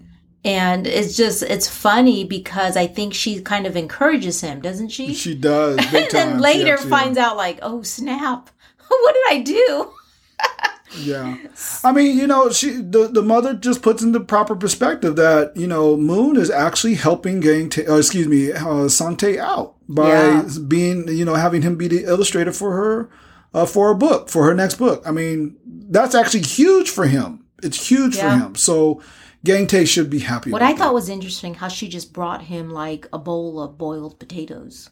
And 0.44 0.86
it's 0.86 1.16
just 1.16 1.42
it's 1.42 1.68
funny 1.68 2.24
because 2.24 2.76
I 2.76 2.86
think 2.86 3.12
she 3.12 3.40
kind 3.42 3.66
of 3.66 3.76
encourages 3.76 4.40
him, 4.40 4.60
doesn't 4.60 4.88
she? 4.90 5.14
She 5.14 5.34
does. 5.34 5.78
And 5.94 6.10
then 6.10 6.38
later 6.38 6.76
yeah. 6.80 6.88
finds 6.88 7.18
out 7.18 7.36
like, 7.36 7.58
oh 7.62 7.82
snap, 7.82 8.50
what 8.88 9.14
did 9.14 9.24
I 9.36 9.42
do? 9.42 9.92
Yeah. 10.96 11.36
I 11.84 11.92
mean, 11.92 12.16
you 12.16 12.26
know, 12.26 12.48
she 12.50 12.70
the, 12.70 13.08
the 13.12 13.20
mother 13.20 13.52
just 13.52 13.82
puts 13.82 14.02
into 14.02 14.20
proper 14.20 14.56
perspective 14.56 15.16
that, 15.16 15.54
you 15.54 15.66
know, 15.66 15.98
Moon 15.98 16.36
is 16.36 16.50
actually 16.50 16.94
helping 16.94 17.40
Gang 17.40 17.68
Ta- 17.68 17.82
uh, 17.86 17.98
excuse 17.98 18.26
me, 18.26 18.52
uh, 18.52 18.88
Sangtae 18.88 19.36
out 19.38 19.74
by 19.86 20.08
Yeah. 20.08 20.48
being, 20.66 21.06
you 21.08 21.26
know, 21.26 21.34
having 21.34 21.60
him 21.60 21.76
be 21.76 21.88
the 21.88 22.04
illustrator 22.04 22.52
for 22.52 22.72
her 22.72 23.10
uh, 23.54 23.66
for 23.66 23.90
a 23.90 23.94
book, 23.94 24.28
for 24.28 24.44
her 24.44 24.54
next 24.54 24.76
book. 24.76 25.02
I 25.06 25.10
mean, 25.10 25.56
that's 25.90 26.14
actually 26.14 26.42
huge 26.42 26.90
for 26.90 27.06
him. 27.06 27.44
It's 27.62 27.88
huge 27.90 28.16
Yeah. 28.16 28.22
for 28.38 28.44
him. 28.46 28.54
So 28.54 29.02
Gang 29.44 29.66
Tae 29.66 29.84
should 29.84 30.10
be 30.10 30.18
happy 30.20 30.50
What 30.50 30.62
I 30.62 30.74
thought 30.74 30.94
was 30.94 31.08
interesting 31.08 31.54
how 31.54 31.68
she 31.68 31.88
just 31.88 32.12
brought 32.12 32.42
him 32.42 32.70
like 32.70 33.06
a 33.12 33.18
bowl 33.18 33.60
of 33.60 33.78
boiled 33.78 34.18
potatoes. 34.18 34.90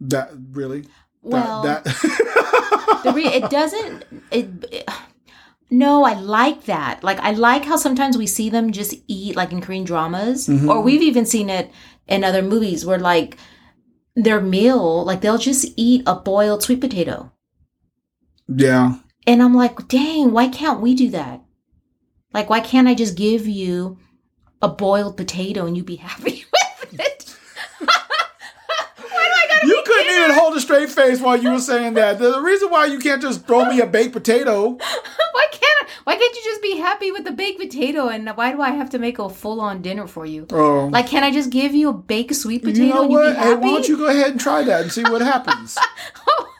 that. 0.00 0.30
That 0.30 0.38
really? 0.52 0.84
Well, 1.22 1.62
that, 1.62 1.84
that 1.84 3.00
the 3.04 3.12
re- 3.14 3.26
it 3.26 3.48
doesn't 3.50 4.04
it, 4.30 4.48
it- 4.70 4.88
no 5.70 6.04
i 6.04 6.12
like 6.12 6.64
that 6.64 7.02
like 7.02 7.18
i 7.20 7.30
like 7.30 7.64
how 7.64 7.76
sometimes 7.76 8.18
we 8.18 8.26
see 8.26 8.50
them 8.50 8.70
just 8.70 8.94
eat 9.08 9.34
like 9.34 9.50
in 9.50 9.62
korean 9.62 9.84
dramas 9.84 10.46
Mhm. 10.46 10.68
or 10.68 10.82
we've 10.82 11.00
even 11.00 11.24
seen 11.24 11.48
it 11.48 11.70
in 12.06 12.22
other 12.24 12.42
movies 12.42 12.84
where 12.84 12.98
like 12.98 13.38
their 14.14 14.38
meal 14.42 15.02
like 15.06 15.22
they'll 15.22 15.38
just 15.38 15.66
eat 15.76 16.02
a 16.06 16.14
boiled 16.14 16.62
sweet 16.62 16.82
potato 16.82 17.32
yeah. 18.48 18.94
and 19.26 19.42
i'm 19.42 19.54
like 19.54 19.88
dang 19.88 20.32
why 20.32 20.48
can't 20.48 20.80
we 20.80 20.94
do 20.94 21.10
that 21.10 21.42
like 22.32 22.50
why 22.50 22.60
can't 22.60 22.88
i 22.88 22.94
just 22.94 23.16
give 23.16 23.46
you 23.46 23.98
a 24.62 24.68
boiled 24.68 25.16
potato 25.16 25.66
and 25.66 25.76
you 25.76 25.84
be 25.84 25.96
happy 26.10 26.44
with 26.52 27.00
it 27.00 27.36
why 27.78 27.86
do 28.98 29.10
i 29.10 29.46
gotta 29.48 29.66
You 29.66 29.82
couldn't 29.86 30.14
even 30.14 30.30
hold 30.38 30.56
a 30.56 30.60
straight 30.60 30.90
face 30.90 31.20
while 31.20 31.36
you 31.36 31.50
were 31.52 31.58
saying 31.58 31.94
that. 31.94 32.18
The 32.18 32.40
reason 32.40 32.70
why 32.70 32.86
you 32.86 32.98
can't 32.98 33.22
just 33.22 33.46
throw 33.46 33.64
me 33.64 33.80
a 33.80 33.86
baked 33.86 34.12
potato. 34.12 34.78
Why 35.34 35.46
can't 35.50 35.82
I, 35.82 35.86
why 36.04 36.16
can't 36.16 36.36
you 36.36 36.42
just 36.44 36.62
be 36.62 36.76
happy 36.76 37.10
with 37.10 37.24
the 37.24 37.32
baked 37.32 37.58
potato 37.58 38.08
and 38.08 38.28
why 38.36 38.52
do 38.52 38.60
I 38.60 38.70
have 38.70 38.90
to 38.90 39.00
make 39.00 39.18
a 39.18 39.28
full 39.28 39.60
on 39.60 39.82
dinner 39.82 40.06
for 40.06 40.24
you? 40.24 40.46
Oh. 40.52 40.86
Like, 40.86 41.08
can 41.08 41.24
I 41.24 41.32
just 41.32 41.50
give 41.50 41.74
you 41.74 41.88
a 41.88 41.92
baked 41.92 42.36
sweet 42.36 42.62
potato 42.62 42.84
you 42.84 42.94
know 42.94 43.06
what? 43.06 43.36
Hey, 43.36 43.54
why 43.54 43.60
don't 43.60 43.88
you 43.88 43.96
go 43.96 44.06
ahead 44.06 44.30
and 44.30 44.40
try 44.40 44.62
that 44.62 44.82
and 44.82 44.92
see 44.92 45.02
what 45.02 45.22
happens? 45.22 45.74
There'd 45.74 45.86
oh, 46.28 46.53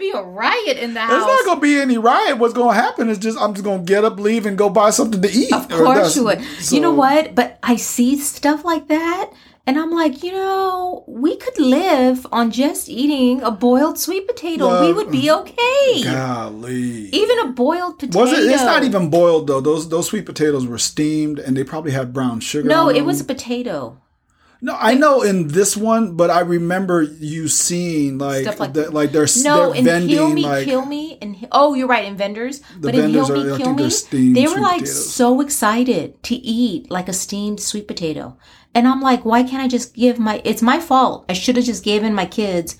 be 0.00 0.10
a 0.10 0.22
riot 0.22 0.76
in 0.78 0.90
the 0.94 1.00
There's 1.00 1.10
house. 1.22 1.26
not 1.28 1.44
gonna 1.44 1.60
be 1.60 1.78
any 1.78 1.98
riot. 1.98 2.38
What's 2.38 2.54
gonna 2.54 2.74
happen 2.74 3.08
is 3.08 3.18
just 3.18 3.38
I'm 3.38 3.54
just 3.54 3.64
gonna 3.64 3.82
get 3.84 4.04
up, 4.04 4.18
leave, 4.18 4.46
and 4.46 4.58
go 4.58 4.68
buy 4.68 4.90
something 4.90 5.22
to 5.22 5.30
eat. 5.30 5.52
of 5.52 5.68
course 5.68 6.16
you 6.16 6.24
would. 6.24 6.42
so- 6.60 6.74
You 6.74 6.80
know 6.80 6.92
what? 6.92 7.34
But 7.34 7.58
I 7.62 7.76
see 7.76 8.16
stuff 8.18 8.64
like 8.64 8.88
that. 8.88 9.30
And 9.66 9.78
I'm 9.78 9.90
like, 9.92 10.24
you 10.24 10.32
know, 10.32 11.04
we 11.06 11.36
could 11.36 11.56
live 11.60 12.26
on 12.32 12.50
just 12.50 12.88
eating 12.88 13.40
a 13.42 13.50
boiled 13.52 13.98
sweet 13.98 14.26
potato. 14.26 14.84
we 14.86 14.92
would 14.92 15.12
be 15.12 15.30
okay. 15.30 16.02
Golly. 16.02 17.08
Even 17.12 17.38
a 17.40 17.48
boiled 17.48 17.98
potato. 17.98 18.18
was 18.18 18.32
it? 18.32 18.50
It's 18.50 18.64
not 18.64 18.82
even 18.84 19.10
boiled 19.10 19.46
though. 19.46 19.60
Those 19.60 19.88
those 19.88 20.06
sweet 20.08 20.26
potatoes 20.26 20.66
were 20.66 20.78
steamed, 20.78 21.38
and 21.38 21.56
they 21.56 21.62
probably 21.62 21.92
had 21.92 22.12
brown 22.12 22.40
sugar. 22.40 22.68
No, 22.68 22.88
it 22.88 23.02
was 23.02 23.20
a 23.20 23.24
potato. 23.24 23.98
No, 24.62 24.76
I 24.78 24.94
know 24.94 25.22
in 25.22 25.48
this 25.48 25.74
one, 25.76 26.16
but 26.16 26.28
I 26.30 26.40
remember 26.40 27.00
you 27.02 27.48
seeing 27.48 28.18
like 28.18 28.42
Stuff 28.42 28.60
like- 28.60 28.72
the, 28.74 28.90
like 28.90 29.10
they're 29.12 29.26
No, 29.42 29.68
they're 29.70 29.78
in 29.78 29.84
vending 29.84 30.08
Heal 30.10 30.30
Me, 30.30 30.42
like 30.42 30.64
Kill 30.66 30.84
Me, 30.84 31.16
and 31.22 31.34
He- 31.36 31.48
oh, 31.50 31.72
you're 31.74 31.88
right, 31.88 32.04
in 32.04 32.16
Vendors. 32.16 32.60
but 32.78 32.94
in 32.94 33.00
vendors 33.02 33.28
Heal 33.28 33.36
are- 33.36 33.44
Me, 33.44 33.56
Kill 33.56 33.56
think 33.66 33.76
they're 33.78 33.86
Me, 33.86 33.90
steamed 33.90 34.36
they 34.36 34.42
were 34.42 34.48
sweet 34.48 34.60
like 34.62 34.80
potatoes. 34.80 35.14
so 35.14 35.40
excited 35.40 36.22
to 36.24 36.34
eat 36.34 36.90
like 36.90 37.08
a 37.08 37.12
steamed 37.14 37.60
sweet 37.60 37.88
potato, 37.88 38.36
and 38.74 38.86
I'm 38.86 39.00
like, 39.00 39.24
why 39.24 39.42
can't 39.42 39.62
I 39.62 39.68
just 39.68 39.94
give 39.94 40.18
my? 40.18 40.42
It's 40.44 40.62
my 40.62 40.78
fault. 40.78 41.24
I 41.28 41.32
should 41.32 41.56
have 41.56 41.64
just 41.64 41.82
given 41.82 42.14
my 42.14 42.26
kids, 42.26 42.76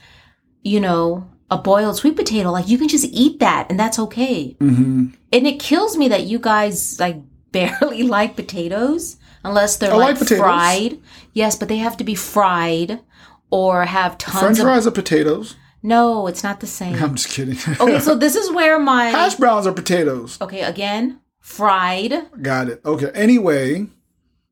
you 0.62 0.80
know, 0.80 1.28
a 1.50 1.56
boiled 1.58 1.96
sweet 1.96 2.14
potato. 2.16 2.50
Like 2.52 2.68
you 2.68 2.76
can 2.78 2.88
just 2.88 3.06
eat 3.10 3.40
that, 3.40 3.68
and 3.70 3.80
that's 3.80 3.98
okay. 3.98 4.54
hmm 4.60 5.06
And 5.32 5.46
it 5.46 5.58
kills 5.60 5.96
me 5.96 6.08
that 6.08 6.24
you 6.24 6.38
guys 6.38 7.00
like 7.00 7.16
barely 7.52 8.02
like 8.04 8.36
potatoes 8.36 9.16
unless 9.44 9.76
they're 9.76 9.92
I 9.92 9.96
like, 9.96 10.20
like 10.20 10.28
fried. 10.28 11.00
Yes, 11.32 11.56
but 11.56 11.68
they 11.68 11.78
have 11.78 11.96
to 11.98 12.04
be 12.04 12.14
fried 12.14 13.00
or 13.50 13.84
have 13.84 14.18
tons 14.18 14.40
French 14.40 14.58
of. 14.58 14.64
fries 14.64 14.86
are 14.86 14.92
potatoes. 14.92 15.56
No, 15.82 16.26
it's 16.26 16.42
not 16.42 16.60
the 16.60 16.66
same. 16.66 16.94
I'm 17.02 17.14
just 17.14 17.30
kidding. 17.30 17.56
Okay, 17.80 18.00
so 18.00 18.14
this 18.14 18.36
is 18.36 18.50
where 18.52 18.78
my 18.78 19.06
hash 19.06 19.34
browns 19.36 19.66
are 19.66 19.72
potatoes. 19.72 20.40
okay 20.40 20.62
again 20.62 21.20
fried. 21.40 22.12
Got 22.40 22.68
it. 22.68 22.80
Okay. 22.84 23.10
Anyway, 23.14 23.86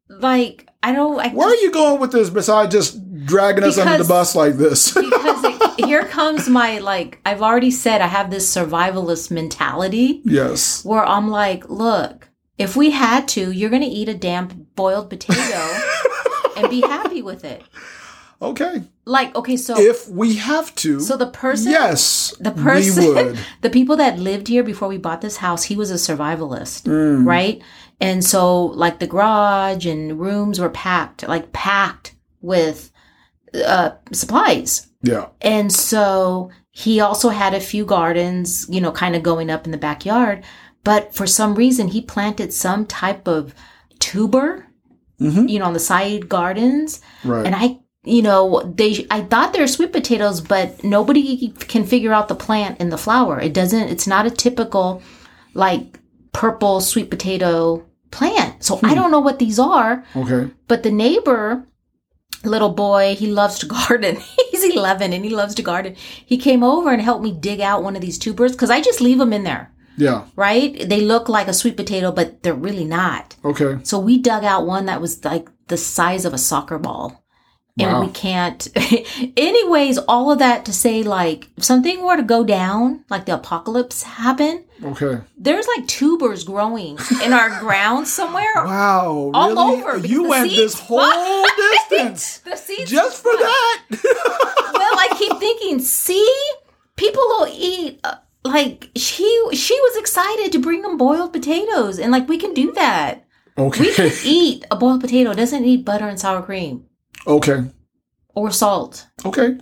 Like 0.09 0.69
I 0.83 0.93
don't. 0.93 1.21
I 1.21 1.29
where 1.29 1.49
are 1.49 1.55
you 1.55 1.71
going 1.71 2.01
with 2.01 2.13
this 2.13 2.31
besides 2.31 2.73
just 2.73 3.27
dragging 3.27 3.65
us 3.65 3.79
under 3.79 4.03
the 4.03 4.09
bus 4.09 4.35
like 4.35 4.55
this? 4.55 4.95
because 4.95 5.45
it, 5.45 5.85
here 5.85 6.05
comes 6.05 6.49
my 6.49 6.79
like. 6.79 7.21
I've 7.25 7.43
already 7.43 7.71
said 7.71 8.01
I 8.01 8.07
have 8.07 8.31
this 8.31 8.53
survivalist 8.53 9.31
mentality 9.31 10.23
yes. 10.25 10.85
where 10.85 11.05
I'm 11.05 11.29
like, 11.29 11.69
look, 11.69 12.31
if 12.57 12.75
we 12.75 12.91
had 12.91 13.29
to, 13.29 13.53
you're 13.53 13.71
gonna 13.71 13.87
eat 13.87 14.09
a 14.09 14.15
damp 14.15 14.68
boiled 14.83 15.09
potato 15.15 15.61
and 16.57 16.71
be 16.71 16.81
happy 16.81 17.23
with 17.31 17.45
it. 17.45 17.63
Okay. 18.41 18.75
Like 19.05 19.35
okay, 19.35 19.57
so 19.57 19.75
If 19.93 20.09
we 20.09 20.37
have 20.37 20.69
to, 20.85 21.01
so 21.01 21.17
the 21.17 21.27
person 21.45 21.73
yes, 21.73 22.33
the 22.39 22.53
person 22.53 23.37
the 23.63 23.71
people 23.79 23.97
that 23.97 24.19
lived 24.31 24.47
here 24.49 24.63
before 24.63 24.89
we 24.89 24.99
bought 25.07 25.21
this 25.23 25.39
house 25.47 25.65
he 25.71 25.77
was 25.77 25.91
a 25.91 25.95
survivalist 26.09 26.83
Mm. 26.87 27.27
right 27.27 27.61
and 28.01 28.23
so 28.25 28.67
like 28.85 28.97
the 29.01 29.09
garage 29.09 29.85
and 29.93 30.21
rooms 30.21 30.61
were 30.61 30.71
packed 30.87 31.27
like 31.27 31.53
packed 31.53 32.15
with 32.41 32.93
uh 33.73 33.91
supplies 34.13 34.87
Yeah. 35.03 35.27
and 35.41 35.73
so 35.73 36.51
he 36.71 37.01
also 37.01 37.29
had 37.31 37.55
a 37.55 37.61
few 37.73 37.85
gardens 37.85 38.67
you 38.75 38.81
know 38.81 38.93
kind 38.93 39.17
of 39.17 39.23
going 39.31 39.51
up 39.51 39.65
in 39.67 39.73
the 39.73 39.79
backyard 39.89 40.45
but 40.85 41.03
for 41.19 41.27
some 41.27 41.57
reason 41.57 41.89
he 41.89 42.01
planted 42.15 42.53
some 42.53 42.87
type 42.87 43.27
of 43.27 43.53
tuber 43.99 44.68
Mhm. 45.21 45.49
you 45.49 45.59
know 45.59 45.65
on 45.67 45.73
the 45.73 45.81
side 45.81 46.29
gardens 46.29 47.01
Right. 47.25 47.45
and 47.47 47.55
I, 47.55 47.81
you 48.05 48.23
know, 48.23 48.63
they, 48.75 49.07
I 49.11 49.23
thought 49.23 49.53
they're 49.53 49.67
sweet 49.67 49.93
potatoes, 49.93 50.41
but 50.41 50.83
nobody 50.85 51.49
can 51.49 51.85
figure 51.85 52.13
out 52.13 52.29
the 52.29 52.35
plant 52.37 52.81
in 52.81 52.89
the 52.91 52.97
flower. 52.97 53.39
It 53.41 53.53
doesn't, 53.53 53.89
it's 53.89 54.07
not 54.07 54.25
a 54.27 54.31
typical 54.31 55.03
like 55.55 55.99
purple 56.33 56.81
sweet 56.81 57.11
potato 57.11 57.85
plant. 58.13 58.63
So 58.65 58.79
I 58.83 58.95
don't 58.95 59.11
know 59.11 59.21
what 59.21 59.39
these 59.41 59.59
are, 59.59 60.05
okay. 60.17 60.51
but 60.69 60.85
the 60.85 60.93
neighbor, 60.93 61.67
little 62.45 62.71
boy, 62.71 63.15
he 63.19 63.27
loves 63.27 63.59
to 63.59 63.67
garden. 63.79 64.17
He's 64.51 64.65
11 64.65 65.13
and 65.13 65.25
he 65.25 65.31
loves 65.31 65.55
to 65.57 65.63
garden. 65.63 65.95
He 66.25 66.39
came 66.39 66.63
over 66.63 66.91
and 66.93 67.03
helped 67.03 67.25
me 67.25 67.33
dig 67.33 67.61
out 67.61 67.83
one 67.83 67.97
of 67.97 68.01
these 68.03 68.19
tubers 68.19 68.53
because 68.53 68.71
I 68.71 68.81
just 68.81 69.01
leave 69.01 69.19
them 69.19 69.33
in 69.33 69.43
there, 69.45 69.71
Yeah. 69.99 70.25
right? 70.37 70.89
They 70.89 71.01
look 71.03 71.29
like 71.29 71.49
a 71.49 71.53
sweet 71.53 71.77
potato, 71.77 72.11
but 72.13 72.43
they're 72.43 72.55
really 72.55 72.85
not. 72.87 73.37
Okay. 73.45 73.79
So 73.83 73.99
we 73.99 74.17
dug 74.19 74.45
out 74.45 74.67
one 74.67 74.87
that 74.87 75.01
was 75.01 75.23
like 75.25 75.49
the 75.67 75.77
size 75.77 76.25
of 76.25 76.33
a 76.33 76.39
soccer 76.39 76.79
ball. 76.79 77.25
And 77.81 77.93
Wow. 77.93 78.01
we 78.07 78.09
can't. 78.09 78.67
Anyways, 79.37 79.99
all 80.09 80.33
of 80.33 80.41
that 80.41 80.65
to 80.65 80.73
say, 80.73 81.05
like, 81.05 81.49
if 81.57 81.63
something 81.65 82.03
were 82.03 82.17
to 82.17 82.25
go 82.25 82.43
down, 82.43 83.05
like 83.09 83.27
the 83.27 83.35
apocalypse 83.35 84.03
happen, 84.03 84.65
Okay. 84.83 85.21
there's 85.37 85.67
like 85.77 85.87
tubers 85.87 86.43
growing 86.43 86.99
in 87.23 87.33
our 87.33 87.51
ground 87.61 88.09
somewhere. 88.09 88.53
Wow. 88.57 89.31
All 89.33 89.49
really? 89.51 89.83
over, 89.85 89.99
You 90.07 90.29
went 90.29 90.51
this 90.51 90.75
whole 90.81 91.45
distance 91.89 92.39
The 92.39 92.57
seeds. 92.57 92.91
just 92.91 93.23
for 93.23 93.33
that. 93.37 93.83
well, 93.93 94.99
I 94.99 95.09
keep 95.17 95.39
thinking, 95.39 95.79
see, 95.81 96.29
people 96.97 97.23
will 97.29 97.49
eat. 97.53 98.01
Uh, 98.03 98.17
like 98.49 98.91
she, 98.97 99.25
she 99.53 99.75
was 99.81 99.97
excited 99.97 100.53
to 100.53 100.59
bring 100.59 100.83
them 100.83 100.97
boiled 100.97 101.33
potatoes, 101.33 101.99
and 101.99 102.11
like 102.13 102.29
we 102.29 102.39
can 102.39 102.53
do 102.55 102.73
that. 102.73 103.25
okay 103.57 103.83
We 103.85 103.95
can 103.95 104.11
eat 104.25 104.65
a 104.71 104.77
boiled 104.77 105.01
potato. 105.01 105.31
It 105.31 105.37
doesn't 105.37 105.63
need 105.63 105.85
butter 105.85 106.09
and 106.09 106.19
sour 106.19 106.43
cream 106.43 106.85
Okay. 107.27 107.71
or 108.35 108.51
salt. 108.51 109.07
Okay. 109.25 109.59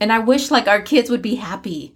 And 0.00 0.12
I 0.12 0.18
wish 0.18 0.50
like 0.50 0.68
our 0.68 0.82
kids 0.82 1.08
would 1.10 1.22
be 1.22 1.36
happy 1.36 1.94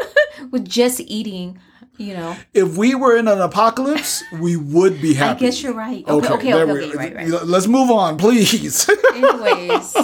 with 0.52 0.68
just 0.68 1.00
eating, 1.00 1.58
you 1.96 2.14
know. 2.14 2.36
If 2.54 2.76
we 2.76 2.94
were 2.94 3.16
in 3.16 3.26
an 3.26 3.40
apocalypse, 3.40 4.22
we 4.32 4.56
would 4.56 5.00
be 5.00 5.14
happy. 5.14 5.46
I 5.46 5.48
guess 5.48 5.62
you're 5.62 5.72
right. 5.74 6.04
Okay, 6.06 6.26
okay, 6.28 6.34
okay, 6.34 6.52
there 6.52 6.68
okay, 6.70 6.96
right, 6.96 7.14
right. 7.16 7.28
Let's 7.28 7.66
move 7.66 7.90
on, 7.90 8.16
please. 8.18 8.88
Anyways. 9.14 9.96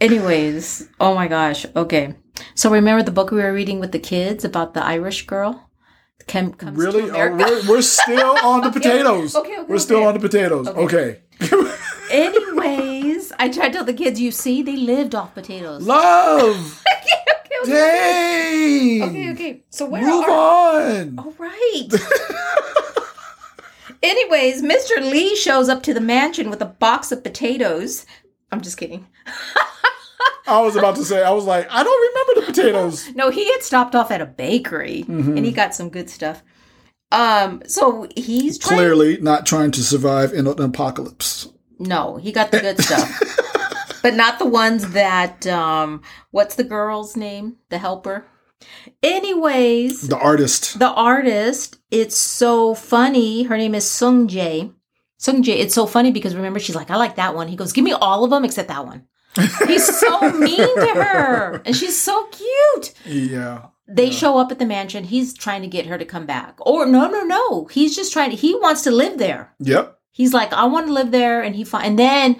Anyways, 0.00 0.88
oh 1.00 1.14
my 1.14 1.28
gosh. 1.28 1.66
Okay. 1.76 2.14
So 2.54 2.70
remember 2.70 3.02
the 3.02 3.10
book 3.10 3.30
we 3.30 3.42
were 3.42 3.52
reading 3.52 3.80
with 3.80 3.92
the 3.92 3.98
kids 3.98 4.44
about 4.44 4.74
the 4.74 4.84
Irish 4.84 5.26
girl? 5.26 5.70
Really? 6.76 7.10
Oh, 7.10 7.36
we're, 7.36 7.68
we're 7.68 7.82
still 7.82 8.36
on 8.42 8.62
the 8.62 8.70
potatoes. 8.78 9.34
Okay, 9.34 9.58
okay, 9.58 9.66
we're 9.68 9.78
still 9.78 9.98
okay. 9.98 10.06
on 10.06 10.14
the 10.14 10.20
potatoes. 10.20 10.68
Okay. 10.68 11.20
Anyways, 12.10 13.32
I 13.38 13.48
tried 13.48 13.68
to 13.68 13.74
tell 13.74 13.84
the 13.84 13.94
kids, 13.94 14.20
you 14.20 14.30
see, 14.30 14.62
they 14.62 14.76
lived 14.76 15.14
off 15.14 15.34
potatoes. 15.34 15.82
Love. 15.82 16.82
okay, 16.96 17.62
okay, 17.62 18.98
Dang. 18.98 19.10
okay, 19.10 19.32
okay. 19.32 19.62
So 19.70 19.86
where 19.86 20.02
Move 20.02 20.24
are 20.28 21.00
on. 21.00 21.18
All 21.18 21.34
right. 21.38 21.88
Anyways, 24.02 24.62
Mr. 24.62 25.00
Lee 25.00 25.36
shows 25.36 25.68
up 25.68 25.82
to 25.84 25.94
the 25.94 26.00
mansion 26.00 26.50
with 26.50 26.60
a 26.60 26.66
box 26.66 27.12
of 27.12 27.22
potatoes. 27.22 28.04
I'm 28.50 28.60
just 28.60 28.76
kidding. 28.76 29.06
I 30.46 30.60
was 30.60 30.74
about 30.76 30.96
to 30.96 31.04
say, 31.04 31.22
I 31.22 31.30
was 31.30 31.44
like, 31.44 31.66
I 31.70 31.82
don't 31.84 32.08
remember 32.08 32.40
the 32.40 32.52
potatoes. 32.52 33.08
No, 33.14 33.30
he 33.30 33.50
had 33.52 33.62
stopped 33.62 33.94
off 33.94 34.10
at 34.10 34.20
a 34.20 34.26
bakery 34.26 35.04
Mm-hmm. 35.08 35.36
and 35.36 35.46
he 35.46 35.52
got 35.52 35.74
some 35.74 35.88
good 35.88 36.10
stuff. 36.10 36.42
Um, 37.12 37.62
so 37.66 38.08
he's 38.16 38.58
trying- 38.58 38.78
Clearly 38.78 39.18
not 39.20 39.46
trying 39.46 39.70
to 39.72 39.82
survive 39.84 40.32
in 40.32 40.46
an 40.46 40.60
apocalypse. 40.60 41.48
No, 41.78 42.16
he 42.16 42.32
got 42.32 42.50
the 42.52 42.60
good 42.60 42.80
stuff. 42.80 43.22
but 44.02 44.14
not 44.14 44.38
the 44.38 44.46
ones 44.46 44.92
that 44.92 45.46
um 45.46 46.02
what's 46.30 46.54
the 46.56 46.64
girl's 46.64 47.16
name? 47.16 47.56
The 47.70 47.78
helper. 47.78 48.24
Anyways, 49.02 50.08
The 50.08 50.16
artist. 50.18 50.78
the 50.78 50.88
artist, 50.90 51.78
it's 51.90 52.16
so 52.16 52.74
funny. 52.74 53.42
Her 53.44 53.56
name 53.56 53.74
is 53.74 53.88
Sung 53.88 54.28
Jae. 54.28 54.72
Sung 55.18 55.42
Jae, 55.42 55.58
it's 55.58 55.74
so 55.74 55.86
funny 55.86 56.10
because 56.12 56.34
remember, 56.34 56.58
she's 56.60 56.76
like, 56.76 56.90
I 56.90 56.96
like 56.96 57.16
that 57.16 57.34
one. 57.34 57.48
He 57.48 57.56
goes, 57.56 57.72
Give 57.72 57.84
me 57.84 57.92
all 57.92 58.24
of 58.24 58.30
them 58.30 58.44
except 58.44 58.68
that 58.68 58.86
one. 58.86 59.06
He's 59.66 59.98
so 59.98 60.30
mean 60.32 60.56
to 60.56 61.04
her. 61.04 61.62
And 61.64 61.74
she's 61.76 61.98
so 62.00 62.26
cute. 62.26 62.94
Yeah. 63.06 63.66
They 63.88 64.10
show 64.10 64.38
up 64.38 64.50
at 64.52 64.58
the 64.58 64.66
mansion. 64.66 65.04
He's 65.04 65.34
trying 65.34 65.62
to 65.62 65.68
get 65.68 65.86
her 65.86 65.98
to 65.98 66.04
come 66.04 66.26
back. 66.26 66.56
Or 66.60 66.86
no, 66.86 67.08
no, 67.08 67.22
no. 67.24 67.66
He's 67.66 67.94
just 67.96 68.12
trying 68.12 68.30
to, 68.30 68.36
he 68.36 68.54
wants 68.54 68.82
to 68.82 68.90
live 68.90 69.18
there. 69.18 69.52
Yep. 69.58 69.98
He's 70.12 70.32
like, 70.32 70.52
I 70.52 70.64
want 70.66 70.86
to 70.86 70.92
live 70.92 71.10
there. 71.10 71.42
And 71.42 71.54
he, 71.56 71.64
fi- 71.64 71.84
and 71.84 71.98
then 71.98 72.38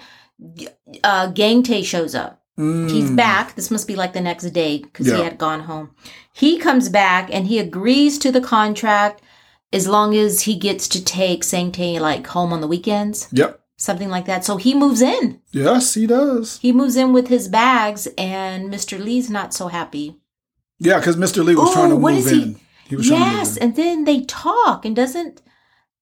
uh, 1.03 1.27
Gang 1.27 1.63
Tae 1.63 1.83
shows 1.83 2.15
up. 2.15 2.39
He's 2.55 3.09
Mm. 3.09 3.15
back. 3.15 3.55
This 3.55 3.71
must 3.71 3.87
be 3.87 3.95
like 3.95 4.13
the 4.13 4.21
next 4.21 4.43
day 4.51 4.77
because 4.77 5.07
Yeah. 5.07 5.17
he 5.17 5.23
had 5.23 5.39
gone 5.39 5.61
home. 5.61 5.95
He 6.33 6.59
comes 6.59 6.87
back 6.87 7.29
and 7.33 7.47
he 7.47 7.57
agrees 7.57 8.19
to 8.19 8.31
the 8.31 8.41
contract 8.41 9.23
as 9.71 9.87
long 9.87 10.15
as 10.15 10.41
he 10.41 10.55
gets 10.55 10.87
to 10.89 11.03
take 11.03 11.43
Sang 11.43 11.71
Tae 11.71 11.99
like 11.99 12.27
home 12.27 12.53
on 12.53 12.61
the 12.61 12.67
weekends, 12.67 13.27
Yep. 13.31 13.59
Something 13.83 14.09
like 14.09 14.25
that. 14.25 14.45
So 14.45 14.57
he 14.57 14.73
moves 14.73 15.01
in. 15.01 15.41
Yes, 15.51 15.93
he 15.93 16.07
does. 16.07 16.57
He 16.59 16.71
moves 16.71 16.95
in 16.95 17.11
with 17.13 17.27
his 17.27 17.47
bags, 17.47 18.07
and 18.17 18.71
Mr. 18.73 18.97
Lee's 18.97 19.29
not 19.29 19.53
so 19.53 19.67
happy. 19.67 20.17
Yeah, 20.79 20.99
because 20.99 21.17
Mr. 21.17 21.43
Lee 21.43 21.55
was 21.55 21.69
Oh, 21.69 21.73
trying 21.73 21.89
to 21.89 21.95
what 21.95 22.13
move 22.13 22.25
is 22.25 22.31
he- 22.31 22.41
in. 22.43 22.59
He 22.87 22.95
was 22.95 23.07
trying 23.07 23.21
to 23.21 23.25
Yes, 23.25 23.57
in. 23.57 23.63
and 23.63 23.75
then 23.75 24.03
they 24.05 24.21
talk, 24.25 24.85
and 24.85 24.95
doesn't 24.95 25.41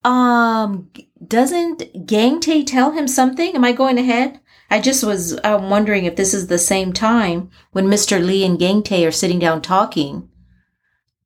um 0.03 0.89
doesn't 1.27 2.07
Gang 2.07 2.39
Tae 2.39 2.63
tell 2.63 2.91
him 2.91 3.07
something? 3.07 3.53
Am 3.55 3.63
I 3.63 3.71
going 3.71 3.97
ahead? 3.99 4.39
I 4.71 4.79
just 4.79 5.03
was 5.03 5.37
um, 5.43 5.69
wondering 5.69 6.05
if 6.05 6.15
this 6.15 6.33
is 6.33 6.47
the 6.47 6.57
same 6.57 6.91
time 6.93 7.49
when 7.71 7.85
Mr. 7.87 8.23
Lee 8.23 8.43
and 8.45 8.57
Gang 8.57 8.81
Tae 8.83 9.05
are 9.05 9.11
sitting 9.11 9.37
down 9.37 9.61
talking. 9.61 10.29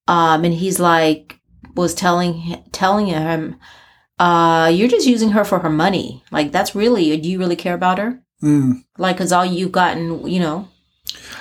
Um, 0.08 0.44
and 0.44 0.54
he's 0.54 0.80
like 0.80 1.40
was 1.76 1.94
telling 1.94 2.64
telling 2.72 3.08
him, 3.08 3.58
uh, 4.20 4.72
you're 4.74 4.88
just 4.88 5.08
using 5.08 5.30
her 5.32 5.44
for 5.44 5.60
her 5.60 5.70
money. 5.70 6.24
Like 6.32 6.52
that's 6.52 6.76
really 6.76 7.16
do 7.18 7.30
you 7.30 7.40
really 7.40 7.56
care 7.56 7.74
about 7.76 8.00
her? 8.00 8.20
Mm. 8.44 8.84
Like, 8.98 9.18
cause 9.18 9.32
all 9.32 9.46
you've 9.46 9.72
gotten, 9.72 10.28
you 10.28 10.40
know, 10.40 10.68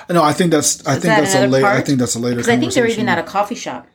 No, 0.09 0.23
I 0.23 0.33
think 0.33 0.51
that's 0.51 0.85
I 0.87 0.93
think 0.93 1.03
that 1.03 1.21
that's 1.21 1.35
a 1.35 1.47
later. 1.47 1.67
I 1.67 1.81
think 1.81 1.99
that's 1.99 2.15
a 2.15 2.19
later. 2.19 2.35
because 2.37 2.49
I 2.49 2.57
think 2.57 2.73
they're 2.73 2.87
even 2.87 3.09
at 3.09 3.19
a 3.19 3.23
coffee 3.23 3.55
shop. 3.55 3.87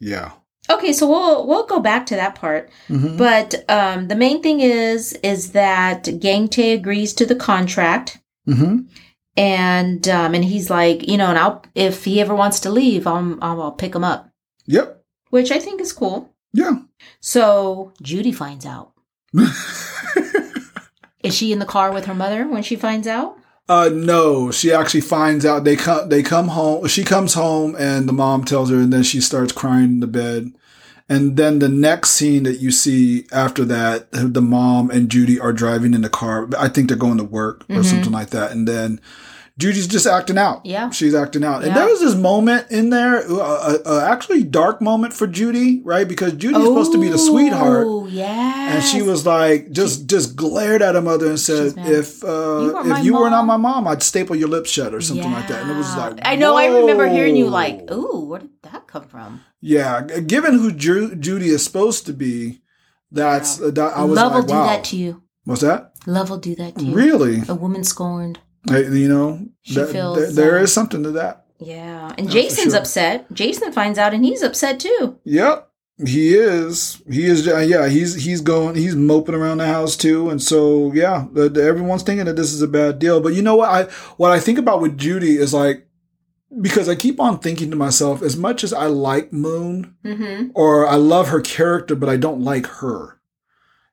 Yeah. 0.00 0.32
Okay, 0.68 0.92
so 0.92 1.08
we'll 1.08 1.46
we'll 1.46 1.66
go 1.66 1.78
back 1.80 2.06
to 2.06 2.16
that 2.16 2.34
part. 2.34 2.70
Mhm. 2.88 3.16
But 3.16 3.64
um, 3.70 4.08
the 4.08 4.16
main 4.16 4.42
thing 4.42 4.60
is 4.60 5.12
is 5.22 5.52
that 5.52 6.04
Gangtae 6.04 6.74
agrees 6.74 7.14
to 7.14 7.24
the 7.26 7.36
contract, 7.36 8.18
mm-hmm. 8.48 8.78
and 9.36 10.08
um, 10.08 10.34
and 10.34 10.44
he's 10.44 10.68
like, 10.70 11.06
you 11.06 11.16
know, 11.16 11.26
and 11.28 11.38
I'll 11.38 11.62
if 11.74 12.04
he 12.04 12.20
ever 12.20 12.34
wants 12.34 12.60
to 12.60 12.70
leave, 12.70 13.06
I'll 13.06 13.38
I'll, 13.42 13.62
I'll 13.62 13.72
pick 13.72 13.94
him 13.94 14.04
up, 14.04 14.28
Yep. 14.66 15.02
which 15.30 15.50
I 15.52 15.58
think 15.60 15.80
is 15.80 15.92
cool. 15.92 16.34
Yeah. 16.56 16.78
So 17.20 17.92
Judy 18.02 18.32
finds 18.32 18.64
out. 18.64 18.92
Is 21.22 21.34
she 21.36 21.52
in 21.52 21.58
the 21.58 21.66
car 21.66 21.92
with 21.92 22.04
her 22.06 22.14
mother 22.14 22.46
when 22.48 22.62
she 22.62 22.76
finds 22.76 23.06
out? 23.06 23.36
Uh, 23.68 23.90
no, 23.92 24.50
she 24.52 24.72
actually 24.72 25.00
finds 25.00 25.44
out 25.44 25.64
they 25.64 25.74
come, 25.76 26.08
they 26.08 26.22
come 26.22 26.48
home. 26.48 26.86
She 26.86 27.02
comes 27.04 27.34
home 27.34 27.74
and 27.78 28.08
the 28.08 28.12
mom 28.12 28.44
tells 28.44 28.70
her 28.70 28.76
and 28.76 28.92
then 28.92 29.02
she 29.02 29.20
starts 29.20 29.52
crying 29.52 29.84
in 29.84 30.00
the 30.00 30.06
bed. 30.06 30.52
And 31.08 31.36
then 31.36 31.58
the 31.58 31.68
next 31.68 32.10
scene 32.10 32.44
that 32.44 32.60
you 32.60 32.70
see 32.70 33.26
after 33.32 33.64
that, 33.66 34.08
the 34.12 34.40
mom 34.42 34.90
and 34.90 35.10
Judy 35.10 35.38
are 35.38 35.52
driving 35.52 35.94
in 35.94 36.00
the 36.02 36.08
car. 36.08 36.48
I 36.58 36.68
think 36.68 36.88
they're 36.88 36.96
going 36.96 37.18
to 37.18 37.24
work 37.24 37.64
or 37.68 37.76
Mhm. 37.76 37.84
something 37.84 38.12
like 38.12 38.30
that. 38.30 38.52
And 38.52 38.66
then 38.66 39.00
Judy's 39.58 39.86
just 39.86 40.06
acting 40.06 40.36
out. 40.36 40.66
Yeah. 40.66 40.90
She's 40.90 41.14
acting 41.14 41.42
out. 41.42 41.64
And 41.64 41.74
there 41.74 41.86
was 41.86 42.00
this 42.00 42.14
moment 42.14 42.70
in 42.70 42.90
there, 42.90 43.26
a, 43.26 43.32
a, 43.34 43.78
a 43.86 44.04
actually 44.04 44.42
dark 44.44 44.82
moment 44.82 45.14
for 45.14 45.26
Judy, 45.26 45.80
right? 45.82 46.06
Because 46.06 46.34
Judy's 46.34 46.62
supposed 46.62 46.92
to 46.92 47.00
be 47.00 47.08
the 47.08 47.16
sweetheart. 47.16 47.86
Oh, 47.88 48.06
yeah. 48.06 48.74
And 48.74 48.84
she 48.84 49.00
was 49.00 49.24
like, 49.24 49.70
just 49.70 50.08
just 50.08 50.36
glared 50.36 50.82
at 50.82 50.94
her 50.94 51.00
mother 51.00 51.28
and 51.28 51.40
said, 51.40 51.72
"If 51.78 52.22
uh, 52.22 52.28
You 52.84 52.92
if 52.92 53.04
you 53.04 53.14
were 53.16 53.30
not 53.30 53.46
my 53.46 53.56
mom, 53.56 53.88
I'd 53.88 54.02
staple 54.02 54.36
your 54.36 54.48
lips 54.48 54.68
shut 54.70 54.92
or 54.92 55.00
something 55.00 55.32
like 55.32 55.48
that." 55.48 55.62
And 55.62 55.70
it 55.70 55.76
was 55.76 55.88
Yeah. 55.96 56.06
like, 56.08 56.18
I 56.22 56.36
know. 56.36 56.54
I 56.56 56.66
remember 56.66 57.08
hearing 57.08 57.34
you 57.36 57.48
like, 57.48 57.90
"Ooh, 57.90 58.26
where 58.26 58.40
did 58.40 58.50
that 58.62 58.86
come 58.86 59.04
from?" 59.08 59.40
yeah. 59.62 60.02
Given 60.02 60.52
who 60.52 60.70
Ju- 60.70 61.14
Judy 61.16 61.48
is 61.48 61.64
supposed 61.64 62.04
to 62.06 62.12
be, 62.12 62.60
that's 63.10 63.58
uh, 63.60 63.70
that, 63.70 63.96
I 63.96 64.04
was 64.04 64.16
Love 64.16 64.32
like, 64.32 64.42
will 64.42 64.48
do 64.48 64.54
that 64.54 64.84
to 64.84 64.96
you. 64.96 65.22
What's 65.44 65.62
that? 65.62 65.92
Love 66.06 66.28
will 66.28 66.38
do 66.38 66.54
that 66.56 66.76
to 66.76 66.84
you. 66.84 66.94
Really? 66.94 67.42
A 67.48 67.54
woman 67.54 67.84
scorned. 67.84 68.38
You 68.70 69.08
know, 69.08 69.46
that- 69.74 69.90
feels, 69.90 70.16
there- 70.18 70.32
there 70.32 70.58
is 70.58 70.72
something 70.72 71.02
to 71.02 71.10
that. 71.12 71.44
Yeah, 71.58 72.12
and 72.18 72.26
for 72.26 72.32
Jason's 72.32 72.72
sure. 72.72 72.80
upset. 72.80 73.32
Jason 73.32 73.72
finds 73.72 73.98
out, 73.98 74.12
and 74.12 74.24
he's 74.24 74.42
upset 74.42 74.78
too. 74.80 75.18
Yep. 75.24 75.68
He 76.06 76.34
is. 76.34 77.02
He 77.10 77.24
is. 77.24 77.46
Yeah. 77.46 77.88
He's 77.88 78.22
he's 78.22 78.42
going. 78.42 78.74
He's 78.74 78.94
moping 78.94 79.34
around 79.34 79.58
the 79.58 79.66
house 79.66 79.96
too, 79.96 80.28
and 80.28 80.42
so 80.42 80.92
yeah, 80.92 81.26
the, 81.32 81.48
the- 81.48 81.62
everyone's 81.64 82.02
thinking 82.02 82.26
that 82.26 82.36
this 82.36 82.52
is 82.52 82.60
a 82.60 82.68
bad 82.68 82.98
deal. 82.98 83.20
But 83.22 83.32
you 83.32 83.40
know 83.40 83.56
what? 83.56 83.70
I 83.70 83.84
what 84.18 84.30
I 84.32 84.38
think 84.38 84.58
about 84.58 84.82
with 84.82 84.98
Judy 84.98 85.36
is 85.38 85.54
like 85.54 85.86
because 86.60 86.88
I 86.90 86.94
keep 86.94 87.18
on 87.18 87.38
thinking 87.38 87.70
to 87.70 87.76
myself, 87.76 88.20
as 88.20 88.36
much 88.36 88.62
as 88.62 88.72
I 88.74 88.86
like 88.86 89.32
Moon 89.32 89.94
Mm-hmm. 90.04 90.50
or 90.54 90.86
I 90.86 90.96
love 90.96 91.28
her 91.28 91.40
character, 91.40 91.94
but 91.96 92.10
I 92.10 92.16
don't 92.18 92.42
like 92.42 92.66
her, 92.66 93.18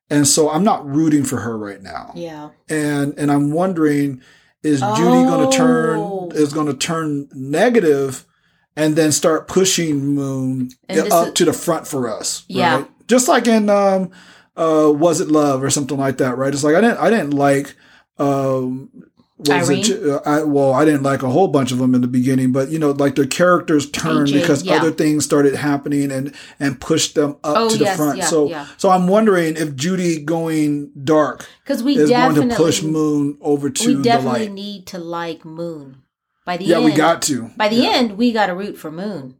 and 0.09 0.27
so 0.27 0.49
I'm 0.49 0.65
not 0.65 0.85
rooting 0.85 1.23
for 1.23 1.37
her 1.37 1.57
right 1.57 1.81
now. 1.81 2.11
Yeah. 2.15 2.49
And 2.67 3.13
and 3.17 3.31
I'm 3.31 3.51
wondering, 3.53 4.21
is 4.63 4.79
Judy 4.79 5.23
going 5.23 5.49
to 5.49 5.55
turn? 5.55 5.99
Oh. 5.99 6.31
Is 6.33 6.53
going 6.53 6.67
to 6.67 6.73
turn? 6.73 7.29
And 8.75 8.95
then 8.95 9.11
start 9.11 9.47
pushing 9.47 9.99
Moon 10.15 10.71
up 10.89 11.27
is- 11.27 11.33
to 11.33 11.45
the 11.45 11.53
front 11.53 11.87
for 11.87 12.09
us. 12.09 12.43
Yeah. 12.47 12.77
Right? 12.77 13.07
Just 13.07 13.27
like 13.27 13.47
in 13.47 13.69
um 13.69 14.09
uh 14.57 14.91
Was 14.91 15.21
It 15.21 15.27
Love 15.29 15.63
or 15.63 15.69
something 15.69 15.97
like 15.97 16.17
that, 16.17 16.37
right? 16.37 16.53
It's 16.53 16.63
like 16.63 16.75
I 16.75 16.81
didn't 16.81 16.97
I 16.97 17.09
didn't 17.09 17.31
like 17.31 17.75
um 18.17 18.89
was 19.47 19.69
Irene? 19.69 19.85
it 19.85 20.09
uh, 20.09 20.21
I, 20.25 20.43
well 20.43 20.73
I 20.73 20.85
didn't 20.85 21.03
like 21.03 21.23
a 21.23 21.29
whole 21.29 21.47
bunch 21.47 21.71
of 21.71 21.77
them 21.77 21.93
in 21.95 22.01
the 22.01 22.07
beginning, 22.07 22.51
but 22.51 22.69
you 22.69 22.79
know 22.79 22.91
like 22.91 23.15
their 23.15 23.25
characters 23.25 23.89
turned 23.89 24.27
AJ, 24.29 24.41
because 24.41 24.63
yeah. 24.63 24.75
other 24.75 24.91
things 24.91 25.25
started 25.25 25.55
happening 25.55 26.11
and 26.11 26.33
and 26.59 26.79
pushed 26.81 27.15
them 27.15 27.31
up 27.43 27.55
Oh, 27.57 27.69
to 27.69 27.77
the 27.77 27.85
yes, 27.85 27.97
front. 27.97 28.17
yeah, 28.19 28.25
so 28.25 28.49
yeah. 28.49 28.67
so 28.77 28.89
I'm 28.89 29.07
wondering 29.07 29.55
if 29.57 29.75
Judy 29.75 30.21
going 30.23 30.91
dark 31.03 31.47
Because 31.63 31.83
we 31.83 31.97
is 31.97 32.09
going 32.09 32.49
to 32.49 32.55
push 32.55 32.81
Moon 32.81 33.37
over 33.41 33.69
to 33.69 33.97
we 33.97 34.01
definitely 34.03 34.49
need 34.49 34.87
to 34.87 34.97
like 34.97 35.43
Moon. 35.45 36.03
By 36.45 36.57
the 36.57 36.65
Yeah, 36.65 36.75
end, 36.77 36.85
we 36.85 36.91
got 36.91 37.21
to. 37.23 37.51
by 37.55 37.69
the 37.69 37.85
end, 37.87 38.17
we 38.17 38.31
got 38.33 38.47
to 38.47 38.53
root 38.55 38.77
for 38.77 38.91
Moon. 38.91 39.35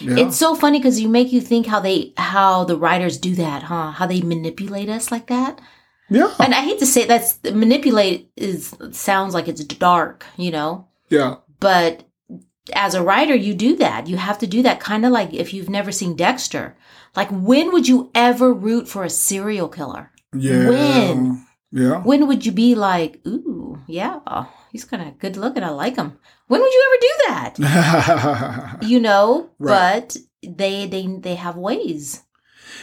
It's 0.00 0.36
so 0.36 0.54
funny 0.54 0.78
because 0.78 1.00
you 1.00 1.08
make 1.08 1.32
you 1.32 1.40
think 1.40 1.66
how 1.66 1.80
they 1.80 2.12
how 2.16 2.64
the 2.64 2.76
writers 2.76 3.18
do 3.18 3.34
that, 3.34 3.64
huh? 3.64 3.90
How 3.92 4.06
they 4.06 4.20
manipulate 4.20 4.88
us 4.88 5.10
like 5.10 5.26
that. 5.26 5.60
Yeah. 6.12 6.30
And 6.38 6.54
I 6.54 6.60
hate 6.62 6.78
to 6.80 6.86
say 6.86 7.06
that's 7.06 7.38
manipulate 7.44 8.30
is 8.36 8.74
sounds 8.92 9.34
like 9.34 9.48
it's 9.48 9.64
dark, 9.64 10.24
you 10.36 10.50
know. 10.50 10.86
Yeah. 11.08 11.36
But 11.60 12.04
as 12.72 12.94
a 12.94 13.02
writer, 13.02 13.34
you 13.34 13.54
do 13.54 13.76
that. 13.76 14.06
You 14.06 14.16
have 14.16 14.38
to 14.38 14.46
do 14.46 14.62
that. 14.62 14.80
Kind 14.80 15.04
of 15.06 15.12
like 15.12 15.32
if 15.34 15.52
you've 15.54 15.68
never 15.70 15.92
seen 15.92 16.16
Dexter. 16.16 16.76
Like 17.16 17.28
when 17.30 17.72
would 17.72 17.86
you 17.88 18.10
ever 18.14 18.52
root 18.52 18.88
for 18.88 19.04
a 19.04 19.10
serial 19.10 19.68
killer? 19.68 20.10
Yeah. 20.34 20.68
When? 20.70 21.46
Yeah. 21.72 22.02
When 22.02 22.26
would 22.28 22.44
you 22.46 22.52
be 22.52 22.74
like, 22.74 23.20
ooh, 23.26 23.80
yeah, 23.88 24.20
he's 24.70 24.84
kind 24.84 25.02
of 25.08 25.18
good 25.18 25.36
looking. 25.36 25.64
I 25.64 25.70
like 25.70 25.96
him. 25.96 26.18
When 26.48 26.60
would 26.60 26.72
you 26.72 26.84
ever 26.88 27.00
do 27.00 27.12
that? 27.28 28.78
You 28.82 29.00
know, 29.00 29.50
Right. 29.58 30.02
but 30.02 30.16
they 30.42 30.86
they 30.86 31.06
they 31.20 31.34
have 31.36 31.56
ways. 31.56 32.22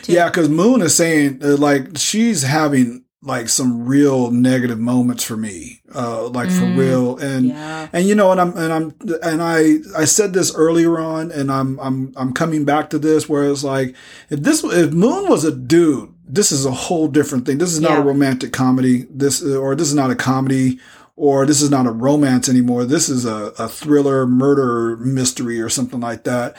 to- 0.03 0.11
Yeah, 0.13 0.29
because 0.29 0.49
Moon 0.49 0.81
is 0.81 0.95
saying 0.95 1.41
uh, 1.43 1.57
like 1.57 1.97
she's 1.97 2.41
having 2.43 3.03
like 3.21 3.49
some 3.49 3.85
real 3.85 4.31
negative 4.31 4.79
moments 4.79 5.23
for 5.25 5.35
me, 5.35 5.81
uh, 5.93 6.27
like 6.29 6.49
for 6.49 6.63
Mm, 6.65 6.77
real, 6.77 7.17
and 7.17 7.47
yeah. 7.47 7.89
and 7.91 8.07
you 8.07 8.15
know, 8.15 8.31
and 8.31 8.39
I'm 8.39 8.55
and 8.57 8.71
I'm 8.71 8.93
and 9.21 9.41
I 9.41 9.75
I 9.97 10.05
said 10.05 10.31
this 10.33 10.55
earlier 10.55 10.99
on, 10.99 11.31
and 11.31 11.51
I'm 11.51 11.77
I'm 11.81 12.13
I'm 12.15 12.33
coming 12.33 12.63
back 12.63 12.89
to 12.91 12.99
this 12.99 13.27
where 13.27 13.43
it's 13.51 13.63
like 13.63 13.93
if 14.29 14.39
this 14.41 14.63
if 14.63 14.93
Moon 14.93 15.27
was 15.29 15.43
a 15.43 15.51
dude, 15.53 16.13
this 16.25 16.51
is 16.53 16.65
a 16.65 16.71
whole 16.71 17.09
different 17.09 17.45
thing. 17.45 17.57
This 17.57 17.73
is 17.73 17.81
not 17.81 17.91
Yeah. 17.91 17.99
a 17.99 18.03
romantic 18.05 18.53
comedy. 18.53 19.05
This 19.09 19.43
or 19.43 19.75
this 19.75 19.89
is 19.89 19.95
not 19.95 20.11
a 20.11 20.15
comedy. 20.15 20.79
Or 21.21 21.45
this 21.45 21.61
is 21.61 21.69
not 21.69 21.85
a 21.85 21.91
romance 21.91 22.47
anymore. 22.47 22.85
This 22.85 23.09
is 23.09 23.25
a, 23.25 23.51
a 23.59 23.67
thriller, 23.67 24.25
murder 24.25 24.95
mystery, 24.95 25.59
or 25.59 25.67
something 25.67 25.99
like 25.99 26.23
that. 26.23 26.55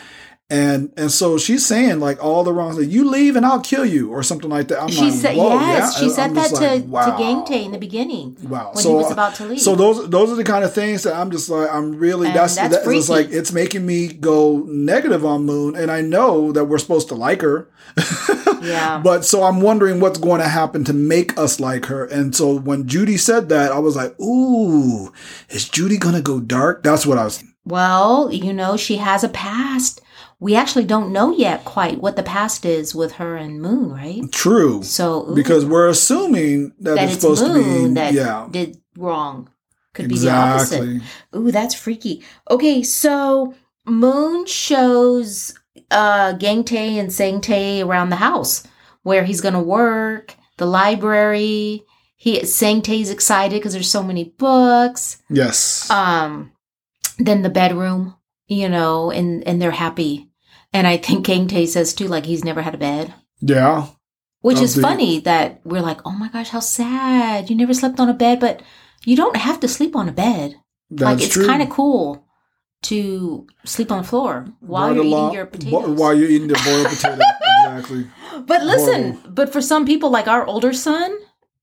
And 0.50 0.92
and 0.96 1.12
so 1.12 1.38
she's 1.38 1.64
saying 1.64 2.00
like 2.00 2.22
all 2.22 2.42
the 2.42 2.52
wrong 2.52 2.74
things. 2.74 2.92
You 2.92 3.08
leave 3.08 3.36
and 3.36 3.46
I'll 3.46 3.60
kill 3.60 3.84
you, 3.86 4.10
or 4.10 4.24
something 4.24 4.50
like 4.50 4.66
that. 4.68 4.82
I'm 4.82 4.88
She 4.88 5.02
like, 5.02 5.12
said 5.14 5.36
yes. 5.36 5.94
yeah? 5.94 6.00
She 6.00 6.10
said 6.10 6.34
that 6.34 6.50
just 6.50 6.56
to 6.60 6.68
like, 6.68 6.84
wow. 6.86 7.04
to 7.16 7.22
Gangtae 7.22 7.64
in 7.64 7.70
the 7.70 7.78
beginning 7.78 8.36
Wow. 8.42 8.72
when 8.74 8.82
so 8.82 8.88
he 8.90 8.94
was 8.96 9.12
about 9.12 9.36
to 9.36 9.46
leave. 9.46 9.60
so 9.60 9.76
those 9.76 10.10
those 10.10 10.28
are 10.30 10.34
the 10.34 10.42
kind 10.42 10.64
of 10.64 10.74
things 10.74 11.04
that 11.04 11.14
I'm 11.14 11.30
just 11.30 11.48
like 11.48 11.72
I'm 11.72 11.94
really 11.96 12.26
And 12.26 12.36
that's 12.36 12.56
that's 12.56 12.76
it's 12.84 13.08
like 13.08 13.30
it's 13.30 13.52
making 13.52 13.86
me 13.86 14.08
go 14.08 14.64
negative 14.66 15.24
on 15.24 15.44
Moon, 15.44 15.76
and 15.76 15.88
I 15.88 16.00
know 16.00 16.50
that 16.50 16.64
we're 16.64 16.78
supposed 16.78 17.08
to 17.10 17.14
like 17.14 17.42
her. 17.42 17.68
yeah. 18.62 19.00
But 19.02 19.24
so 19.24 19.42
I'm 19.44 19.60
wondering 19.60 20.00
what's 20.00 20.18
going 20.18 20.40
to 20.40 20.48
happen 20.48 20.84
to 20.84 20.92
make 20.92 21.36
us 21.38 21.60
like 21.60 21.86
her. 21.86 22.04
And 22.06 22.34
so 22.34 22.58
when 22.58 22.86
Judy 22.88 23.16
said 23.16 23.48
that, 23.50 23.72
I 23.72 23.78
was 23.78 23.96
like, 23.96 24.18
ooh, 24.20 25.12
is 25.48 25.68
Judy 25.68 25.96
going 25.98 26.14
to 26.14 26.22
go 26.22 26.40
dark? 26.40 26.82
That's 26.82 27.06
what 27.06 27.18
I 27.18 27.24
was. 27.24 27.42
Well, 27.64 28.30
you 28.32 28.52
know, 28.52 28.76
she 28.76 28.96
has 28.96 29.22
a 29.24 29.28
past. 29.28 30.00
We 30.40 30.56
actually 30.56 30.86
don't 30.86 31.12
know 31.12 31.30
yet 31.36 31.64
quite 31.66 32.00
what 32.00 32.16
the 32.16 32.22
past 32.22 32.64
is 32.64 32.94
with 32.94 33.12
her 33.12 33.36
and 33.36 33.60
Moon, 33.60 33.92
right? 33.92 34.22
True. 34.32 34.82
So 34.82 35.28
ooh, 35.28 35.34
Because 35.34 35.66
we're 35.66 35.88
assuming 35.88 36.72
that, 36.80 36.96
that 36.96 37.04
it's, 37.04 37.12
it's 37.14 37.22
supposed 37.22 37.44
Moon 37.44 37.82
to 37.82 37.88
be. 37.88 37.94
that 37.94 38.14
yeah. 38.14 38.48
did 38.50 38.80
wrong. 38.96 39.50
Could 39.92 40.08
be 40.08 40.18
the 40.18 40.30
opposite. 40.30 40.82
Exactly. 40.82 41.08
Ooh, 41.38 41.50
that's 41.50 41.74
freaky. 41.74 42.22
Okay, 42.50 42.82
so 42.82 43.54
Moon 43.86 44.46
shows 44.46 45.52
uh 45.90 46.34
Gangtae 46.34 46.98
and 46.98 47.10
Sangtae 47.10 47.84
around 47.84 48.10
the 48.10 48.16
house 48.16 48.62
where 49.02 49.24
he's 49.24 49.40
gonna 49.40 49.62
work, 49.62 50.36
the 50.58 50.66
library. 50.66 51.82
He 52.16 52.38
Sangtae's 52.40 53.10
excited 53.10 53.56
because 53.58 53.72
there's 53.72 53.90
so 53.90 54.02
many 54.02 54.24
books. 54.38 55.20
Yes. 55.28 55.90
Um 55.90 56.52
then 57.18 57.42
the 57.42 57.50
bedroom, 57.50 58.14
you 58.46 58.68
know, 58.68 59.10
and 59.10 59.46
and 59.46 59.60
they're 59.60 59.70
happy. 59.72 60.29
And 60.72 60.86
I 60.86 60.96
think 60.96 61.26
Gangtae 61.26 61.66
says 61.68 61.92
too, 61.94 62.06
like 62.08 62.26
he's 62.26 62.44
never 62.44 62.62
had 62.62 62.74
a 62.74 62.78
bed. 62.78 63.14
yeah. 63.40 63.86
Which 64.42 64.56
Oh, 64.58 64.62
is 64.62 64.80
funny 64.80 65.18
that 65.20 65.60
we're 65.64 65.82
like, 65.82 66.00
oh 66.06 66.12
my 66.12 66.28
gosh, 66.28 66.48
how 66.48 66.60
sad. 66.60 67.50
You 67.50 67.56
never 67.56 67.74
slept 67.74 68.00
on 68.00 68.08
a 68.08 68.14
bed, 68.14 68.40
but 68.40 68.62
you 69.04 69.14
don't 69.14 69.36
have 69.36 69.60
to 69.60 69.68
sleep 69.68 69.94
on 69.94 70.08
a 70.08 70.12
bed. 70.12 70.54
That's 70.90 71.02
like 71.20 71.22
it's 71.26 71.36
kind 71.46 71.60
of 71.62 71.68
cool 71.68 72.24
to 72.84 73.46
sleep 73.66 73.92
on 73.92 73.98
the 73.98 74.08
floor 74.08 74.46
while 74.60 74.94
you're 74.94 75.04
eating 75.04 75.32
your 75.32 75.44
bo- 75.44 75.50
potatoes. 75.58 75.98
While 75.98 76.14
you're 76.14 76.30
eating 76.30 76.48
the 76.48 76.60
boiled 76.64 76.86
potato. 76.88 77.20
Exactly. 77.66 78.06
but 78.46 78.62
listen, 78.64 79.20
but 79.28 79.52
for 79.52 79.60
some 79.60 79.84
people 79.84 80.08
like 80.08 80.26
our 80.26 80.46
older 80.46 80.72
son, 80.72 81.14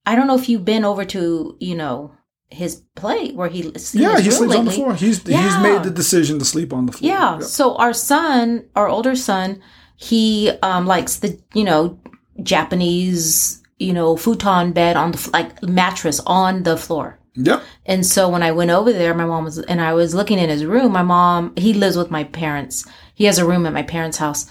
I 0.06 0.14
don't 0.14 0.28
know 0.28 0.36
if 0.38 0.48
you've 0.48 0.64
been 0.64 0.84
over 0.84 1.04
to 1.06 1.56
you 1.58 1.74
know 1.74 2.14
his 2.50 2.82
play 2.94 3.32
where 3.32 3.48
he 3.48 3.62
Yeah, 3.92 4.18
he 4.20 4.30
sleeps 4.30 4.54
on 4.54 4.64
the 4.64 4.70
floor. 4.70 4.94
He's 4.94 5.22
he's 5.22 5.58
made 5.58 5.82
the 5.82 5.90
decision 5.90 6.38
to 6.38 6.44
sleep 6.44 6.72
on 6.72 6.86
the 6.86 6.92
floor. 6.92 7.10
Yeah. 7.12 7.34
Yep. 7.38 7.42
So 7.44 7.76
our 7.76 7.92
son, 7.92 8.64
our 8.74 8.88
older 8.88 9.14
son, 9.14 9.60
he 9.96 10.50
um 10.62 10.86
likes 10.86 11.16
the 11.16 11.38
you 11.54 11.64
know 11.64 11.98
Japanese 12.42 13.62
you 13.78 13.92
know 13.92 14.16
futon 14.16 14.72
bed 14.72 14.96
on 14.96 15.12
the 15.12 15.30
like 15.32 15.62
mattress 15.62 16.20
on 16.26 16.62
the 16.64 16.76
floor. 16.76 17.18
Yeah. 17.34 17.60
And 17.86 18.04
so 18.04 18.28
when 18.28 18.42
I 18.42 18.50
went 18.52 18.70
over 18.72 18.92
there, 18.92 19.14
my 19.14 19.24
mom 19.24 19.44
was, 19.44 19.58
and 19.58 19.80
I 19.80 19.92
was 19.92 20.12
looking 20.14 20.38
in 20.40 20.48
his 20.48 20.64
room. 20.64 20.90
My 20.92 21.02
mom, 21.04 21.54
he 21.56 21.72
lives 21.72 21.96
with 21.96 22.10
my 22.10 22.24
parents. 22.24 22.84
He 23.14 23.26
has 23.26 23.38
a 23.38 23.46
room 23.46 23.64
at 23.64 23.72
my 23.72 23.84
parents' 23.84 24.16
house. 24.18 24.46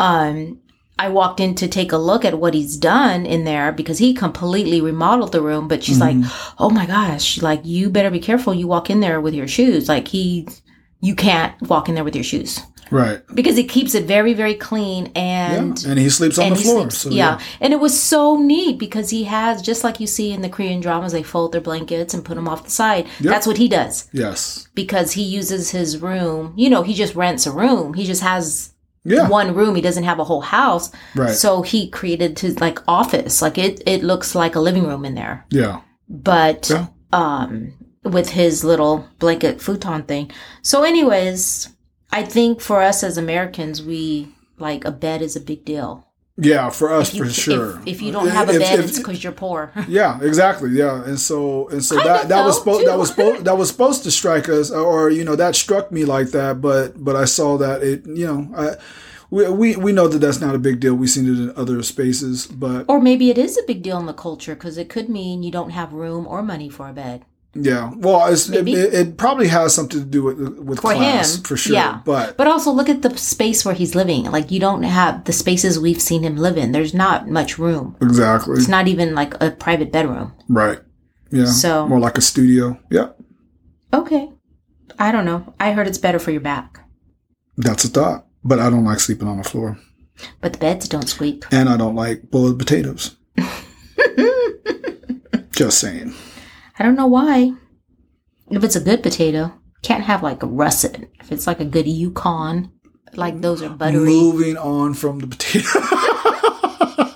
um, 0.00 0.58
I 0.98 1.08
walked 1.08 1.40
in 1.40 1.54
to 1.56 1.66
take 1.68 1.90
a 1.92 1.96
look 1.96 2.24
at 2.24 2.38
what 2.38 2.54
he's 2.54 2.76
done 2.76 3.26
in 3.26 3.44
there 3.44 3.72
because 3.72 3.98
he 3.98 4.14
completely 4.14 4.80
remodeled 4.80 5.32
the 5.32 5.42
room. 5.42 5.66
But 5.68 5.82
she's 5.82 5.98
like, 6.00 6.16
mm-hmm. 6.16 6.54
"Oh 6.62 6.70
my 6.70 6.86
gosh! 6.86 7.42
Like 7.42 7.62
you 7.64 7.90
better 7.90 8.10
be 8.10 8.20
careful. 8.20 8.54
You 8.54 8.68
walk 8.68 8.90
in 8.90 9.00
there 9.00 9.20
with 9.20 9.34
your 9.34 9.48
shoes. 9.48 9.88
Like 9.88 10.08
he, 10.08 10.46
you 11.00 11.14
can't 11.14 11.60
walk 11.62 11.88
in 11.88 11.94
there 11.96 12.04
with 12.04 12.14
your 12.14 12.24
shoes 12.24 12.60
Right. 12.90 13.22
because 13.34 13.56
he 13.56 13.64
keeps 13.64 13.94
it 13.94 14.04
very, 14.04 14.34
very 14.34 14.54
clean 14.54 15.10
and." 15.16 15.82
yeah. 15.82 15.90
And 15.90 15.98
he 15.98 16.08
sleeps 16.10 16.38
on 16.38 16.46
and 16.46 16.56
the 16.56 16.60
floor. 16.60 16.80
sleeps- 16.82 16.98
so 16.98 17.10
yeah. 17.10 17.40
and 17.60 17.72
it 17.72 17.80
was 17.80 18.00
so 18.00 18.36
neat 18.38 18.78
because 18.78 19.10
he 19.10 19.24
has 19.24 19.62
just 19.62 19.82
like 19.82 19.98
you 19.98 20.06
see 20.06 20.30
in 20.32 20.42
the 20.42 20.48
Korean 20.48 20.80
dramas, 20.80 21.12
they 21.12 21.22
fold 21.24 21.50
their 21.52 21.60
blankets 21.60 22.14
and 22.14 22.24
put 22.24 22.36
them 22.36 22.46
off 22.48 22.64
the 22.64 22.70
side. 22.70 23.06
That's 23.20 23.46
what 23.48 23.56
he 23.56 23.68
does 23.68 24.08
Yes. 24.12 24.68
because 24.74 25.12
he 25.12 25.22
uses 25.24 25.70
his 25.70 26.00
room. 26.00 26.52
You 26.56 26.70
know, 26.70 26.82
he 26.82 26.94
just 26.94 27.16
rents 27.16 27.46
a 27.46 27.52
room. 27.52 27.94
He 27.94 28.04
just 28.04 28.22
has 28.22 28.70
Yeah. 29.04 29.28
one 29.28 29.54
room. 29.54 29.74
He 29.74 29.82
doesn't 29.82 30.04
have 30.04 30.18
a 30.18 30.24
whole 30.24 30.40
house. 30.40 30.90
Right. 31.14 31.34
So 31.34 31.62
he 31.62 31.88
created 31.90 32.38
his 32.38 32.60
like 32.60 32.78
office. 32.88 33.42
Like 33.42 33.58
it, 33.58 33.82
it 33.86 34.02
looks 34.02 34.34
like 34.34 34.54
a 34.56 34.60
living 34.60 34.86
room 34.86 35.04
in 35.04 35.14
there, 35.14 35.44
Yeah. 35.50 35.80
but 36.08 36.70
Yeah. 36.70 36.86
um, 37.12 37.74
with 38.02 38.30
his 38.30 38.64
little 38.64 39.06
blanket 39.18 39.60
futon 39.60 40.02
thing. 40.04 40.30
So, 40.62 40.82
anyways, 40.82 41.68
I 42.12 42.22
think 42.22 42.60
for 42.60 42.82
us 42.82 43.02
as 43.02 43.16
Americans, 43.18 43.82
we 43.82 44.28
like 44.58 44.84
a 44.84 44.90
bed 44.90 45.20
is 45.22 45.36
a 45.36 45.40
big 45.40 45.64
deal. 45.64 46.03
Yeah. 46.36 46.70
For 46.70 46.92
us, 46.92 47.14
You- 47.14 47.24
for 47.24 47.30
sure. 47.30 47.70
If, 47.86 47.86
if 47.96 48.02
you 48.02 48.10
don't 48.12 48.28
have 48.28 48.48
a 48.48 48.54
If- 48.54 48.60
bed, 48.60 48.78
if- 48.80 48.86
it's 48.88 48.98
because 48.98 49.22
you're 49.22 49.32
poor. 49.32 49.70
Yeah, 49.88 50.18
exactly. 50.20 50.70
Yeah, 50.70 51.04
and 51.04 51.18
so 51.18 51.68
and 51.68 51.84
so 51.84 51.94
that 51.96 52.28
that 52.28 52.44
was 52.44 52.58
supposed 52.58 52.86
that 52.86 52.98
was 52.98 53.10
supposed 53.10 53.44
that 53.44 53.56
was 53.56 53.68
supposed 53.70 54.02
to 54.04 54.10
strike 54.10 54.48
us, 54.48 54.70
uh, 54.72 54.82
or 54.82 55.10
you 55.10 55.24
know 55.24 55.36
that 55.36 55.54
struck 55.54 55.92
me 55.92 56.04
like 56.04 56.28
that. 56.30 56.60
But 56.60 57.02
but 57.02 57.14
I 57.16 57.24
saw 57.26 57.56
that 57.58 57.82
it 57.82 58.04
you 58.06 58.26
know 58.26 58.48
I 58.56 58.76
we 59.30 59.48
we, 59.48 59.76
we 59.76 59.92
know 59.92 60.08
that 60.08 60.18
that's 60.18 60.40
not 60.40 60.54
a 60.54 60.58
big 60.58 60.80
deal. 60.80 60.94
We've 60.94 61.08
seen 61.10 61.26
it 61.26 61.38
in 61.38 61.52
other 61.56 61.82
spaces, 61.82 62.46
but 62.46 62.86
or 62.88 63.00
maybe 63.00 63.30
it 63.30 63.38
is 63.38 63.56
a 63.56 63.62
big 63.66 63.82
deal 63.82 63.98
in 63.98 64.06
the 64.06 64.12
culture 64.12 64.54
because 64.54 64.76
it 64.78 64.88
could 64.88 65.08
mean 65.08 65.42
you 65.42 65.52
don't 65.52 65.70
have 65.70 65.92
room 65.92 66.26
or 66.26 66.42
money 66.42 66.68
for 66.68 66.88
a 66.88 66.92
bed. 66.92 67.24
Yeah. 67.54 67.92
Well, 67.96 68.32
it, 68.32 68.68
it 68.68 69.16
probably 69.16 69.48
has 69.48 69.74
something 69.74 70.00
to 70.00 70.04
do 70.06 70.22
with 70.24 70.38
with 70.58 70.80
For 70.80 70.92
class 70.94 71.36
him, 71.36 71.42
for 71.44 71.56
sure. 71.56 71.74
yeah. 71.74 72.00
But 72.04 72.36
But 72.36 72.46
also 72.48 72.70
look 72.72 72.88
at 72.88 73.02
the 73.02 73.16
space 73.16 73.64
where 73.64 73.74
he's 73.74 73.94
living. 73.94 74.24
Like 74.30 74.50
you 74.50 74.60
don't 74.60 74.82
have 74.82 75.24
the 75.24 75.32
spaces 75.32 75.78
we've 75.78 76.00
seen 76.02 76.22
him 76.22 76.36
live 76.36 76.56
in. 76.56 76.72
There's 76.72 76.94
not 76.94 77.28
much 77.28 77.58
room. 77.58 77.96
exactly 78.02 78.56
It's 78.56 78.68
not 78.68 78.88
even 78.88 79.14
like 79.14 79.34
a 79.42 79.50
private 79.50 79.90
bedroom. 79.92 80.32
right. 80.48 80.80
Yeah. 81.30 81.46
So- 81.46 81.88
more 81.88 82.00
like 82.00 82.18
a 82.18 82.20
studio. 82.22 82.78
Yeah, 82.90 83.08
Okay. 83.92 84.30
I 84.98 85.10
don't 85.10 85.24
know. 85.24 85.54
I 85.58 85.72
heard 85.72 85.86
it's 85.88 85.98
better 85.98 86.18
for 86.20 86.30
your 86.30 86.40
back. 86.40 86.78
that's 87.56 87.84
a 87.84 87.88
thought. 87.88 88.26
But 88.44 88.58
I 88.60 88.68
don't 88.70 88.84
like 88.84 89.00
sleeping 89.00 89.26
on 89.26 89.38
the 89.38 89.44
floor, 89.44 89.78
But 90.40 90.52
the 90.52 90.58
beds 90.58 90.86
don't 90.88 91.08
squeak. 91.08 91.44
and 91.50 91.68
I 91.68 91.76
don't 91.76 91.94
like 91.96 92.30
boiled 92.30 92.58
potatoes. 92.58 93.16
Just 95.50 95.78
saying. 95.78 96.14
I 96.78 96.82
don't 96.82 96.96
know 96.96 97.06
why. 97.06 97.52
If 98.50 98.62
it's 98.64 98.76
a 98.76 98.80
good 98.80 99.02
potato, 99.02 99.52
can't 99.82 100.04
have 100.04 100.22
like 100.22 100.42
a 100.42 100.46
russet. 100.46 101.08
If 101.20 101.32
it's 101.32 101.46
like 101.46 101.60
a 101.60 101.64
good 101.64 101.86
Yukon, 101.86 102.72
like 103.14 103.40
those 103.40 103.62
are 103.62 103.68
buttery. 103.70 104.04
Moving 104.04 104.56
on 104.56 104.94
from 104.94 105.20
the 105.20 105.26
potato. 105.26 105.68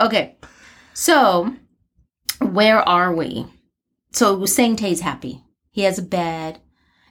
Okay. 0.00 0.36
So, 0.94 1.54
where 2.40 2.88
are 2.88 3.12
we? 3.14 3.46
So, 4.12 4.46
Sang 4.46 4.76
Tae's 4.76 5.00
happy. 5.00 5.42
He 5.70 5.82
has 5.82 5.98
a 5.98 6.02
bed. 6.02 6.60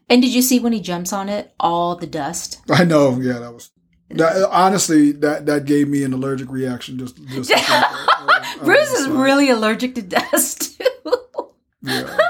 And 0.09 0.21
did 0.21 0.33
you 0.33 0.41
see 0.41 0.59
when 0.59 0.71
he 0.73 0.79
jumps 0.79 1.11
on 1.11 1.27
it, 1.27 1.53
all 1.59 1.97
the 1.97 2.07
dust? 2.07 2.61
I 2.71 2.85
know. 2.85 3.19
Yeah, 3.19 3.39
that 3.39 3.53
was. 3.53 3.71
That, 4.11 4.47
honestly, 4.51 5.11
that 5.11 5.47
that 5.47 5.65
gave 5.65 5.89
me 5.89 6.03
an 6.03 6.13
allergic 6.13 6.49
reaction. 6.49 6.97
Just, 6.97 7.17
just. 7.27 7.49
to 7.49 7.55
think 7.57 7.69
of 7.69 7.75
it. 7.75 7.83
I- 7.83 8.57
I 8.61 8.63
Bruce 8.63 8.93
is 8.93 9.09
really 9.09 9.49
allergic 9.49 9.95
to 9.95 10.01
dust, 10.01 10.79
too. 10.79 11.13
Yeah. 11.87 12.17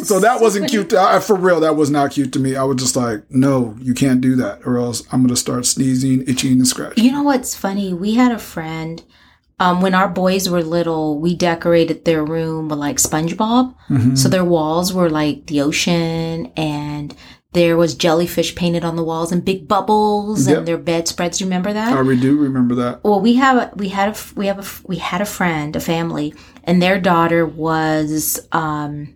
So 0.00 0.20
that 0.20 0.40
wasn't 0.40 0.64
funny. 0.64 0.70
cute. 0.84 0.92
I, 0.94 1.18
for 1.20 1.34
real, 1.36 1.60
that 1.60 1.76
was 1.76 1.90
not 1.90 2.10
cute 2.12 2.32
to 2.34 2.38
me. 2.38 2.56
I 2.56 2.64
was 2.64 2.76
just 2.76 2.96
like, 2.96 3.22
no, 3.30 3.76
you 3.80 3.94
can't 3.94 4.20
do 4.20 4.36
that, 4.36 4.60
or 4.66 4.76
else 4.76 5.02
I'm 5.12 5.22
gonna 5.22 5.36
start 5.36 5.64
sneezing, 5.66 6.24
itching, 6.26 6.52
and 6.52 6.66
scratching. 6.66 7.02
You 7.04 7.12
know 7.12 7.22
what's 7.22 7.54
funny? 7.54 7.94
We 7.94 8.14
had 8.14 8.32
a 8.32 8.38
friend. 8.38 9.02
Um, 9.60 9.80
when 9.80 9.94
our 9.94 10.08
boys 10.08 10.48
were 10.48 10.62
little, 10.62 11.20
we 11.20 11.34
decorated 11.36 12.04
their 12.04 12.24
room 12.24 12.68
with 12.68 12.78
like 12.80 12.96
SpongeBob. 12.96 13.74
Mm-hmm. 13.88 14.14
So 14.16 14.28
their 14.28 14.44
walls 14.44 14.92
were 14.92 15.08
like 15.08 15.46
the 15.46 15.60
ocean, 15.62 16.52
and 16.56 17.14
there 17.52 17.76
was 17.76 17.94
jellyfish 17.94 18.54
painted 18.54 18.84
on 18.84 18.96
the 18.96 19.04
walls 19.04 19.30
and 19.30 19.44
big 19.44 19.68
bubbles, 19.68 20.48
Yep. 20.48 20.58
and 20.58 20.68
their 20.68 20.78
bedspreads. 20.78 21.38
Do 21.38 21.44
you 21.44 21.48
remember 21.48 21.72
that? 21.72 21.92
I 21.96 22.02
do 22.16 22.36
remember 22.38 22.74
that. 22.76 23.04
well, 23.04 23.20
we 23.20 23.34
have 23.34 23.56
a, 23.56 23.72
we 23.76 23.88
had 23.88 24.08
a 24.16 24.18
we 24.34 24.46
have 24.48 24.58
a 24.58 24.86
we 24.88 24.96
had 24.96 25.20
a 25.20 25.26
friend, 25.26 25.76
a 25.76 25.80
family, 25.80 26.34
and 26.64 26.80
their 26.82 27.00
daughter 27.00 27.44
was 27.46 28.40
um 28.52 29.14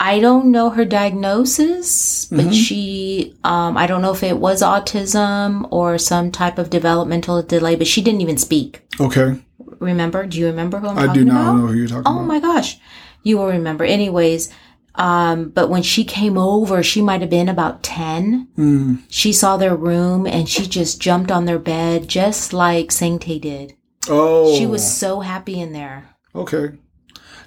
I 0.00 0.18
don't 0.18 0.50
know 0.50 0.70
her 0.70 0.84
diagnosis, 0.84 2.26
but 2.26 2.38
Mm-hmm. 2.46 2.50
she 2.52 3.34
um 3.44 3.76
I 3.76 3.86
don't 3.86 4.02
know 4.02 4.12
if 4.12 4.22
it 4.22 4.38
was 4.38 4.62
autism 4.62 5.68
or 5.70 5.98
some 5.98 6.30
type 6.30 6.58
of 6.58 6.70
developmental 6.70 7.42
delay, 7.42 7.76
but 7.76 7.86
she 7.86 8.02
didn't 8.02 8.20
even 8.20 8.38
speak. 8.38 8.82
Okay, 9.00 9.40
Remember? 9.78 10.26
Do 10.26 10.38
you 10.38 10.46
remember 10.46 10.78
who 10.78 10.88
I'm 10.88 10.98
I 11.10 11.12
do 11.12 11.24
not 11.24 11.40
about? 11.42 11.56
know 11.56 11.66
who 11.68 11.74
you're 11.74 11.88
talking 11.88 12.04
Oh 12.06 12.16
about. 12.16 12.26
my 12.26 12.40
gosh. 12.40 12.78
You 13.24 13.38
will 13.38 13.48
remember. 13.48 13.84
Anyways, 13.84 14.52
um, 14.96 15.48
but 15.50 15.70
when 15.70 15.82
she 15.82 16.04
came 16.04 16.36
over, 16.36 16.82
she 16.82 17.00
might 17.00 17.20
have 17.20 17.30
been 17.30 17.48
about 17.48 17.82
10. 17.82 18.48
Mm. 18.58 18.98
She 19.08 19.32
saw 19.32 19.56
their 19.56 19.74
room 19.74 20.26
and 20.26 20.48
she 20.48 20.66
just 20.66 21.00
jumped 21.00 21.30
on 21.32 21.44
their 21.46 21.58
bed 21.58 22.08
just 22.08 22.52
like 22.52 22.88
Sangtae 22.88 23.40
did. 23.40 23.74
Oh, 24.08 24.56
She 24.58 24.66
was 24.66 24.82
so 24.98 25.20
happy 25.20 25.58
in 25.60 25.72
there. 25.72 26.10
Okay. 26.34 26.72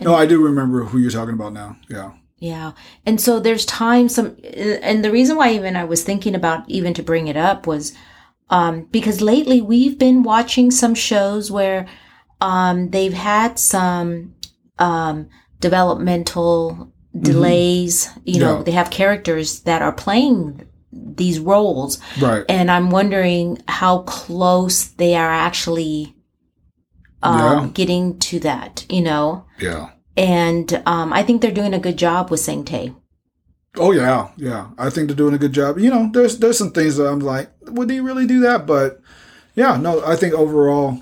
No, 0.02 0.14
I 0.16 0.26
do 0.26 0.44
remember 0.44 0.84
who 0.84 0.98
you're 0.98 1.12
talking 1.12 1.34
about 1.36 1.54
now. 1.54 1.78
Yeah. 1.90 2.12
Yeah. 2.38 2.74
And 3.06 3.20
so 3.22 3.40
there's 3.40 3.66
time 3.66 4.10
some 4.10 4.36
and 4.44 5.04
the 5.06 5.12
reason 5.12 5.38
why 5.38 5.52
even 5.54 5.76
I 5.78 5.86
was 5.86 6.04
thinking 6.04 6.36
about 6.36 6.70
even 6.70 6.94
to 6.96 7.04
bring 7.04 7.28
it 7.28 7.38
up 7.38 7.66
was 7.66 7.94
um 8.50 8.84
because 8.92 9.22
lately 9.22 9.62
we've 9.62 9.98
been 9.98 10.22
watching 10.22 10.70
some 10.70 10.96
shows 10.96 11.50
where 11.50 11.88
um 12.42 12.90
they've 12.90 13.14
had 13.14 13.58
some 13.58 14.36
um 14.80 15.30
developmental 15.62 16.92
delays, 17.18 18.10
you 18.26 18.40
know, 18.40 18.58
Yeah. 18.58 18.64
they 18.64 18.72
have 18.72 18.90
characters 18.90 19.62
that 19.62 19.82
are 19.82 19.94
playing 19.94 20.68
these 20.92 21.40
roles 21.40 22.00
Right. 22.20 22.44
and 22.50 22.70
I'm 22.70 22.90
wondering 22.90 23.62
how 23.68 24.00
close 24.00 24.86
they 24.86 25.16
are 25.16 25.30
actually 25.32 26.15
um 27.26 27.66
Yeah. 27.66 27.70
getting 27.74 28.20
to 28.20 28.40
that, 28.42 28.86
you 28.90 29.02
know. 29.02 29.46
Yeah. 29.60 29.90
And 30.18 30.82
um, 30.86 31.12
I 31.12 31.24
think 31.24 31.42
they're 31.42 31.52
doing 31.52 31.74
a 31.74 31.80
good 31.80 31.98
job 31.98 32.32
with 32.32 32.40
Sangtae. 32.40 32.96
Oh 33.78 33.92
yeah, 33.92 34.30
yeah. 34.38 34.68
I 34.78 34.90
think 34.90 35.08
they're 35.08 35.16
doing 35.18 35.34
a 35.36 35.38
good 35.38 35.52
job. 35.52 35.78
You 35.78 35.90
know, 35.90 36.10
there's 36.14 36.38
there's 36.40 36.58
some 36.58 36.72
things 36.72 36.96
that 36.98 37.08
I'm 37.08 37.20
like, 37.20 37.50
would 37.64 37.90
he 37.90 38.00
really 38.00 38.26
do 38.26 38.40
that? 38.42 38.66
But 38.66 39.02
yeah, 39.56 39.76
no, 39.76 40.02
I 40.06 40.16
think 40.16 40.34
overall 40.34 41.02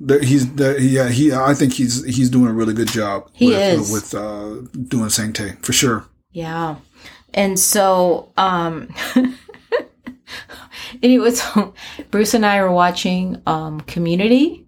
that 0.00 0.24
he's 0.24 0.54
that 0.56 0.80
yeah 0.80 1.08
he 1.08 1.32
I 1.32 1.54
think 1.54 1.72
he's 1.74 2.04
he's 2.04 2.28
doing 2.30 2.48
a 2.48 2.52
really 2.52 2.74
good 2.74 2.88
job. 2.88 3.30
He 3.32 3.46
with, 3.48 3.80
is. 3.80 3.92
with 3.92 4.14
uh, 4.14 4.60
doing 4.88 5.08
Sangtae 5.08 5.64
for 5.64 5.72
sure. 5.72 6.04
Yeah. 6.32 6.76
And 7.32 7.58
so, 7.58 8.32
um, 8.36 8.88
anyway, 11.02 11.30
so 11.30 11.74
Bruce 12.10 12.34
and 12.34 12.44
I 12.44 12.58
are 12.58 12.70
watching 12.72 13.40
um, 13.46 13.80
Community, 13.82 14.66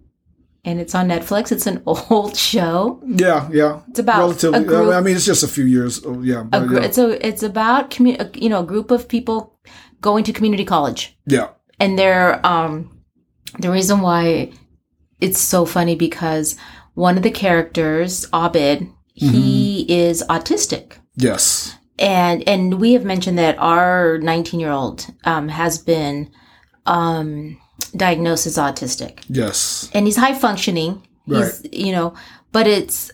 and 0.65 0.79
it's 0.79 0.95
on 0.95 1.07
Netflix. 1.09 1.51
It's 1.51 1.67
an 1.67 1.81
old 1.87 2.37
show. 2.37 3.01
Yeah, 3.05 3.49
yeah. 3.51 3.81
It's 3.89 3.99
about 3.99 4.19
relatively. 4.19 4.59
a 4.59 4.63
group- 4.63 4.93
I 4.93 5.01
mean, 5.01 5.15
it's 5.15 5.25
just 5.25 5.43
a 5.43 5.47
few 5.47 5.65
years. 5.65 6.01
Oh, 6.05 6.21
yeah, 6.21 6.41
A 6.41 6.43
but 6.43 6.67
gr- 6.67 6.75
yeah. 6.79 6.85
It's 6.85 6.97
a, 6.97 7.27
it's 7.27 7.43
about 7.43 7.91
commu- 7.91 8.19
a, 8.19 8.39
you 8.39 8.49
know 8.49 8.61
a 8.61 8.65
group 8.65 8.91
of 8.91 9.07
people 9.07 9.57
going 10.01 10.23
to 10.25 10.33
community 10.33 10.65
college, 10.65 11.17
yeah. 11.25 11.49
and 11.79 11.97
they're 11.97 12.45
um, 12.45 13.01
the 13.59 13.71
reason 13.71 14.01
why 14.01 14.51
it's 15.21 15.39
so 15.39 15.65
funny 15.65 15.95
because 15.95 16.57
one 16.95 17.15
of 17.17 17.23
the 17.23 17.31
characters, 17.31 18.27
Abed, 18.33 18.87
he 19.13 19.85
is 19.89 20.23
autistic. 20.29 20.97
Yes. 21.15 21.75
and 21.99 22.47
and 22.49 22.79
we 22.81 22.93
have 22.93 23.05
mentioned 23.05 23.37
that 23.37 23.55
our 23.59 24.17
19 24.17 24.59
year 24.59 24.71
old 24.71 25.05
um, 25.25 25.47
has 25.49 25.77
been 25.77 26.31
um, 26.85 27.57
diagnosed 27.95 28.45
as 28.47 28.57
autistic. 28.57 29.19
Yes. 29.29 29.89
and 29.93 30.05
he's 30.05 30.17
high 30.17 30.33
functioning. 30.33 31.01
He's 31.25 31.35
Right. 31.63 31.73
you 31.73 31.91
know 31.93 32.13
but 32.51 32.67
it's 32.67 33.11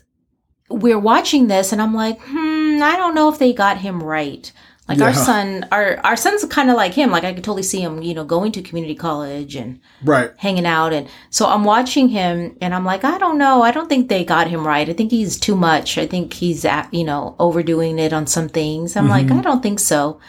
we're 0.69 0.99
watching 0.99 1.47
this 1.47 1.71
and 1.71 1.79
i'm 1.81 1.93
like 1.93 2.19
hmm 2.21 2.81
i 2.81 2.95
don't 2.97 3.13
know 3.15 3.29
if 3.29 3.37
they 3.39 3.53
got 3.53 3.77
him 3.77 4.01
right. 4.03 4.51
Like 4.87 5.01
our 5.01 5.13
son 5.13 5.67
our 5.71 5.99
our 6.03 6.15
son's 6.17 6.43
kind 6.45 6.71
of 6.71 6.75
like 6.75 6.95
him. 6.95 7.11
Like 7.11 7.23
i 7.23 7.31
could 7.33 7.43
totally 7.43 7.61
see 7.61 7.79
him 7.79 8.01
you 8.01 8.15
know 8.15 8.23
going 8.25 8.51
to 8.53 8.63
community 8.63 8.95
college 8.95 9.55
and 9.55 9.79
Right. 10.03 10.31
hanging 10.37 10.65
out. 10.65 10.91
And 10.93 11.07
so 11.29 11.45
i'm 11.45 11.63
watching 11.63 12.09
him 12.09 12.57
and 12.61 12.73
i'm 12.73 12.85
like 12.85 13.03
i 13.03 13.19
don't 13.19 13.37
know. 13.37 13.61
I 13.61 13.69
don't 13.71 13.87
think 13.87 14.09
they 14.09 14.23
got 14.25 14.47
him 14.47 14.65
right. 14.65 14.89
I 14.89 14.93
think 14.93 15.11
he's 15.11 15.39
too 15.39 15.55
much. 15.55 15.99
I 15.99 16.07
think 16.07 16.33
he's 16.33 16.65
at, 16.65 16.91
you 16.91 17.03
know 17.03 17.35
overdoing 17.37 17.99
it 17.99 18.13
on 18.13 18.25
some 18.25 18.49
things. 18.49 18.95
I'm 18.97 19.07
like 19.07 19.29
i 19.29 19.41
don't 19.41 19.61
think 19.61 19.79
so. 19.79 20.19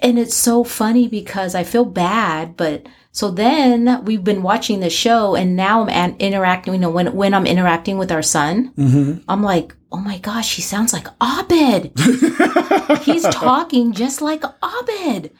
And 0.00 0.18
it's 0.18 0.34
so 0.36 0.64
funny 0.64 1.06
because 1.06 1.54
I 1.54 1.62
feel 1.62 1.84
bad, 1.84 2.56
but 2.56 2.86
so 3.12 3.30
then 3.30 4.02
we've 4.04 4.24
been 4.24 4.42
watching 4.42 4.80
the 4.80 4.88
show 4.90 5.34
and 5.36 5.54
now 5.54 5.82
I'm 5.82 5.88
an- 5.90 6.16
interacting, 6.18 6.72
you 6.74 6.80
know, 6.80 6.90
when, 6.90 7.14
when 7.14 7.34
I'm 7.34 7.46
interacting 7.46 7.98
with 7.98 8.10
our 8.10 8.22
son, 8.22 8.72
Mm-hmm. 8.76 9.20
I'm 9.28 9.42
like, 9.42 9.74
oh 9.92 9.98
my 9.98 10.18
gosh, 10.18 10.56
he 10.56 10.62
sounds 10.62 10.92
like 10.94 11.06
Abed. 11.20 11.92
He's 13.02 13.22
talking 13.28 13.92
just 13.92 14.22
like 14.22 14.42
Abed. 14.62 15.30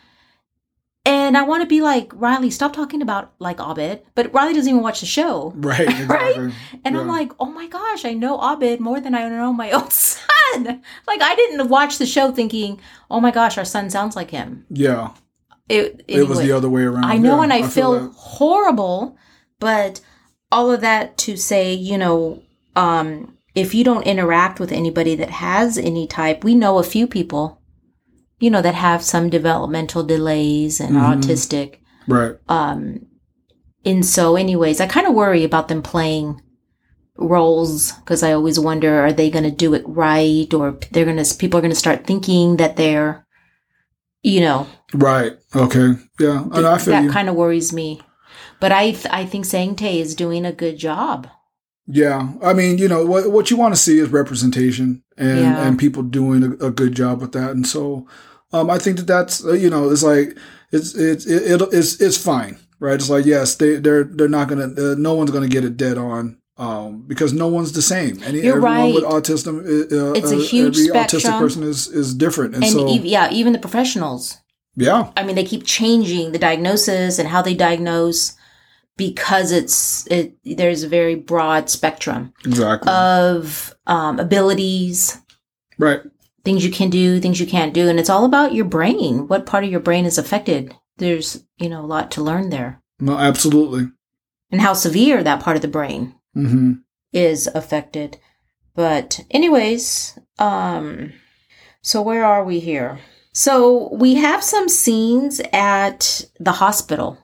And 1.05 1.37
I 1.37 1.43
want 1.43 1.62
to 1.62 1.66
be 1.66 1.81
like, 1.81 2.12
Riley, 2.14 2.51
stop 2.51 2.73
talking 2.75 3.03
about 3.03 3.33
like 3.41 3.59
Abed. 3.59 4.03
But 4.14 4.33
Riley 4.33 4.55
doesn't 4.55 4.68
even 4.70 4.83
watch 4.83 5.01
the 5.01 5.07
show. 5.07 5.53
Right. 5.57 5.89
Exactly. 5.89 6.53
And 6.85 6.97
I'm 6.97 7.09
like, 7.09 7.33
oh 7.41 7.47
my 7.47 7.66
gosh, 7.66 8.05
I 8.05 8.12
know 8.12 8.39
Abed 8.39 8.79
more 8.81 9.01
than 9.01 9.14
I 9.14 9.29
know 9.29 9.53
my 9.53 9.70
own 9.79 9.91
son. 9.91 10.83
Like 11.07 11.23
I 11.23 11.35
didn't 11.35 11.68
watch 11.68 11.99
the 11.99 12.07
show 12.07 12.31
thinking, 12.31 12.79
oh 13.11 13.18
my 13.20 13.31
gosh, 13.33 13.59
our 13.59 13.64
son 13.64 13.91
sounds 13.91 14.14
like 14.14 14.31
him. 14.31 14.64
Yeah. 14.70 15.11
It, 15.69 16.05
It 16.09 16.29
was 16.29 16.41
the 16.41 16.53
other 16.53 16.69
way 16.69 16.83
around. 16.83 17.05
I 17.05 17.17
know 17.19 17.37
Yeah, 17.37 17.43
and 17.45 17.53
I, 17.53 17.63
feel, 17.63 17.93
that. 18.09 18.13
horrible, 18.15 19.17
but 19.61 20.01
all 20.51 20.71
of 20.71 20.81
that 20.81 21.17
to 21.19 21.37
say, 21.37 21.73
you 21.73 21.97
know, 21.97 22.43
um, 22.77 23.37
if 23.55 23.75
you 23.75 23.85
don't 23.85 24.07
interact 24.07 24.61
with 24.61 24.73
anybody 24.73 25.15
that 25.17 25.31
has 25.31 25.79
any 25.79 26.07
type, 26.07 26.43
we 26.45 26.55
know 26.55 26.79
a 26.79 26.83
few 26.83 27.07
people, 27.07 27.61
you 28.41 28.51
know, 28.51 28.63
that 28.63 28.75
have 28.75 29.03
some 29.03 29.31
developmental 29.31 30.03
delays 30.03 30.81
and 30.81 30.97
Mhm. 30.97 31.23
autistic. 31.23 31.77
Right. 32.09 32.35
Um, 32.49 33.07
and 33.85 34.05
so, 34.05 34.37
anyways, 34.37 34.81
I 34.81 34.87
kind 34.87 35.07
of 35.07 35.15
worry 35.15 35.45
about 35.45 35.69
them 35.69 35.83
playing 35.83 36.41
roles 37.17 37.93
because 37.93 38.23
I 38.23 38.33
always 38.33 38.59
wonder, 38.59 39.01
are 39.01 39.13
they 39.13 39.31
going 39.31 39.45
to 39.45 39.51
do 39.51 39.75
it 39.75 39.85
right, 39.87 40.53
or 40.55 40.79
they're 40.91 41.05
going 41.05 41.23
to 41.23 41.35
people 41.37 41.59
are 41.59 41.63
going 41.63 41.73
to 41.73 41.77
start 41.79 42.07
thinking 42.07 42.57
that 42.57 42.77
they're, 42.77 43.27
you 44.23 44.41
know, 44.41 44.66
Right. 44.95 45.33
Okay. 45.55 45.95
Yeah. 46.20 46.45
And 46.53 46.66
I 46.66 46.79
feel 46.79 46.93
that 46.95 47.11
kind 47.11 47.29
of 47.29 47.35
worries 47.35 47.73
me. 47.73 48.01
But 48.61 48.73
I 48.73 48.93
th- 48.93 49.07
I 49.11 49.25
think 49.27 49.45
Sang 49.45 49.75
Tae 49.75 50.01
is 50.01 50.14
doing 50.14 50.45
a 50.45 50.53
good 50.53 50.77
job. 50.79 51.27
Yeah, 51.87 52.33
I 52.43 52.53
mean, 52.53 52.79
you 52.79 52.87
know, 52.89 53.05
what 53.05 53.31
what 53.33 53.51
you 53.51 53.57
want 53.57 53.75
to 53.75 53.81
see 53.81 53.99
is 53.99 54.09
representation 54.11 55.03
and 55.16 55.41
Yeah. 55.41 55.66
and 55.66 55.79
people 55.79 56.03
doing 56.03 56.43
a, 56.45 56.66
a 56.66 56.70
good 56.70 56.95
job 56.95 57.20
with 57.20 57.33
that, 57.33 57.51
and 57.51 57.66
so 57.66 58.07
um, 58.53 58.70
I 58.70 58.79
think 58.79 58.99
that 58.99 59.07
that's 59.07 59.45
uh, 59.45 59.53
you 59.55 59.68
know, 59.68 59.91
it's 59.91 60.05
like 60.05 60.37
it's 60.70 60.95
it's 60.95 61.27
it, 61.27 61.61
it, 61.61 61.68
it's 61.73 62.01
it's 62.01 62.16
fine, 62.16 62.57
right? 62.79 62.95
It's 62.95 63.11
like 63.11 63.27
yes, 63.27 63.57
they 63.57 63.77
they're 63.77 64.05
they're 64.05 64.29
not 64.29 64.49
gonna 64.49 64.68
uh, 64.79 64.95
no 64.97 65.14
one's 65.14 65.33
gonna 65.33 65.49
get 65.49 65.64
it 65.64 65.77
dead 65.77 65.99
on. 65.99 66.39
Um, 66.63 67.03
because 67.09 67.33
no 67.33 67.49
one's 67.49 67.73
the 67.73 67.83
same, 67.83 68.23
and 68.23 68.37
You're 68.37 68.59
everyone 68.59 68.95
with 68.95 69.03
right. 69.03 69.13
autism, 69.15 69.65
uh, 69.67 70.13
It's 70.15 70.31
a 70.31 70.37
uh, 70.37 70.39
huge 70.39 70.79
every 70.79 70.93
autistic 70.93 71.37
person 71.41 71.65
is 71.65 71.89
is 71.89 72.15
different, 72.15 72.55
and, 72.55 72.63
And 72.63 72.73
so 72.73 72.89
yeah, 72.89 73.29
even 73.33 73.53
the 73.53 73.59
professionals. 73.59 74.39
yeah, 74.77 75.11
I 75.17 75.25
mean, 75.25 75.35
they 75.35 75.45
keep 75.45 75.67
changing 75.67 76.31
the 76.31 76.39
diagnosis 76.39 77.19
and 77.19 77.29
how 77.29 77.43
they 77.43 77.55
diagnose 77.55 78.35
because 78.97 79.51
it's 79.51 80.07
it. 80.07 80.37
There's 80.45 80.85
a 80.85 80.89
very 80.89 81.17
broad 81.17 81.69
spectrum 81.69 82.33
exactly, 82.45 82.93
of 82.93 83.75
um, 83.89 84.21
abilities, 84.21 85.19
right, 85.81 86.03
things 86.45 86.65
you 86.65 86.71
can 86.71 86.91
do, 86.91 87.19
things 87.19 87.41
you 87.41 87.47
can't 87.49 87.75
do, 87.75 87.89
and 87.89 87.99
it's 87.99 88.11
all 88.11 88.25
about 88.25 88.55
your 88.55 88.67
brain. 88.67 89.27
What 89.27 89.47
part 89.47 89.65
of 89.65 89.71
your 89.73 89.81
brain 89.81 90.05
is 90.05 90.17
affected? 90.17 90.77
There's 90.99 91.43
you 91.57 91.69
know 91.69 91.85
a 91.85 91.91
lot 91.91 92.13
to 92.13 92.23
learn 92.23 92.51
there, 92.51 92.81
no, 93.01 93.19
absolutely, 93.19 93.89
and 94.53 94.61
how 94.61 94.75
severe 94.75 95.25
that 95.25 95.41
part 95.41 95.57
of 95.57 95.63
the 95.63 95.67
brain 95.67 96.15
hmm 96.35 96.72
is 97.12 97.47
affected. 97.55 98.18
But 98.74 99.20
anyways, 99.30 100.18
um 100.39 101.12
so 101.83 102.01
where 102.01 102.24
are 102.24 102.45
we 102.45 102.61
here? 102.61 102.99
So 103.35 103.89
we 103.95 104.14
have 104.16 104.43
some 104.45 104.68
scenes 104.68 105.41
at 105.53 106.24
the 106.39 106.53
hospital. 106.53 107.18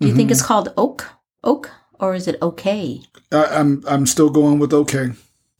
Do 0.00 0.08
you 0.08 0.14
think 0.14 0.28
Mhm. 0.28 0.32
it's 0.32 0.42
called 0.42 0.72
Oak? 0.76 1.06
Oak 1.44 1.70
or 2.00 2.14
is 2.14 2.26
it 2.28 2.36
okay? 2.42 3.00
I, 3.32 3.44
I'm 3.58 3.82
I'm 3.86 4.06
still 4.06 4.30
going 4.30 4.58
with 4.58 4.72
okay, 4.72 5.10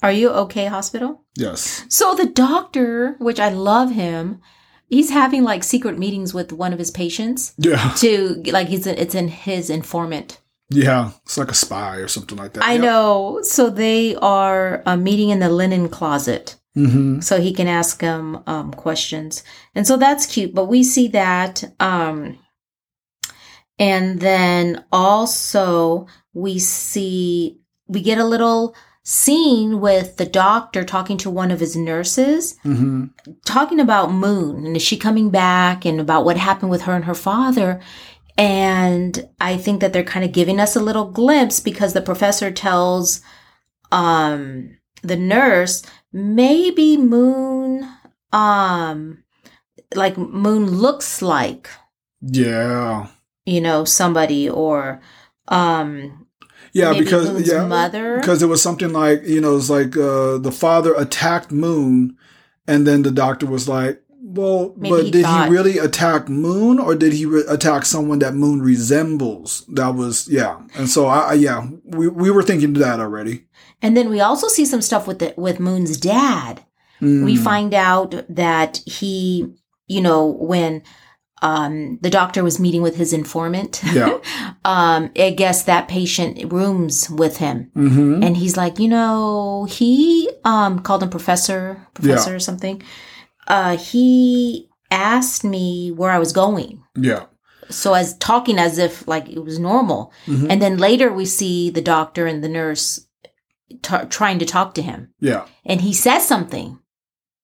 Are 0.03 0.13
you 0.13 0.29
okay 0.45 0.67
hospital? 0.67 1.25
yes, 1.37 1.85
So 1.89 2.15
the 2.15 2.27
doctor, 2.27 3.17
which 3.19 3.41
I 3.41 3.49
love 3.51 3.91
him, 3.93 4.41
he's 4.89 5.11
having 5.11 5.45
like 5.45 5.65
secret 5.65 5.99
meetings 5.99 6.35
with 6.35 6.53
one 6.53 6.73
of 6.73 6.79
his 6.79 6.91
patients 6.91 7.55
yeah, 7.59 7.93
to 7.99 8.43
like 8.53 8.69
he's 8.69 8.87
it's 8.87 9.15
in 9.15 9.29
his 9.29 9.71
informant. 9.71 10.41
Yeah, 10.71 11.11
it's 11.25 11.39
like 11.39 11.51
a 11.51 11.55
spy 11.55 11.97
or 11.97 12.09
something 12.09 12.37
like 12.39 12.53
that. 12.55 12.65
I 12.65 12.77
know. 12.77 13.41
So 13.43 13.71
they 13.71 14.17
are 14.17 14.83
uh, 14.87 14.97
meeting 14.97 15.31
in 15.31 15.39
the 15.39 15.49
linen 15.51 15.89
closet. 15.89 16.57
hmm 16.75 17.21
so 17.21 17.41
he 17.41 17.53
can 17.55 17.69
ask 17.69 18.01
him 18.03 18.39
um, 18.47 18.71
questions 18.73 19.43
and 19.75 19.87
so 19.87 19.97
that's 19.97 20.27
cute 20.27 20.55
but 20.55 20.67
we 20.67 20.83
see 20.83 21.09
that 21.09 21.65
um, 21.81 22.37
and 23.79 24.21
then 24.21 24.85
also 24.93 26.07
we 26.35 26.59
see 26.59 27.59
we 27.89 28.03
get 28.03 28.19
a 28.19 28.25
little 28.25 28.75
scene 29.05 29.81
with 29.81 30.17
the 30.17 30.27
doctor 30.27 30.85
talking 30.85 31.17
to 31.17 31.31
one 31.31 31.51
of 31.51 31.61
his 31.61 31.77
nurses 31.77 32.57
hmm 32.63 33.05
talking 33.45 33.81
about 33.81 34.13
moon 34.13 34.67
and 34.67 34.77
is 34.77 34.83
she 34.83 34.97
coming 34.99 35.31
back 35.31 35.85
and 35.87 36.01
about 36.01 36.25
what 36.27 36.37
happened 36.37 36.71
with 36.71 36.83
her 36.83 36.95
and 36.95 37.05
her 37.07 37.15
father 37.15 37.81
and 38.39 39.29
i 39.41 39.57
think 39.57 39.81
that 39.81 39.93
they're 39.93 40.05
kind 40.05 40.25
of 40.25 40.33
giving 40.33 40.61
us 40.61 40.77
a 40.77 40.81
little 40.81 41.11
glimpse 41.11 41.61
because 41.61 41.93
the 41.93 42.03
professor 42.03 42.51
tells 42.51 43.21
um 43.93 44.77
the 45.03 45.17
nurse 45.17 45.83
maybe 46.13 46.97
moon 46.97 47.89
um 48.33 49.23
like 49.95 50.17
moon 50.19 50.67
looks 50.67 51.23
like 51.23 51.71
Yeah. 52.21 53.09
you 53.45 53.61
know 53.61 53.85
somebody 53.85 54.49
or 54.49 55.01
um 55.49 56.27
Yeah, 56.73 56.91
maybe 56.93 57.05
because 57.05 57.31
Moon's 57.31 57.49
yeah, 57.49 57.65
mother 57.67 58.19
because 58.21 58.43
it 58.43 58.49
was 58.49 58.61
something 58.61 58.93
like 58.93 59.23
you 59.25 59.41
know, 59.41 59.57
it's 59.57 59.71
like 59.71 59.97
uh, 59.97 60.37
the 60.37 60.53
father 60.53 60.93
attacked 60.95 61.51
Moon, 61.51 62.17
and 62.67 62.87
then 62.87 63.01
the 63.03 63.11
doctor 63.11 63.47
was 63.47 63.67
like, 63.69 64.03
"Well, 64.37 64.75
Maybe 64.77 64.91
but 64.95 65.05
he 65.05 65.11
did 65.11 65.25
thought- 65.25 65.49
he 65.49 65.53
really 65.55 65.79
attack 65.79 66.29
Moon, 66.29 66.79
or 66.79 66.95
did 66.95 67.13
he 67.13 67.27
re- 67.27 67.45
attack 67.49 67.85
someone 67.85 68.19
that 68.21 68.35
Moon 68.35 68.61
resembles?" 68.63 69.65
That 69.69 69.95
was 69.95 70.29
yeah, 70.29 70.61
and 70.77 70.89
so 70.89 71.07
I, 71.07 71.19
I 71.31 71.33
yeah, 71.35 71.67
we 71.85 72.09
we 72.09 72.31
were 72.31 72.43
thinking 72.43 72.73
that 72.75 73.01
already. 73.01 73.45
and 73.83 73.97
then 73.97 74.09
we 74.09 74.21
also 74.21 74.49
see 74.49 74.65
some 74.65 74.81
stuff 74.83 75.07
with 75.07 75.19
the 75.19 75.35
with 75.37 75.61
moon's 75.61 75.97
dad 75.99 76.65
we 77.01 77.37
Mm, 77.37 77.45
find 77.45 77.75
out 77.75 78.15
that 78.31 78.81
he 78.87 79.53
you 79.87 80.01
know 80.01 80.25
when 80.51 80.83
um 81.43 81.99
the 82.01 82.09
doctor 82.09 82.43
was 82.43 82.59
meeting 82.59 82.81
with 82.83 82.97
his 82.97 83.13
informant 83.13 83.83
Yeah. 83.93 84.17
um 84.65 85.11
i 85.27 85.31
guess 85.37 85.65
that 85.65 85.89
patient 85.89 86.51
rooms 86.51 87.11
with 87.11 87.37
him 87.37 87.71
mhm. 87.77 88.25
and 88.25 88.37
he's 88.39 88.57
like 88.57 88.79
you 88.79 88.89
know 88.89 89.67
he 89.69 90.31
um 90.45 90.79
called 90.81 91.03
him 91.03 91.11
professor 91.11 91.87
professor 91.93 92.35
or 92.35 92.41
something 92.41 92.81
uh 93.49 93.77
he 93.77 94.69
asked 94.91 95.45
me 95.45 95.91
where 95.91 96.11
i 96.11 96.19
was 96.19 96.33
going 96.33 96.83
yeah, 96.97 97.25
so 97.69 97.95
as 97.95 98.17
talking 98.19 98.59
as 98.59 98.79
if 98.79 99.07
like 99.09 99.29
it 99.29 99.43
was 99.45 99.59
normal 99.59 100.13
Mhm. 100.27 100.47
and 100.51 100.63
then 100.63 100.79
later 100.79 101.13
we 101.13 101.25
see 101.27 101.71
the 101.71 101.83
doctor 101.83 102.27
and 102.27 102.43
the 102.43 102.49
nurse 102.49 103.07
t- 103.83 104.07
trying 104.09 104.39
to 104.39 104.47
talk 104.47 104.75
to 104.75 104.83
him 104.83 105.13
yeah. 105.21 105.45
and 105.65 105.81
he 105.81 105.93
says 105.93 106.27
something 106.27 106.79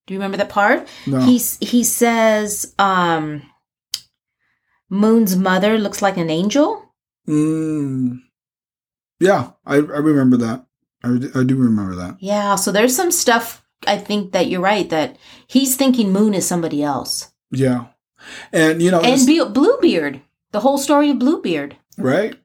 do 0.06 0.14
you 0.14 0.18
remember 0.20 0.36
that 0.38 0.48
part 0.48 0.86
No. 1.06 1.20
he 1.20 1.38
he 1.60 1.82
says 1.84 2.74
um 2.78 3.42
moon's 4.90 5.36
mother 5.36 5.78
looks 5.78 6.02
like 6.02 6.16
an 6.16 6.30
angel 6.30 6.78
Mm, 7.28 8.18
yeah, 9.20 9.50
I 9.64 9.76
I 9.76 9.78
remember 10.02 10.36
that. 10.38 10.66
I, 11.04 11.08
I 11.38 11.44
do 11.44 11.54
remember 11.56 11.94
that. 11.94 12.16
yeah 12.18 12.56
so 12.56 12.72
there's 12.72 12.96
some 12.96 13.12
stuff 13.12 13.61
i 13.86 13.96
think 13.96 14.32
that 14.32 14.46
you're 14.48 14.60
right 14.60 14.90
that 14.90 15.16
he's 15.46 15.76
thinking 15.76 16.12
moon 16.12 16.34
is 16.34 16.46
somebody 16.46 16.82
else 16.82 17.32
Yeah, 17.50 17.86
and 18.52 18.80
you 18.82 18.90
know, 18.90 19.00
and 19.00 19.26
Be- 19.26 19.44
bluebeard 19.44 20.20
the 20.52 20.60
whole 20.60 20.78
story 20.78 21.10
of 21.10 21.18
bluebeard 21.18 21.76
Right. 21.98 22.38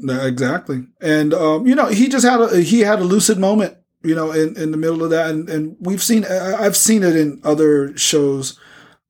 Exactly. 0.00 0.86
And 1.00 1.32
um, 1.32 1.66
you 1.66 1.74
know, 1.74 1.86
he 1.86 2.08
just 2.08 2.26
had 2.26 2.40
a 2.40 2.60
he 2.60 2.80
had 2.80 2.98
a 2.98 3.04
lucid 3.04 3.38
moment, 3.38 3.76
you 4.02 4.14
know, 4.14 4.32
in, 4.32 4.56
in 4.56 4.70
the 4.70 4.76
middle 4.76 5.04
of 5.04 5.10
that, 5.10 5.30
and 5.30 5.48
and 5.48 5.76
we've 5.80 6.02
seen 6.02 6.24
I've 6.24 6.76
seen 6.76 7.02
it 7.02 7.16
in 7.16 7.40
other 7.44 7.96
shows, 7.96 8.58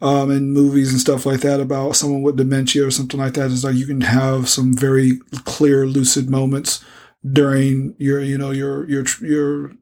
um, 0.01 0.31
and 0.31 0.53
movies 0.53 0.91
and 0.91 1.01
stuff 1.01 1.25
like 1.25 1.41
that 1.41 1.61
about 1.61 1.97
someone 1.97 2.23
with 2.23 2.37
dementia 2.37 2.87
or 2.87 2.91
something 2.91 3.19
like 3.19 3.35
that. 3.35 3.51
It's 3.51 3.65
like 3.65 3.77
you 3.77 3.87
can 3.87 4.03
have 4.03 4.49
some 4.49 4.77
very 4.77 5.19
clear 5.45 5.87
lucid 5.87 6.29
moments 6.29 6.85
during 7.27 7.95
your 7.99 8.21
you 8.21 8.37
know 8.37 8.51
your 8.51 8.89
your 8.89 9.05
your 9.23 9.73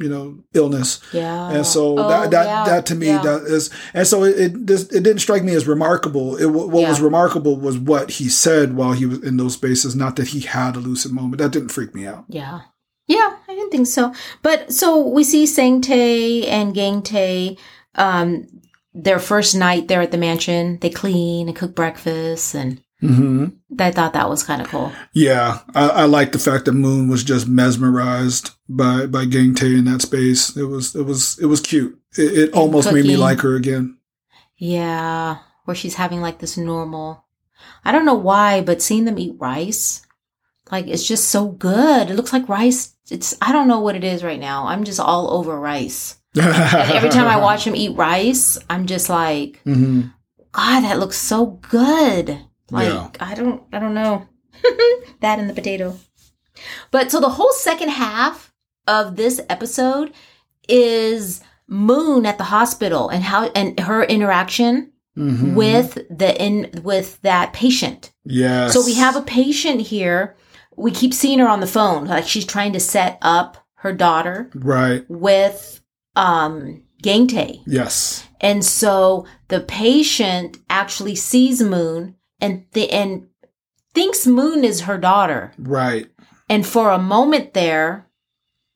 you 0.00 0.08
know 0.08 0.38
illness 0.54 1.00
yeah 1.12 1.50
and 1.50 1.66
so 1.66 1.98
Oh, 1.98 2.08
that 2.08 2.30
that, 2.30 2.46
yeah, 2.46 2.64
that 2.64 2.86
to 2.86 2.94
me 2.94 3.06
yeah. 3.06 3.22
that 3.22 3.42
is 3.42 3.70
and 3.94 4.06
so 4.06 4.24
it 4.24 4.38
it, 4.38 4.66
just, 4.66 4.92
it 4.92 5.02
didn't 5.02 5.20
strike 5.20 5.44
me 5.44 5.54
as 5.54 5.66
remarkable 5.68 6.36
it 6.36 6.46
what 6.46 6.68
was 6.68 7.00
remarkable 7.00 7.56
was 7.56 7.78
what 7.78 8.10
he 8.12 8.28
said 8.28 8.74
while 8.74 8.92
he 8.92 9.06
was 9.06 9.22
in 9.22 9.36
those 9.36 9.54
spaces 9.54 9.94
not 9.94 10.16
that 10.16 10.28
he 10.28 10.40
had 10.40 10.76
a 10.76 10.78
lucid 10.80 11.12
moment 11.12 11.38
that 11.38 11.52
didn't 11.52 11.68
freak 11.70 11.94
me 11.94 12.06
out 12.06 12.24
Yeah. 12.28 12.60
Yeah, 13.06 13.36
I 13.48 13.54
didn't 13.56 13.72
think 13.72 13.88
so. 13.88 14.14
But 14.40 14.72
so 14.72 15.04
we 15.04 15.24
see 15.24 15.44
Sang 15.44 15.80
Tae 15.80 16.46
and 16.46 16.72
Gang 16.72 17.02
Tae. 17.02 17.56
Um, 17.96 18.46
their 18.94 19.18
first 19.18 19.56
night 19.56 19.88
there 19.88 20.00
at 20.00 20.12
the 20.12 20.16
mansion, 20.16 20.78
they 20.80 20.90
clean 20.90 21.48
and 21.48 21.56
cook 21.56 21.74
breakfast, 21.74 22.54
and 22.54 22.80
hmm 23.00 23.46
I 23.78 23.90
thought 23.90 24.12
that 24.12 24.28
was 24.28 24.42
kind 24.42 24.60
of 24.60 24.68
cool. 24.68 24.92
Yeah, 25.12 25.60
I, 25.74 25.88
I 25.88 26.04
like 26.04 26.32
the 26.32 26.38
fact 26.38 26.64
that 26.66 26.72
Moon 26.72 27.08
was 27.08 27.24
just 27.24 27.48
mesmerized 27.48 28.50
by 28.68 29.06
by 29.06 29.24
Gang 29.24 29.54
Tae 29.54 29.78
in 29.78 29.84
that 29.86 30.02
space. 30.02 30.56
It 30.56 30.64
was 30.64 30.94
it 30.94 31.04
was 31.04 31.38
it 31.38 31.46
was 31.46 31.60
cute. 31.60 31.98
It, 32.18 32.38
it 32.38 32.52
almost 32.52 32.92
made 32.92 33.04
me 33.06 33.16
like 33.16 33.40
her 33.40 33.56
again. 33.56 33.96
Yeah, 34.56 35.38
where 35.64 35.74
she's 35.74 35.94
having 35.94 36.20
like 36.20 36.38
this 36.38 36.56
normal. 36.58 37.24
I 37.84 37.92
don't 37.92 38.04
know 38.04 38.14
why, 38.14 38.60
but 38.60 38.82
seeing 38.82 39.04
them 39.04 39.18
eat 39.18 39.36
rice, 39.38 40.06
like 40.70 40.86
it's 40.86 41.06
just 41.06 41.28
so 41.30 41.48
good. 41.48 42.10
It 42.10 42.14
looks 42.14 42.32
like 42.32 42.48
rice. 42.48 42.94
It's 43.10 43.34
I 43.40 43.52
don't 43.52 43.68
know 43.68 43.80
what 43.80 43.96
it 43.96 44.04
is 44.04 44.22
right 44.22 44.40
now. 44.40 44.66
I'm 44.66 44.84
just 44.84 45.00
all 45.00 45.30
over 45.30 45.58
rice. 45.58 46.18
Every 46.36 47.08
time 47.08 47.26
I 47.26 47.36
watch 47.40 47.64
them 47.64 47.74
eat 47.74 47.96
rice, 47.96 48.58
I'm 48.68 48.86
just 48.86 49.08
like, 49.08 49.60
hmm 49.64 50.02
God, 50.52 50.80
that 50.80 50.98
looks 50.98 51.16
so 51.16 51.46
good. 51.46 52.40
Like 52.70 52.88
Yeah. 52.88 53.08
I 53.20 53.34
don't 53.34 53.62
I 53.72 53.78
don't 53.78 53.94
know. 53.94 54.26
that 55.20 55.38
and 55.38 55.48
the 55.48 55.54
potato. 55.54 55.98
But 56.90 57.10
so 57.10 57.20
the 57.20 57.30
whole 57.30 57.52
second 57.52 57.90
half 57.90 58.52
of 58.86 59.16
this 59.16 59.40
episode 59.48 60.12
is 60.68 61.40
Moon 61.68 62.26
at 62.26 62.36
the 62.36 62.44
hospital 62.44 63.08
and 63.08 63.22
how 63.22 63.44
and 63.54 63.78
her 63.80 64.02
interaction 64.02 64.92
hmm 65.14 65.54
with 65.54 65.94
the 66.10 66.40
in 66.40 66.70
with 66.82 67.20
that 67.22 67.52
patient. 67.52 68.12
yes. 68.24 68.72
So 68.72 68.84
we 68.84 68.94
have 68.94 69.16
a 69.16 69.22
patient 69.22 69.80
here. 69.82 70.36
We 70.76 70.90
keep 70.90 71.12
seeing 71.14 71.38
her 71.38 71.48
on 71.48 71.60
the 71.60 71.66
phone 71.66 72.06
like 72.06 72.26
she's 72.26 72.44
trying 72.44 72.72
to 72.72 72.80
set 72.80 73.18
up 73.22 73.56
her 73.74 73.92
daughter 73.92 74.50
right. 74.54 75.04
with 75.08 75.80
um 76.16 76.82
Gangtae. 77.02 77.62
Yes. 77.66 78.26
And 78.40 78.64
so 78.64 79.26
the 79.48 79.60
patient 79.60 80.58
actually 80.68 81.14
sees 81.14 81.62
Moon 81.62 82.16
and 82.40 82.64
the 82.72 82.90
and 82.90 83.26
thinks 83.94 84.26
Moon 84.26 84.64
is 84.64 84.82
her 84.82 84.98
daughter. 84.98 85.52
Right. 85.58 86.06
And 86.48 86.66
for 86.66 86.90
a 86.90 86.98
moment 86.98 87.54
there, 87.54 88.06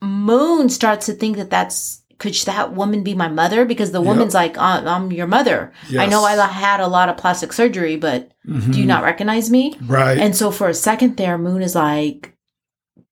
Moon 0.01 0.69
starts 0.69 1.05
to 1.07 1.13
think 1.13 1.37
that 1.37 1.49
that's 1.49 2.01
could 2.17 2.33
that 2.45 2.73
woman 2.73 3.03
be 3.03 3.13
my 3.13 3.27
mother? 3.27 3.65
Because 3.65 3.91
the 3.91 3.99
Yep. 4.01 4.07
woman's 4.07 4.33
like, 4.33 4.57
uh, 4.57 4.81
I'm 4.85 5.11
your 5.11 5.27
mother. 5.27 5.73
I 5.99 6.05
know 6.05 6.23
I 6.23 6.35
had 6.47 6.79
a 6.79 6.87
lot 6.87 7.09
of 7.09 7.17
plastic 7.17 7.51
surgery, 7.51 7.97
but 7.97 8.31
do 8.45 8.53
you 8.79 8.85
Mhm. 8.85 8.87
not 8.87 9.03
recognize 9.03 9.49
me? 9.51 9.75
Right. 9.85 10.17
And 10.17 10.33
so 10.33 10.49
for 10.49 10.69
a 10.69 10.73
second 10.73 11.17
there, 11.17 11.37
Moon 11.37 11.61
is 11.61 11.75
like, 11.75 12.33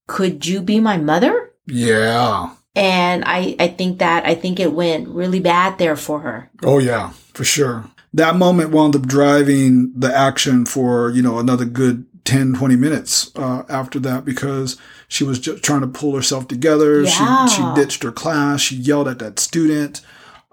could 0.07 0.45
you 0.45 0.61
be 0.61 0.79
my 0.79 0.97
mother? 0.97 1.51
yeah. 1.67 2.51
And 2.75 3.23
I, 3.27 3.55
I 3.59 3.67
think 3.67 3.99
that, 3.99 4.25
I 4.25 4.33
think 4.33 4.59
it 4.59 4.73
went 4.73 5.07
really 5.07 5.39
bad 5.39 5.77
there 5.77 5.95
for 5.95 6.21
her. 6.21 6.49
Oh 6.63 6.79
yeah, 6.79 7.09
for 7.35 7.43
sure. 7.43 7.85
That 8.13 8.35
moment 8.35 8.69
wound 8.71 8.95
up 8.95 9.07
driving 9.07 9.91
the 9.95 10.15
action 10.15 10.65
for, 10.65 11.09
you 11.09 11.21
know, 11.21 11.39
another 11.39 11.65
good 11.65 12.05
10, 12.25 12.53
20 12.53 12.75
minutes 12.75 13.31
uh, 13.35 13.63
after 13.69 13.99
that 13.99 14.23
because 14.23 14.77
she 15.07 15.23
was 15.23 15.39
just 15.39 15.63
trying 15.63 15.81
to 15.81 15.87
pull 15.87 16.15
herself 16.15 16.47
together. 16.47 17.01
Yeah. 17.01 17.47
She, 17.47 17.55
she 17.57 17.63
ditched 17.75 18.03
her 18.03 18.11
class. 18.11 18.61
She 18.61 18.75
yelled 18.75 19.07
at 19.07 19.19
that 19.19 19.39
student. 19.39 20.01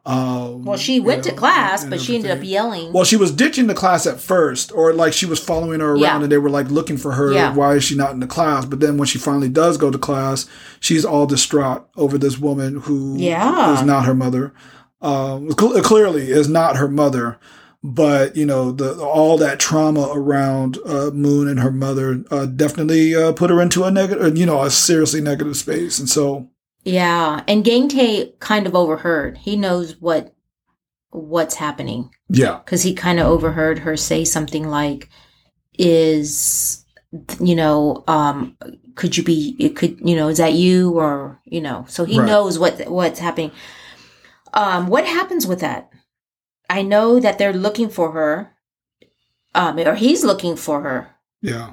Um, 0.06 0.64
Well, 0.64 0.78
she 0.78 0.98
went 0.98 1.26
you 1.26 1.32
to 1.32 1.36
class, 1.36 1.84
but 1.84 2.00
she 2.00 2.16
ended 2.16 2.30
up 2.30 2.42
yelling. 2.42 2.92
Well, 2.92 3.04
she 3.04 3.16
was 3.16 3.30
ditching 3.30 3.66
the 3.66 3.74
class 3.74 4.06
at 4.06 4.18
first, 4.18 4.72
or 4.72 4.94
like 4.94 5.12
she 5.12 5.26
was 5.26 5.38
following 5.38 5.80
her 5.80 5.90
around 5.90 6.00
Yeah. 6.00 6.22
and 6.22 6.32
they 6.32 6.38
were 6.38 6.48
like 6.50 6.70
looking 6.70 6.96
for 6.96 7.12
her. 7.12 7.32
Yeah. 7.32 7.54
Why 7.54 7.74
is 7.74 7.84
she 7.84 7.94
not 7.96 8.12
in 8.12 8.20
the 8.20 8.26
class? 8.26 8.64
But 8.64 8.80
then 8.80 8.96
when 8.96 9.06
she 9.06 9.18
finally 9.18 9.50
does 9.50 9.76
go 9.76 9.90
to 9.90 9.98
class, 9.98 10.46
she's 10.80 11.04
all 11.04 11.26
distraught 11.26 11.86
over 11.96 12.16
this 12.16 12.38
woman 12.38 12.80
who 12.80 13.16
Yeah. 13.18 13.74
is 13.74 13.82
not 13.82 14.06
her 14.06 14.14
mother. 14.14 14.54
Um, 15.02 15.50
cl- 15.58 15.80
clearly 15.82 16.30
is 16.30 16.48
not 16.48 16.76
her 16.76 16.88
mother. 16.88 17.38
But 17.82 18.36
you 18.36 18.44
know 18.44 18.72
the 18.72 19.02
all 19.02 19.38
that 19.38 19.58
trauma 19.58 20.10
around 20.12 20.76
uh, 20.84 21.10
Moon 21.12 21.48
and 21.48 21.60
her 21.60 21.70
mother 21.70 22.22
uh, 22.30 22.44
definitely 22.44 23.14
uh, 23.14 23.32
put 23.32 23.48
her 23.48 23.58
into 23.62 23.84
a 23.84 23.90
negative, 23.90 24.36
you 24.36 24.44
know, 24.44 24.62
a 24.62 24.70
seriously 24.70 25.22
negative 25.22 25.56
space. 25.56 25.98
And 25.98 26.06
so, 26.06 26.50
Yeah, 26.84 27.42
and 27.48 27.64
Gangtae 27.64 28.38
kind 28.38 28.66
of 28.66 28.74
overheard. 28.74 29.38
He 29.38 29.56
knows 29.56 29.98
what 29.98 30.34
what's 31.10 31.54
happening 31.54 32.10
yeah, 32.28 32.58
because 32.62 32.82
he 32.82 32.92
kind 32.94 33.18
of 33.18 33.26
overheard 33.26 33.78
her 33.78 33.96
say 33.96 34.26
something 34.26 34.68
like, 34.68 35.08
"Is 35.78 36.84
you 37.40 37.54
know, 37.54 38.04
um, 38.06 38.56
could 38.94 39.16
you 39.16 39.24
be? 39.24 39.56
It 39.58 39.74
could 39.74 39.98
you 40.06 40.16
know, 40.16 40.28
is 40.28 40.36
that 40.38 40.52
you 40.52 40.92
or 40.98 41.40
you 41.44 41.60
know?" 41.62 41.86
So 41.88 42.04
he 42.04 42.18
Right. 42.18 42.26
knows 42.26 42.58
what 42.58 42.88
what's 42.90 43.18
happening. 43.20 43.52
Um, 44.52 44.86
what 44.88 45.06
happens 45.06 45.46
with 45.46 45.60
that? 45.60 45.90
I 46.68 46.82
know 46.82 47.18
that 47.20 47.38
they're 47.38 47.52
looking 47.52 47.88
for 47.88 48.12
her, 48.12 48.54
um, 49.54 49.78
or 49.78 49.94
he's 49.94 50.24
looking 50.24 50.56
for 50.56 50.82
her. 50.82 51.10
Yeah. 51.42 51.72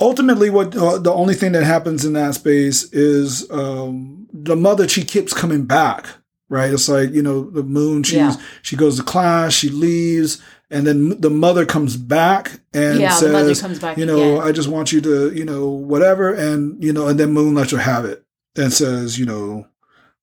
Ultimately, 0.00 0.50
what 0.50 0.74
uh, 0.76 0.98
the 0.98 1.12
only 1.12 1.34
thing 1.34 1.52
that 1.52 1.64
happens 1.64 2.04
in 2.04 2.14
that 2.14 2.34
space 2.34 2.84
is 2.92 3.48
um, 3.50 4.26
the 4.32 4.56
mother. 4.56 4.88
She 4.88 5.04
keeps 5.04 5.32
coming 5.32 5.64
back, 5.66 6.06
right? 6.48 6.72
It's 6.72 6.88
like 6.88 7.10
you 7.12 7.22
know 7.22 7.50
the 7.50 7.62
moon. 7.62 8.02
She's 8.02 8.16
Yeah. 8.16 8.36
she 8.62 8.74
goes 8.74 8.96
to 8.96 9.02
class, 9.02 9.52
she 9.52 9.68
leaves, 9.68 10.42
and 10.70 10.86
then 10.86 11.20
the 11.20 11.30
mother 11.30 11.64
comes 11.66 11.96
back 11.96 12.60
and 12.72 12.98
yeah, 13.00 13.10
says, 13.10 13.78
back. 13.80 13.96
you 13.98 14.06
know, 14.06 14.36
again. 14.36 14.48
I 14.48 14.52
just 14.52 14.68
want 14.68 14.92
you 14.92 15.00
to, 15.02 15.32
you 15.32 15.44
know, 15.44 15.68
whatever, 15.68 16.32
and 16.32 16.82
you 16.82 16.92
know, 16.92 17.06
and 17.06 17.20
then 17.20 17.32
Moon 17.32 17.54
lets 17.54 17.70
her 17.72 17.78
have 17.78 18.04
it 18.04 18.24
and 18.56 18.72
says, 18.72 19.18
you 19.18 19.26
know, 19.26 19.66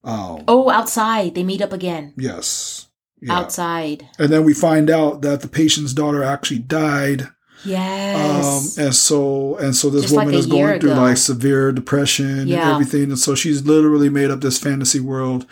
um, 0.03 0.43
oh, 0.47 0.69
outside 0.69 1.35
they 1.35 1.43
meet 1.43 1.61
up 1.61 1.73
again. 1.73 2.13
yes, 2.17 2.87
yeah. 3.21 3.37
Outside, 3.39 4.07
and 4.19 4.29
then 4.29 4.43
we 4.43 4.53
find 4.53 4.89
out 4.89 5.21
that 5.21 5.41
the 5.41 5.47
patient's 5.47 5.93
daughter 5.93 6.23
actually 6.23 6.59
died. 6.59 7.29
yes. 7.65 8.77
Um, 8.77 8.85
and 8.85 8.95
so 8.95 9.55
and 9.57 9.75
so 9.75 9.89
this 9.89 10.03
Just 10.03 10.15
woman 10.15 10.33
a 10.33 10.37
is 10.37 10.47
going 10.47 10.79
through 10.81 10.91
like 10.93 11.17
severe 11.17 11.71
depression 11.71 12.39
and 12.39 12.49
Yeah. 12.49 12.73
everything, 12.73 13.03
and 13.03 13.19
so 13.19 13.35
she's 13.35 13.65
literally 13.65 14.09
made 14.09 14.29
up 14.31 14.41
this 14.41 14.57
fantasy 14.59 14.99
world. 14.99 15.45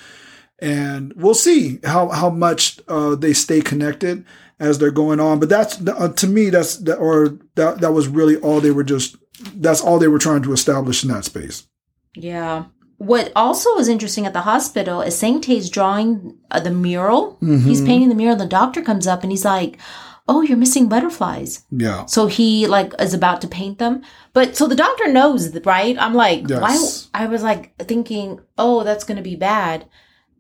And 0.60 1.14
we'll 1.16 1.34
see 1.34 1.80
how 1.84 2.10
how 2.10 2.30
much 2.30 2.80
uh, 2.88 3.16
they 3.16 3.34
stay 3.34 3.62
connected 3.62 4.24
as 4.60 4.78
they're 4.78 4.92
going 4.92 5.20
on. 5.20 5.40
But 5.40 5.50
that's 5.50 5.82
uh, 5.88 6.10
to 6.10 6.28
me 6.28 6.50
that's 6.52 6.78
that, 6.78 6.98
or 6.98 7.40
that 7.56 7.80
that 7.80 7.94
was 7.94 8.08
really 8.08 8.36
all 8.38 8.60
they 8.62 8.70
were 8.72 8.84
just 8.84 9.16
that's 9.56 9.82
all 9.82 9.98
they 9.98 10.08
were 10.10 10.20
trying 10.20 10.44
to 10.44 10.54
establish 10.54 11.04
in 11.04 11.10
that 11.10 11.26
space. 11.26 11.66
Yeah. 12.16 12.66
What 13.10 13.32
also 13.36 13.78
is 13.80 13.88
interesting 13.88 14.26
at 14.28 14.34
the 14.34 14.42
hospital 14.42 15.02
is 15.02 15.16
Sangtae's 15.20 15.70
drawing 15.72 16.36
uh, 16.52 16.60
the 16.60 16.70
mural. 16.88 17.38
He's 17.42 17.82
Mhm. 17.82 17.86
painting 17.88 18.10
the 18.10 18.16
mural. 18.22 18.34
And 18.34 18.42
the 18.42 18.58
doctor 18.60 18.82
comes 18.84 19.08
up 19.08 19.24
and 19.24 19.32
he's 19.32 19.44
like, 19.46 19.80
"Oh, 20.28 20.42
you're 20.44 20.58
missing 20.66 20.88
butterflies." 20.88 21.52
Yeah. 21.86 22.06
So 22.06 22.28
he 22.28 22.68
like 22.68 22.94
is 23.00 23.14
about 23.16 23.42
to 23.42 23.48
paint 23.48 23.80
them. 23.80 24.02
But 24.34 24.56
so 24.56 24.68
the 24.68 24.76
doctor 24.86 25.08
knows, 25.12 25.42
right? 25.66 25.96
I'm 26.00 26.14
like, 26.14 26.48
Yes. 26.48 26.62
why? 26.62 27.24
I 27.24 27.26
was 27.26 27.42
like 27.50 27.64
thinking, 27.92 28.40
oh, 28.58 28.84
that's 28.84 29.04
going 29.08 29.18
to 29.18 29.24
be 29.32 29.36
bad. 29.36 29.86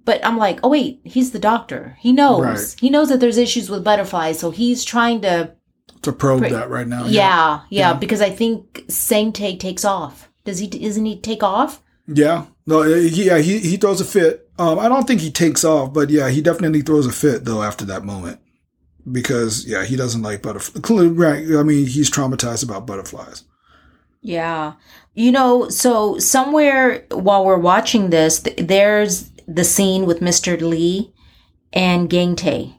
But 0.06 0.24
I'm 0.24 0.38
like, 0.38 0.60
oh 0.64 0.70
wait, 0.70 1.02
he's 1.04 1.32
the 1.32 1.40
doctor. 1.52 1.98
He 2.00 2.12
knows. 2.12 2.42
Right. 2.46 2.76
He 2.80 2.90
knows 2.92 3.10
that 3.10 3.20
there's 3.22 3.38
issues 3.40 3.70
with 3.72 3.84
butterflies. 3.84 4.38
So 4.40 4.52
he's 4.52 4.84
trying 4.84 5.22
to, 5.22 5.52
To 6.04 6.12
probe 6.12 6.42
Right. 6.44 6.52
that 6.52 6.70
right 6.70 6.88
now. 6.88 7.06
yeah, 7.06 7.62
yeah, 7.70 7.90
Yeah. 7.90 7.94
because 7.94 8.22
I 8.22 8.30
think 8.30 8.86
Sangtae 8.88 9.60
takes 9.60 9.84
off. 9.86 10.30
Does 10.46 10.60
he? 10.60 10.68
Isn't 10.90 11.06
he 11.06 11.16
take 11.20 11.44
off? 11.44 11.82
Yeah. 12.08 12.46
No, 12.68 12.84
he, 12.84 13.26
yeah, 13.26 13.40
he, 13.40 13.60
he 13.60 13.78
throws 13.78 14.02
a 14.02 14.06
fit. 14.06 14.50
Um, 14.60 14.78
I 14.80 14.88
don't 14.88 15.08
think 15.08 15.22
he 15.22 15.32
takes 15.32 15.64
off, 15.64 15.94
but 15.94 16.10
yeah, 16.10 16.30
he 16.30 16.42
definitely 16.42 16.82
throws 16.82 17.08
a 17.08 17.12
fit 17.12 17.46
though 17.46 17.64
after 17.64 17.86
that 17.86 18.04
moment. 18.06 18.40
Because 19.12 19.66
yeah, 19.66 19.84
he 19.84 19.96
doesn't 19.96 20.22
like 20.22 20.44
butterflies. 20.44 21.10
Right. 21.10 21.44
I 21.58 21.64
mean, 21.64 21.88
he's 21.88 22.12
traumatized 22.12 22.64
about 22.64 22.86
butterflies. 22.86 23.44
Yeah. 24.22 24.74
You 25.16 25.32
know, 25.32 25.70
so 25.70 26.20
somewhere 26.20 27.06
while 27.10 27.44
we're 27.44 27.58
watching 27.58 28.12
this, 28.12 28.42
th- 28.42 28.58
there's 28.68 29.32
the 29.48 29.64
scene 29.64 30.06
with 30.06 30.20
Mr. 30.20 30.62
Lee 30.62 31.12
and 31.74 32.10
Gangtae. 32.10 32.76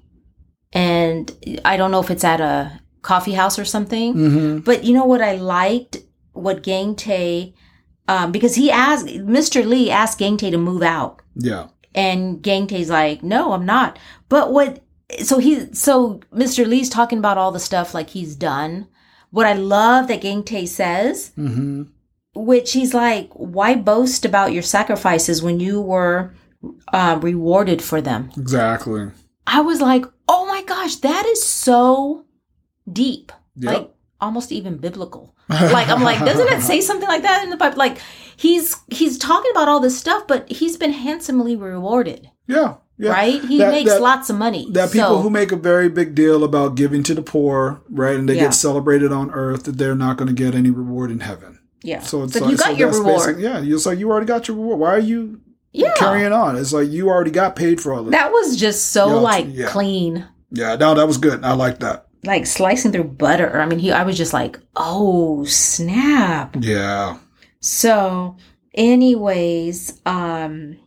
And 0.73 1.61
I 1.65 1.77
don't 1.77 1.91
know 1.91 2.01
if 2.01 2.11
it's 2.11 2.25
at 2.25 2.41
a 2.41 2.81
coffee 3.03 3.33
house 3.33 3.59
or 3.59 3.65
something, 3.65 4.15
Mm-hmm. 4.15 4.59
but 4.61 4.85
you 4.85 4.95
know 4.95 5.05
what 5.05 5.21
I 5.21 5.35
liked? 5.35 5.99
What 6.33 6.63
Gangtae, 6.63 7.53
um, 8.09 8.33
because 8.33 8.55
he 8.55 8.71
asked, 8.71 9.07
Mr. 9.07 9.65
Lee 9.67 9.91
asked 9.91 10.19
Gangtae 10.19 10.51
to 10.51 10.59
move 10.59 10.83
out. 10.83 11.23
Yeah. 11.35 11.69
And 11.95 12.43
Gangtae's 12.43 12.91
like, 12.91 13.23
no, 13.23 13.53
I'm 13.53 13.67
not. 13.67 13.99
But 14.29 14.53
what, 14.53 14.83
so 15.23 15.39
he, 15.39 15.73
so 15.75 16.21
Mr. 16.35 16.67
Lee's 16.67 16.89
talking 16.89 17.19
about 17.19 17.39
all 17.39 17.53
the 17.53 17.61
stuff 17.61 17.95
like 17.95 18.11
he's 18.11 18.35
done. 18.35 18.89
What 19.31 19.47
I 19.47 19.53
love 19.55 20.09
that 20.09 20.23
Gangtae 20.23 20.67
says 20.69 21.33
Mm-hmm. 21.39 21.83
which 22.35 22.73
he's 22.73 22.95
like, 22.95 23.31
why 23.35 23.75
boast 23.75 24.25
about 24.25 24.53
your 24.53 24.63
sacrifices 24.63 25.43
when 25.43 25.61
you 25.61 25.81
were 25.81 26.35
um, 26.93 27.21
rewarded 27.21 27.83
for 27.83 28.01
them? 28.01 28.31
Exactly. 28.37 29.11
I 29.47 29.61
was 29.61 29.81
like, 29.81 30.05
oh 30.29 30.47
my 30.47 30.63
gosh, 30.63 30.97
that 30.97 31.27
is 31.27 31.43
so 31.45 32.25
deep, 32.91 33.33
Yep. 33.57 33.73
like 33.75 33.95
almost 34.21 34.51
even 34.53 34.77
biblical. 34.79 35.35
Like 35.73 35.89
I'm 35.89 36.03
like, 36.03 36.19
doesn't 36.21 36.49
it 36.49 36.63
say 36.63 36.81
something 36.81 37.09
like 37.09 37.23
that 37.23 37.43
in 37.45 37.51
the 37.51 37.57
Bible? 37.57 37.79
Like 37.79 37.99
he's 38.37 38.77
he's 38.89 39.19
talking 39.19 39.51
about 39.53 39.69
all 39.69 39.81
this 39.81 39.99
stuff, 39.99 40.27
but 40.27 40.51
he's 40.51 40.77
been 40.77 40.93
handsomely 40.93 41.57
rewarded. 41.57 42.31
Yeah. 42.47 42.75
Yeah. 42.99 43.11
right? 43.13 43.43
He 43.45 43.59
That- 43.59 43.73
makes 43.73 43.91
that- 43.91 44.03
lots 44.03 44.31
of 44.31 44.37
money. 44.37 44.69
That 44.71 44.93
people 44.93 45.09
So- 45.09 45.23
who 45.23 45.31
make 45.31 45.51
a 45.51 45.57
very 45.57 45.89
big 45.89 46.15
deal 46.15 46.45
about 46.45 46.75
giving 46.77 47.03
to 47.05 47.15
the 47.15 47.23
poor, 47.23 47.83
right, 47.91 48.17
and 48.17 48.29
they 48.29 48.35
Yeah. 48.37 48.43
get 48.45 48.55
celebrated 48.55 49.11
on 49.13 49.31
earth, 49.33 49.65
that 49.65 49.79
they're 49.79 49.95
not 49.97 50.17
going 50.19 50.29
to 50.29 50.35
get 50.35 50.55
any 50.55 50.71
reward 50.71 51.11
in 51.11 51.21
heaven. 51.21 51.59
yeah. 51.83 52.01
So 52.01 52.23
it's 52.23 52.35
So 52.35 52.41
like, 52.41 52.51
you 52.53 52.57
got 52.57 52.67
so 52.67 52.73
your 52.77 52.91
reward. 52.91 53.37
basic- 53.37 53.43
Yeah, 53.43 53.61
it's 53.63 53.87
like 53.87 53.99
you 53.99 54.09
already 54.11 54.27
got 54.27 54.47
your 54.47 54.57
reward. 54.57 54.79
Why 54.79 54.91
are 54.95 54.99
you 55.01 55.41
Yeah. 55.73 55.95
carrying 55.97 56.33
on? 56.33 56.55
It's 56.57 56.73
like 56.73 56.91
you 56.93 57.09
already 57.09 57.33
got 57.33 57.57
paid 57.57 57.81
for 57.81 57.93
all 57.93 58.01
of 58.01 58.05
that. 58.07 58.13
That 58.13 58.31
was 58.31 58.57
just 58.57 58.93
so 58.93 59.09
Yeah, 59.09 59.15
like 59.15 59.47
yeah. 59.51 59.67
clean. 59.67 60.25
Yeah, 60.53 60.77
no, 60.77 60.95
that 60.95 61.07
was 61.09 61.17
good. 61.19 61.43
I 61.43 61.55
like 61.55 61.81
that. 61.81 62.07
Like 62.25 62.47
slicing 62.47 62.93
through 62.93 63.05
butter. 63.05 63.61
I 63.61 63.67
mean, 63.67 63.79
he 63.81 63.91
I 63.93 64.05
was 64.05 64.17
just 64.17 64.33
like, 64.33 64.59
"Oh, 64.77 65.45
snap." 65.45 66.57
Yeah. 66.61 67.19
So, 67.61 68.37
anyways, 68.75 70.01
um 70.07 70.79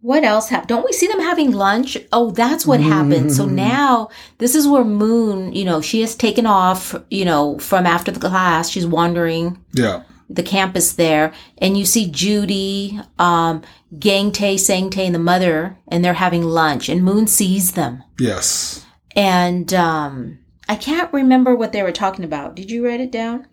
what 0.00 0.22
else 0.22 0.50
happened? 0.50 0.68
Don't 0.68 0.84
we 0.84 0.92
see 0.92 1.06
them 1.06 1.20
having 1.20 1.52
lunch? 1.52 1.96
Oh, 2.12 2.30
that's 2.30 2.66
what 2.66 2.80
happened. 2.80 3.32
So 3.32 3.46
Mm-hmm. 3.46 3.54
now 3.54 4.08
this 4.36 4.54
is 4.54 4.68
where 4.68 4.84
Moon, 4.84 5.54
you 5.54 5.64
know, 5.64 5.80
she 5.80 6.02
has 6.02 6.14
taken 6.14 6.44
off, 6.44 6.94
you 7.10 7.24
know, 7.24 7.58
from 7.58 7.86
after 7.86 8.10
the 8.10 8.20
class. 8.20 8.68
She's 8.68 8.86
wandering 8.86 9.56
Yeah. 9.72 10.02
the 10.28 10.42
campus 10.42 10.92
there, 10.92 11.32
and 11.56 11.78
you 11.78 11.86
see 11.86 12.10
Judy, 12.10 13.00
um, 13.18 13.62
Gang 13.98 14.30
Tae, 14.30 14.58
Sang 14.58 14.90
Tae, 14.90 15.06
and 15.06 15.14
the 15.14 15.18
mother, 15.18 15.78
and 15.88 16.04
they're 16.04 16.12
having 16.14 16.42
lunch, 16.42 16.90
and 16.90 17.02
Moon 17.02 17.26
sees 17.26 17.72
them. 17.72 18.02
Yes. 18.20 18.84
And 19.16 19.72
um, 19.74 20.38
I 20.68 20.76
can't 20.76 21.12
remember 21.12 21.54
what 21.54 21.72
they 21.72 21.82
were 21.82 21.92
talking 21.92 22.24
about. 22.24 22.54
Did 22.56 22.70
you 22.70 22.84
write 22.86 23.00
it 23.00 23.12
down? 23.12 23.46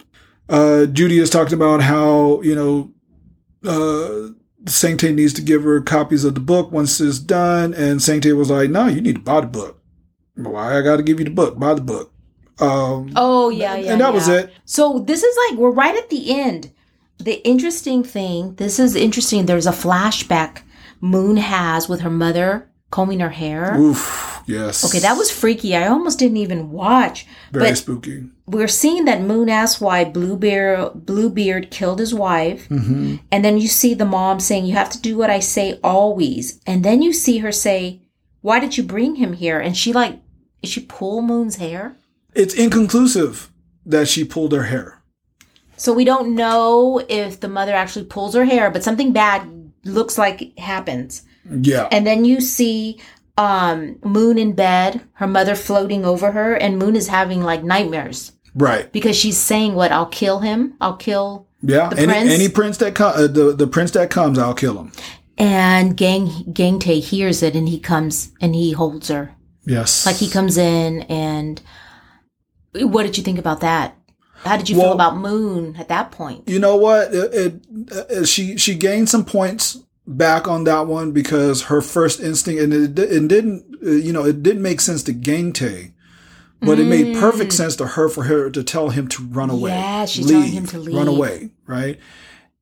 Uh, 0.50 0.86
Judy 0.86 1.20
is 1.20 1.30
talking 1.30 1.54
about 1.54 1.82
how, 1.82 2.42
you 2.42 2.56
know, 2.56 2.92
uh, 3.64 4.32
Sangtae 4.66 5.14
needs 5.16 5.34
to 5.34 5.42
give 5.42 5.64
her 5.64 5.82
copies 5.82 6.24
of 6.24 6.34
the 6.36 6.42
book 6.42 6.72
once 6.72 7.00
it's 7.00 7.20
done. 7.20 7.74
And 7.74 8.00
Sangtae 8.00 8.36
was 8.36 8.50
like, 8.50 8.70
no, 8.70 8.88
you 8.88 9.02
need 9.02 9.16
to 9.16 9.22
buy 9.22 9.42
the 9.42 9.48
book. 9.48 9.82
Why 10.36 10.78
I 10.78 10.82
got 10.82 10.98
to 10.98 11.04
give 11.04 11.20
you 11.20 11.26
the 11.26 11.32
book? 11.32 11.60
Buy 11.60 11.74
the 11.74 11.82
book. 11.82 12.14
Um, 12.60 13.12
Oh 13.16 13.50
yeah, 13.50 13.76
yeah. 13.76 13.92
and 13.92 14.02
that 14.02 14.14
was 14.14 14.28
it. 14.28 14.54
So 14.66 15.00
this 15.00 15.24
is 15.24 15.38
like 15.50 15.60
we're 15.60 15.72
right 15.72 15.96
at 15.96 16.10
the 16.10 16.40
end. 16.40 16.72
The 17.18 17.46
interesting 17.48 18.04
thing, 18.04 18.56
this 18.56 18.80
is 18.80 18.96
interesting. 18.96 19.46
There's 19.46 19.68
a 19.68 19.72
flashback 19.72 20.62
Moon 21.00 21.38
has 21.38 21.90
with 21.90 22.02
her 22.02 22.10
mother 22.10 22.71
combing 22.92 23.20
her 23.22 23.30
hair. 23.30 23.78
Oof. 23.80 24.44
Yes. 24.48 24.84
Okay, 24.84 25.00
that 25.00 25.18
was 25.18 25.32
freaky. 25.32 25.76
I 25.76 25.88
almost 25.88 26.20
didn't 26.20 26.38
even 26.38 26.72
watch. 26.72 27.26
very 27.52 27.70
but 27.70 27.78
spooky. 27.78 28.24
we're 28.48 28.68
seeing 28.68 29.06
that 29.06 29.22
Moon 29.22 29.50
asks 29.50 29.80
why 29.80 30.04
Bluebeard 30.04 31.06
Bluebeard 31.06 31.72
killed 31.72 32.00
his 32.00 32.14
wife, 32.14 32.68
hmm 32.68 33.16
and 33.32 33.46
then 33.46 33.58
you 33.60 33.68
see 33.68 33.94
the 33.94 34.06
mom 34.06 34.40
saying, 34.40 34.66
"You 34.66 34.74
have 34.74 34.90
to 34.92 35.00
do 35.02 35.16
what 35.18 35.30
I 35.30 35.40
say 35.40 35.80
always," 35.84 36.60
and 36.68 36.84
then 36.84 37.02
you 37.02 37.14
see 37.14 37.38
her 37.40 37.52
say, 37.52 38.02
"Why 38.42 38.60
did 38.60 38.78
you 38.78 38.84
bring 38.84 39.16
him 39.16 39.34
here?" 39.34 39.60
And 39.60 39.78
she 39.78 39.94
like, 39.94 40.20
did 40.62 40.70
she 40.70 40.82
pull 40.82 41.22
Moon's 41.22 41.56
hair? 41.56 41.98
It's 42.36 42.54
inconclusive 42.54 43.52
that 43.86 44.08
she 44.08 44.24
pulled 44.24 44.52
her 44.54 44.64
hair. 44.64 45.02
So 45.78 45.92
we 45.94 46.06
don't 46.06 46.36
know 46.36 47.02
if 47.10 47.40
the 47.40 47.48
mother 47.48 47.74
actually 47.74 48.06
pulls 48.06 48.36
her 48.36 48.46
hair, 48.46 48.70
but 48.70 48.84
something 48.84 49.12
bad 49.12 49.42
looks 49.86 50.18
like 50.18 50.58
happens. 50.60 51.24
Yeah. 51.50 51.88
And 51.92 52.06
then 52.06 52.26
you 52.26 52.42
see 52.42 53.00
um 53.38 53.98
Moon 54.04 54.38
in 54.38 54.54
bed, 54.54 55.02
her 55.14 55.28
mother 55.28 55.56
floating 55.56 56.06
over 56.06 56.32
her, 56.32 56.54
and 56.56 56.78
Moon 56.78 56.96
is 56.96 57.08
having 57.08 57.42
like 57.42 57.64
nightmares 57.64 58.34
right. 58.56 58.92
because 58.92 59.16
she's 59.16 59.38
saying 59.38 59.74
what 59.76 59.92
I'll 59.92 60.06
kill 60.08 60.40
him. 60.40 60.76
I'll 60.82 60.98
kill 60.98 61.48
Yeah. 61.62 61.90
The 61.90 61.98
any 62.02 62.08
prince? 62.12 62.32
any 62.34 62.50
prince 62.50 62.78
that 62.78 63.00
uh, 63.02 63.28
the 63.28 63.54
the 63.56 63.68
prince 63.68 63.92
that 63.92 64.10
comes, 64.10 64.38
I'll 64.38 64.54
kill 64.54 64.78
him. 64.78 64.92
and 65.38 65.96
Gang 65.98 66.52
Gang 66.54 66.78
Tae 66.80 67.00
hears 67.00 67.42
it 67.42 67.56
and 67.56 67.68
he 67.70 67.80
comes 67.80 68.32
and 68.42 68.54
he 68.54 68.74
holds 68.74 69.08
her. 69.08 69.34
Yes. 69.66 70.06
Like 70.06 70.18
he 70.18 70.30
comes 70.30 70.58
in 70.58 71.02
and 71.04 71.62
what 72.74 73.04
did 73.04 73.18
you 73.18 73.24
think 73.24 73.40
about 73.40 73.62
that? 73.62 73.96
How 74.44 74.58
did 74.58 74.70
you 74.70 74.78
Well- 74.78 74.88
feel 74.88 74.94
about 74.94 75.18
Moon 75.18 75.76
at 75.78 75.88
that 75.90 76.12
point? 76.12 76.50
You 76.50 76.60
know 76.60 76.76
what? 76.76 77.14
It, 77.14 77.34
it, 77.34 78.12
uh, 78.12 78.26
she 78.26 78.58
she 78.58 78.76
gained 78.76 79.08
some 79.10 79.24
points 79.26 79.78
back 80.08 80.48
on 80.48 80.64
that 80.66 80.88
one 80.88 81.12
because 81.12 81.64
her 81.64 81.82
first 81.82 82.20
instinct 82.20 82.62
and 82.62 82.74
it, 82.74 83.00
it 83.00 83.28
didn't 83.28 83.66
you 83.82 84.12
know 84.12 84.26
it 84.26 84.44
didn't 84.44 84.62
make 84.62 84.82
sense 84.82 85.04
to 85.04 85.14
Gang 85.14 85.54
Tae, 85.54 85.94
but 86.62 86.80
it 86.80 86.86
made 86.86 87.18
perfect 87.18 87.52
mm. 87.52 87.56
sense 87.56 87.76
to 87.78 87.88
her 87.88 88.10
for 88.10 88.24
her 88.24 88.50
to 88.50 88.64
tell 88.64 88.90
him 88.90 89.08
to 89.10 89.24
run 89.24 89.50
away. 89.50 89.72
Yeah, 89.72 90.06
she's 90.06 90.28
telling 90.30 90.52
him 90.52 90.66
to 90.68 90.80
run 90.80 91.08
away, 91.08 91.52
right? 91.66 92.00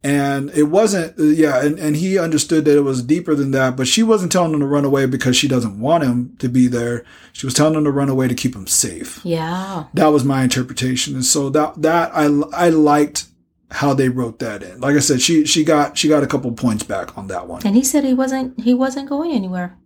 And 0.02 0.50
it 0.52 0.64
wasn't, 0.64 1.16
yeah, 1.18 1.62
and, 1.62 1.78
and 1.78 1.98
he 1.98 2.18
understood 2.18 2.64
that 2.64 2.78
it 2.78 2.84
was 2.84 3.04
deeper 3.04 3.36
than 3.36 3.52
that, 3.52 3.76
but 3.76 3.86
she 3.86 4.02
wasn't 4.02 4.32
telling 4.32 4.54
him 4.54 4.62
to 4.62 4.66
run 4.66 4.86
away 4.86 5.06
because 5.08 5.36
she 5.36 5.50
doesn't 5.50 5.78
want 5.78 6.06
him 6.06 6.38
to 6.40 6.48
be 6.48 6.68
there. 6.68 7.04
She 7.34 7.46
was 7.46 7.54
telling 7.54 7.76
him 7.76 7.84
to 7.84 7.92
run 7.92 8.08
away 8.08 8.30
to 8.30 8.36
keep 8.36 8.56
him 8.56 8.66
safe 8.66 9.20
Yeah. 9.26 9.86
that 9.94 10.08
was 10.08 10.24
my 10.24 10.44
interpretation 10.44 11.16
and 11.16 11.26
so 11.26 11.50
that 11.50 11.82
that 11.82 12.12
i 12.14 12.26
i 12.54 12.70
liked 12.70 13.26
how 13.72 13.94
they 13.94 14.10
wrote 14.10 14.40
that 14.40 14.64
in. 14.64 14.80
Like 14.80 14.96
i 14.96 15.00
said 15.00 15.22
she 15.22 15.46
she 15.46 15.64
got 15.64 15.98
she 15.98 16.08
got 16.10 16.24
a 16.24 16.28
couple 16.28 16.52
points 16.54 16.84
back 16.84 17.18
on 17.18 17.28
that 17.28 17.48
one. 17.48 17.62
And 17.66 17.76
he 17.76 17.84
said 17.84 18.04
he 18.04 18.14
wasn't 18.14 18.60
he 18.62 18.74
wasn't 18.74 19.10
going 19.10 19.32
anywhere. 19.32 19.78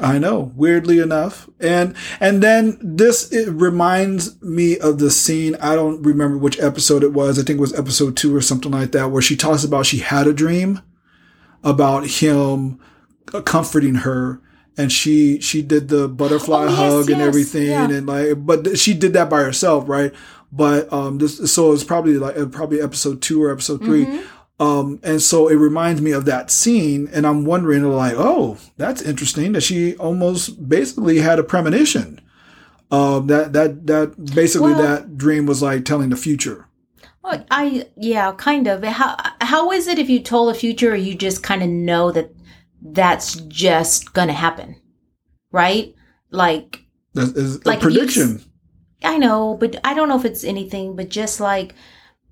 i 0.00 0.18
know 0.18 0.52
weirdly 0.56 0.98
enough. 0.98 1.48
And 1.60 1.94
and 2.20 2.42
then 2.42 2.78
this 2.82 3.30
it 3.32 3.48
reminds 3.50 4.40
me 4.42 4.78
of 4.78 4.98
the 4.98 5.10
scene 5.10 5.54
i 5.60 5.74
don't 5.74 6.02
remember 6.02 6.36
which 6.38 6.58
episode 6.60 7.02
it 7.04 7.12
was 7.12 7.38
i 7.38 7.42
think 7.42 7.58
it 7.58 7.60
was 7.66 7.74
episode 7.78 8.16
two 8.16 8.34
or 8.34 8.40
something 8.40 8.72
like 8.72 8.92
that 8.92 9.10
where 9.10 9.22
she 9.22 9.36
talks 9.36 9.64
about 9.64 9.86
she 9.86 9.98
had 9.98 10.26
a 10.26 10.32
dream 10.34 10.80
about 11.64 12.06
him 12.06 12.78
comforting 13.44 13.96
her 13.96 14.40
and 14.78 14.92
she 14.92 15.40
she 15.40 15.62
did 15.62 15.88
the 15.88 16.06
butterfly 16.08 16.64
Oh, 16.64 16.68
yes, 16.68 16.76
hug 16.78 17.10
and 17.10 17.18
yes, 17.20 17.28
everything 17.28 17.66
yeah. 17.68 17.88
and 17.90 18.06
like 18.06 18.44
but 18.46 18.78
she 18.78 18.92
did 18.94 19.12
that 19.14 19.30
by 19.30 19.40
herself 19.42 19.88
right 19.88 20.12
but 20.56 20.92
um 20.92 21.18
this 21.18 21.52
so 21.52 21.72
it's 21.72 21.84
probably 21.84 22.14
like 22.18 22.36
uh, 22.36 22.46
probably 22.46 22.80
episode 22.80 23.20
two 23.22 23.42
or 23.42 23.50
episode 23.52 23.80
3 23.82 24.06
Mm-hmm. 24.06 24.62
um 24.62 25.00
and 25.02 25.20
so 25.20 25.48
it 25.48 25.56
reminds 25.56 26.00
me 26.00 26.12
of 26.12 26.24
that 26.24 26.50
scene 26.50 27.08
and 27.12 27.26
i'm 27.26 27.44
wondering 27.44 27.82
like 27.84 28.14
oh 28.16 28.56
that's 28.76 29.02
interesting 29.02 29.52
that 29.52 29.62
she 29.62 29.94
almost 29.96 30.68
basically 30.68 31.18
had 31.18 31.38
a 31.38 31.44
premonition 31.44 32.20
um 32.90 33.26
that 33.26 33.52
that 33.52 33.86
that 33.86 34.08
basically 34.34 34.72
Well- 34.72 34.82
that 34.82 35.16
dream 35.18 35.44
was 35.46 35.60
like 35.62 35.84
telling 35.84 36.10
the 36.10 36.16
future 36.16 36.64
Well, 37.22 37.44
I 37.50 37.88
yeah, 37.96 38.32
kind 38.38 38.68
of. 38.68 38.84
How 38.84 39.16
how 39.40 39.72
is 39.72 39.88
it 39.88 39.98
if 39.98 40.08
you 40.08 40.20
told 40.22 40.54
a 40.54 40.58
future 40.58 40.92
or 40.92 40.96
you 41.06 41.14
just 41.26 41.42
kind 41.42 41.60
of 41.62 41.68
know 41.68 42.12
that 42.12 42.30
that's 42.80 43.34
just 43.48 44.12
gonna 44.14 44.32
happen, 44.46 44.76
right? 45.50 45.92
Like 46.30 46.84
that 47.14 47.36
is 47.36 47.66
Like 47.66 47.82
a 47.82 47.90
you- 47.90 47.98
prediction 47.98 48.30
I 49.06 49.16
know, 49.18 49.56
but 49.58 49.76
I 49.84 49.94
don't 49.94 50.08
know 50.08 50.18
if 50.18 50.24
it's 50.24 50.44
anything, 50.44 50.96
but 50.96 51.08
just 51.08 51.40
like 51.40 51.74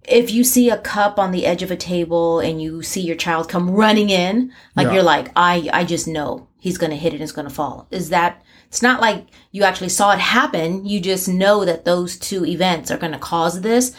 if 0.06 0.30
you 0.30 0.44
see 0.44 0.68
a 0.68 0.76
cup 0.78 1.18
on 1.18 1.30
the 1.32 1.46
edge 1.46 1.62
of 1.62 1.70
a 1.70 1.76
table 1.76 2.38
and 2.40 2.60
you 2.60 2.82
see 2.82 3.00
your 3.00 3.16
child 3.16 3.48
come 3.48 3.70
running 3.70 4.10
in, 4.10 4.52
like 4.76 4.86
Yeah. 4.88 4.94
you're 4.94 5.02
like, 5.02 5.30
I, 5.34 5.70
I 5.72 5.84
just 5.84 6.06
know 6.06 6.48
he's 6.58 6.76
going 6.76 6.90
to 6.90 6.96
hit 6.96 7.12
it 7.12 7.16
and 7.16 7.22
it's 7.22 7.32
going 7.32 7.48
to 7.48 7.54
fall. 7.54 7.86
Is 7.90 8.10
that, 8.10 8.42
it's 8.68 8.82
not 8.82 9.00
like 9.00 9.26
you 9.52 9.62
actually 9.64 9.88
saw 9.88 10.12
it 10.12 10.18
happen. 10.18 10.84
You 10.84 11.00
just 11.00 11.26
know 11.28 11.64
that 11.64 11.84
those 11.86 12.18
two 12.18 12.44
events 12.44 12.90
are 12.90 12.98
going 12.98 13.12
to 13.12 13.18
cause 13.18 13.62
this. 13.62 13.94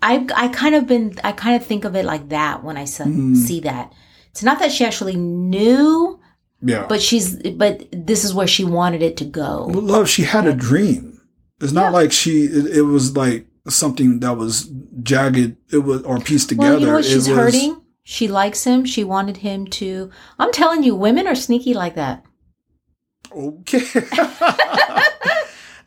I, 0.00 0.28
I 0.36 0.46
kind 0.48 0.76
of 0.76 0.86
been, 0.86 1.14
I 1.24 1.32
kind 1.32 1.56
of 1.60 1.66
think 1.66 1.84
of 1.84 1.96
it 1.96 2.04
like 2.04 2.28
that 2.28 2.62
when 2.62 2.76
I 2.76 2.84
se- 2.84 3.04
Mm. 3.06 3.36
see 3.36 3.58
that. 3.60 3.92
It's 4.30 4.44
not 4.44 4.60
that 4.60 4.70
she 4.70 4.84
actually 4.84 5.16
knew, 5.16 6.20
yeah 6.62 6.86
but 6.88 7.00
she's, 7.02 7.36
but 7.52 7.84
this 7.92 8.24
is 8.24 8.32
where 8.34 8.46
she 8.46 8.64
wanted 8.64 9.02
it 9.02 9.16
to 9.16 9.24
go. 9.24 9.66
Well, 9.72 9.82
love, 9.82 10.08
she 10.08 10.22
had 10.22 10.46
a 10.46 10.54
dream. 10.54 11.17
It's 11.60 11.72
not 11.72 11.92
like 11.92 12.12
she. 12.12 12.44
It, 12.44 12.78
it 12.78 12.82
was 12.82 13.16
like 13.16 13.46
something 13.68 14.20
that 14.20 14.36
was 14.36 14.70
jagged. 15.02 15.56
It 15.72 15.78
was 15.78 16.02
or 16.02 16.18
pieced 16.20 16.50
together. 16.50 16.70
Well, 16.70 16.80
you 16.80 16.86
know 16.86 16.94
what? 16.94 17.04
She's 17.04 17.28
was- 17.28 17.36
hurting. 17.36 17.82
She 18.04 18.26
likes 18.26 18.64
him. 18.64 18.86
She 18.86 19.04
wanted 19.04 19.36
him 19.38 19.66
to. 19.66 20.10
I'm 20.38 20.50
telling 20.50 20.82
you, 20.82 20.94
women 20.94 21.26
are 21.26 21.34
sneaky 21.34 21.74
like 21.74 21.94
that. 21.96 22.24
Okay. 23.30 23.80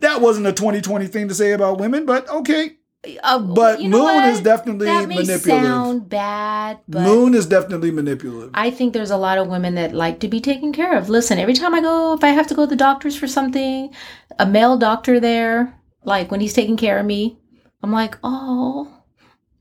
that 0.02 0.22
wasn't 0.22 0.46
a 0.46 0.54
2020 0.54 1.08
thing 1.08 1.28
to 1.30 1.34
say 1.34 1.54
about 1.54 1.80
women, 1.80 2.06
but 2.06 2.30
okay. 2.30 2.78
Uh, 3.24 3.40
But 3.40 3.82
you 3.82 3.90
know 3.90 3.98
Moon 4.06 4.16
what? 4.16 4.30
is 4.30 4.42
definitely 4.42 4.86
that 4.86 5.08
may 5.08 5.16
manipulative. 5.16 5.42
sound 5.66 6.08
bad, 6.08 6.80
but 6.88 7.02
Moon 7.02 7.34
is 7.34 7.48
definitely 7.48 7.90
manipulative. 7.90 8.52
I 8.54 8.70
think 8.70 8.94
there's 8.94 9.10
a 9.10 9.18
lot 9.18 9.40
of 9.40 9.48
women 9.48 9.74
that 9.76 9.94
like 9.94 10.20
to 10.20 10.28
be 10.28 10.40
taken 10.40 10.72
care 10.72 10.96
of. 10.96 11.10
Listen, 11.10 11.40
every 11.40 11.56
time 11.56 11.74
I 11.74 11.82
go, 11.82 12.14
if 12.14 12.24
I 12.24 12.28
have 12.30 12.46
to 12.48 12.54
go 12.56 12.66
to 12.66 12.70
the 12.70 12.76
doctors 12.76 13.16
for 13.18 13.28
something, 13.28 13.92
a 14.38 14.46
male 14.46 14.78
doctor 14.78 15.20
there, 15.20 15.74
like 16.04 16.30
when 16.30 16.42
he's 16.42 16.54
taking 16.54 16.78
care 16.78 17.00
of 17.00 17.06
me, 17.08 17.38
I'm 17.82 17.92
like, 17.92 18.18
oh. 18.24 18.92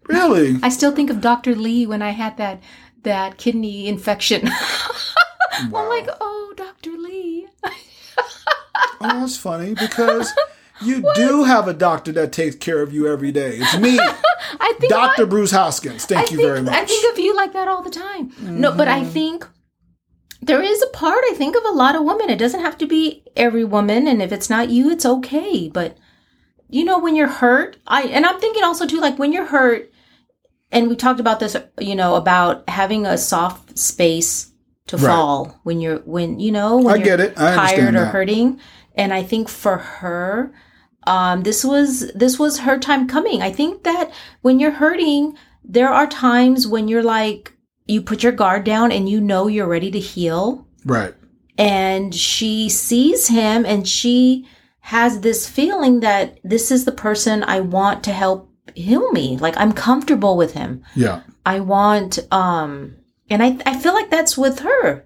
really? 0.07 0.57
I 0.63 0.69
still 0.69 0.93
think 0.93 1.09
of 1.09 1.23
Dr. 1.23 1.55
Lee 1.55 1.87
when 1.87 2.03
I 2.03 2.11
had 2.11 2.37
that 2.37 2.61
that 3.05 3.39
kidney 3.39 3.89
infection. 3.89 4.43
I'm 5.53 5.73
like, 5.73 6.09
oh, 6.21 6.53
Dr. 6.57 6.91
Lee. 6.93 7.47
Oh, 9.03 9.21
that's 9.21 9.37
funny 9.39 9.73
because 9.73 10.31
you 10.83 11.05
do 11.15 11.45
have 11.45 11.69
a 11.69 11.75
doctor 11.75 12.13
that 12.13 12.33
takes 12.33 12.57
care 12.57 12.83
of 12.83 12.93
you 12.93 13.07
every 13.07 13.33
day. 13.33 13.57
It's 13.57 13.79
me, 13.79 13.99
I 14.61 14.75
think 14.79 14.91
Dr. 14.91 15.27
Bruce 15.27 15.51
Hoskins. 15.51 16.07
Thank 16.07 16.29
I 16.29 16.31
you 16.33 16.37
think, 16.39 16.43
very 16.49 16.63
much. 16.63 16.73
Mm-hmm. 16.75 16.83
I 16.83 16.87
think 16.87 17.13
of 17.13 17.19
you 17.19 17.37
like 17.37 17.53
that 17.53 17.69
all 17.69 17.83
the 17.83 17.91
time. 17.91 18.33
No, 18.41 18.73
but 18.73 18.89
I 18.89 19.05
think 19.05 19.47
there 20.43 20.63
is 20.63 20.83
a 20.83 20.87
part 20.89 21.23
I 21.31 21.35
think 21.35 21.57
of 21.57 21.65
a 21.65 21.71
lot 21.73 21.97
of 21.97 22.05
women. 22.05 22.31
It 22.31 22.39
doesn't 22.39 22.61
have 22.61 22.79
to 22.79 22.87
be 22.87 23.25
every 23.37 23.65
woman, 23.65 24.07
and 24.07 24.23
if 24.23 24.33
it's 24.33 24.49
not 24.51 24.71
you, 24.71 24.91
it's 24.91 25.05
okay. 25.07 25.69
But 25.69 25.97
you 26.69 26.85
know, 26.85 26.99
when 26.99 27.17
you're 27.17 27.29
hurt, 27.29 27.77
I 27.87 28.03
and 28.03 28.25
I'm 28.25 28.41
thinking 28.41 28.65
also 28.65 28.87
too, 28.87 29.01
like 29.01 29.19
when 29.19 29.33
you're 29.33 29.47
hurt, 29.47 29.91
and 30.73 30.89
we 30.89 30.97
talked 30.97 31.21
about 31.21 31.41
this, 31.41 31.57
you 31.79 31.95
know, 31.95 32.15
about 32.15 32.69
having 32.69 33.05
a 33.07 33.19
soft 33.19 33.79
space 33.79 34.47
to 34.87 34.97
Right. 34.97 35.07
fall 35.07 35.61
when 35.63 35.81
you're 35.81 35.99
when 35.99 36.41
you 36.41 36.51
know 36.51 36.79
when 36.79 36.95
I 36.95 36.97
you're 36.97 37.05
get 37.05 37.21
it. 37.21 37.35
I 37.39 37.55
tired 37.55 37.95
or 37.95 38.01
that. 38.05 38.13
hurting. 38.13 38.61
And 38.97 39.15
I 39.15 39.23
think 39.23 39.49
for 39.49 39.79
her, 39.79 40.53
um, 41.07 41.43
this 41.43 41.65
was 41.65 42.11
this 42.13 42.39
was 42.39 42.59
her 42.59 42.79
time 42.79 43.09
coming. 43.09 43.43
I 43.43 43.51
think 43.51 43.85
that 43.85 44.13
when 44.43 44.61
you're 44.61 44.71
hurting, 44.71 45.37
there 45.65 45.89
are 45.89 46.07
times 46.07 46.67
when 46.67 46.89
you're 46.89 47.03
like 47.03 47.53
you 47.87 48.01
put 48.01 48.23
your 48.23 48.33
guard 48.33 48.65
down 48.65 48.93
and 48.93 49.09
you 49.09 49.21
know 49.21 49.49
you're 49.49 49.67
ready 49.67 49.91
to 49.91 49.99
heal. 49.99 50.67
Right. 50.85 51.15
And 51.59 52.15
she 52.15 52.69
sees 52.69 53.29
him 53.29 53.67
and 53.67 53.87
she 53.87 54.47
has 54.81 55.21
this 55.21 55.49
feeling 55.49 56.01
that 56.01 56.39
this 56.45 56.71
is 56.71 56.85
the 56.85 56.93
person 56.93 57.43
I 57.43 57.61
want 57.61 58.05
to 58.05 58.13
help 58.13 58.51
heal 58.75 59.11
me. 59.13 59.37
Like 59.39 59.57
I'm 59.57 59.73
comfortable 59.73 60.37
with 60.37 60.53
him. 60.53 60.85
Yeah. 60.95 61.23
I 61.45 61.61
want 61.61 62.19
um 62.31 62.97
and 63.29 63.43
I 63.43 63.59
I 63.67 63.79
feel 63.79 63.95
like 63.95 64.11
that's 64.11 64.39
with 64.39 64.61
her. 64.61 65.05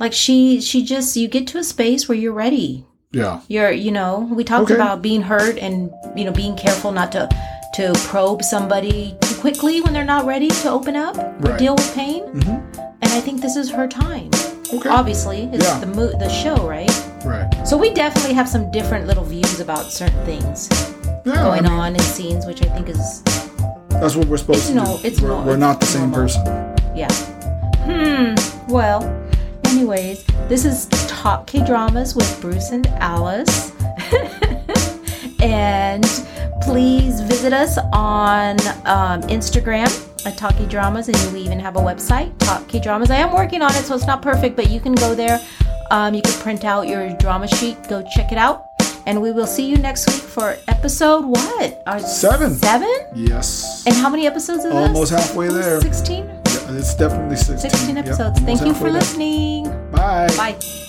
Like 0.00 0.12
she 0.12 0.60
she 0.60 0.84
just 0.84 1.16
you 1.16 1.28
get 1.28 1.46
to 1.48 1.58
a 1.58 1.64
space 1.64 2.08
where 2.08 2.18
you're 2.18 2.32
ready. 2.32 2.87
Yeah. 3.12 3.40
You're 3.48 3.70
you 3.70 3.90
know, 3.90 4.28
we 4.30 4.44
talked 4.44 4.64
Okay. 4.70 4.74
about 4.74 5.00
being 5.02 5.22
hurt 5.22 5.56
and 5.58 5.90
you 6.14 6.24
know 6.24 6.32
being 6.32 6.56
careful 6.56 6.92
not 6.92 7.10
to 7.12 7.28
to 7.74 7.92
probe 8.08 8.42
somebody 8.42 9.16
too 9.20 9.34
quickly 9.36 9.80
when 9.80 9.92
they're 9.92 10.04
not 10.04 10.26
ready 10.26 10.48
to 10.48 10.70
open 10.70 10.96
up 10.96 11.16
or 11.44 11.56
deal 11.56 11.74
with 11.74 11.94
pain. 11.94 12.24
Mhm. 12.34 12.62
And 13.02 13.12
I 13.12 13.20
think 13.20 13.40
this 13.40 13.56
is 13.56 13.70
her 13.70 13.86
time. 13.86 14.30
Okay. 14.74 14.88
Obviously, 14.90 15.48
it's 15.52 15.64
Yeah. 15.64 15.78
the 15.78 15.86
mo- 15.86 16.12
the 16.18 16.28
show, 16.28 16.56
right? 16.68 16.90
Right. 17.24 17.48
So 17.66 17.76
we 17.78 17.90
definitely 17.94 18.34
have 18.34 18.48
some 18.48 18.70
different 18.70 19.06
little 19.06 19.24
views 19.24 19.60
about 19.60 19.90
certain 19.90 20.22
things 20.26 20.68
Yeah. 21.24 21.34
going 21.42 21.64
I 21.66 21.70
mean, 21.70 21.80
on 21.80 21.94
in 21.94 22.00
scenes, 22.02 22.44
which 22.46 22.60
I 22.62 22.68
think 22.74 22.88
is 22.90 23.22
That's 23.88 24.14
what 24.16 24.28
we're 24.28 24.36
supposed 24.36 24.66
to 24.68 24.74
no- 24.74 24.98
do. 25.00 25.06
it's 25.08 25.20
we're, 25.20 25.28
no- 25.28 25.40
we're 25.42 25.56
not 25.56 25.80
the 25.80 25.86
same 25.86 26.10
normal. 26.10 26.20
person. 26.20 26.74
Yeah. 26.94 27.08
Hmm. 27.88 28.34
Well, 28.68 29.00
anyways, 29.68 30.24
this 30.48 30.64
is 30.64 30.86
Talk 31.08 31.46
K 31.46 31.64
Dramas 31.64 32.14
with 32.14 32.40
Bruce 32.40 32.70
and 32.70 32.86
Alice. 32.98 33.72
and 35.40 36.04
please 36.62 37.20
visit 37.22 37.52
us 37.52 37.76
on 37.92 38.58
um, 38.86 39.22
Instagram 39.28 39.86
at 40.26 40.36
Talk 40.38 40.56
K 40.56 40.66
Dramas, 40.66 41.08
and 41.08 41.32
we 41.32 41.40
even 41.40 41.60
have 41.60 41.76
a 41.76 41.80
website, 41.80 42.36
Talk 42.38 42.66
K 42.68 42.80
Dramas. 42.80 43.10
I 43.10 43.16
am 43.16 43.32
working 43.34 43.62
on 43.62 43.70
it, 43.72 43.84
so 43.84 43.94
it's 43.94 44.06
not 44.06 44.22
perfect, 44.22 44.56
but 44.56 44.70
you 44.70 44.80
can 44.80 44.94
go 44.94 45.14
there. 45.14 45.40
Um, 45.90 46.14
you 46.14 46.22
can 46.22 46.32
print 46.40 46.64
out 46.64 46.88
your 46.88 47.10
drama 47.16 47.46
sheet, 47.48 47.76
go 47.88 48.02
check 48.14 48.32
it 48.32 48.38
out. 48.38 48.64
And 49.06 49.22
we 49.22 49.32
will 49.32 49.46
see 49.46 49.66
you 49.66 49.78
next 49.78 50.06
week 50.06 50.20
for 50.20 50.58
episode 50.68 51.24
what? 51.24 51.82
Our 51.86 51.98
Seven. 52.00 52.54
Seven? 52.54 52.94
Yes. 53.14 53.84
And 53.86 53.94
how 53.94 54.10
many 54.10 54.26
episodes 54.26 54.66
is 54.66 54.72
Almost 54.72 55.12
this? 55.12 55.26
halfway 55.26 55.48
there. 55.48 55.80
16? 55.80 56.37
It's 56.70 56.94
definitely 56.94 57.36
16. 57.36 57.70
16 57.70 57.96
episodes. 57.96 58.20
almost 58.20 58.44
Thank 58.44 58.60
you 58.60 58.74
for 58.74 58.90
listening. 58.90 59.64
Bye. 59.90 60.28
Bye. 60.36 60.87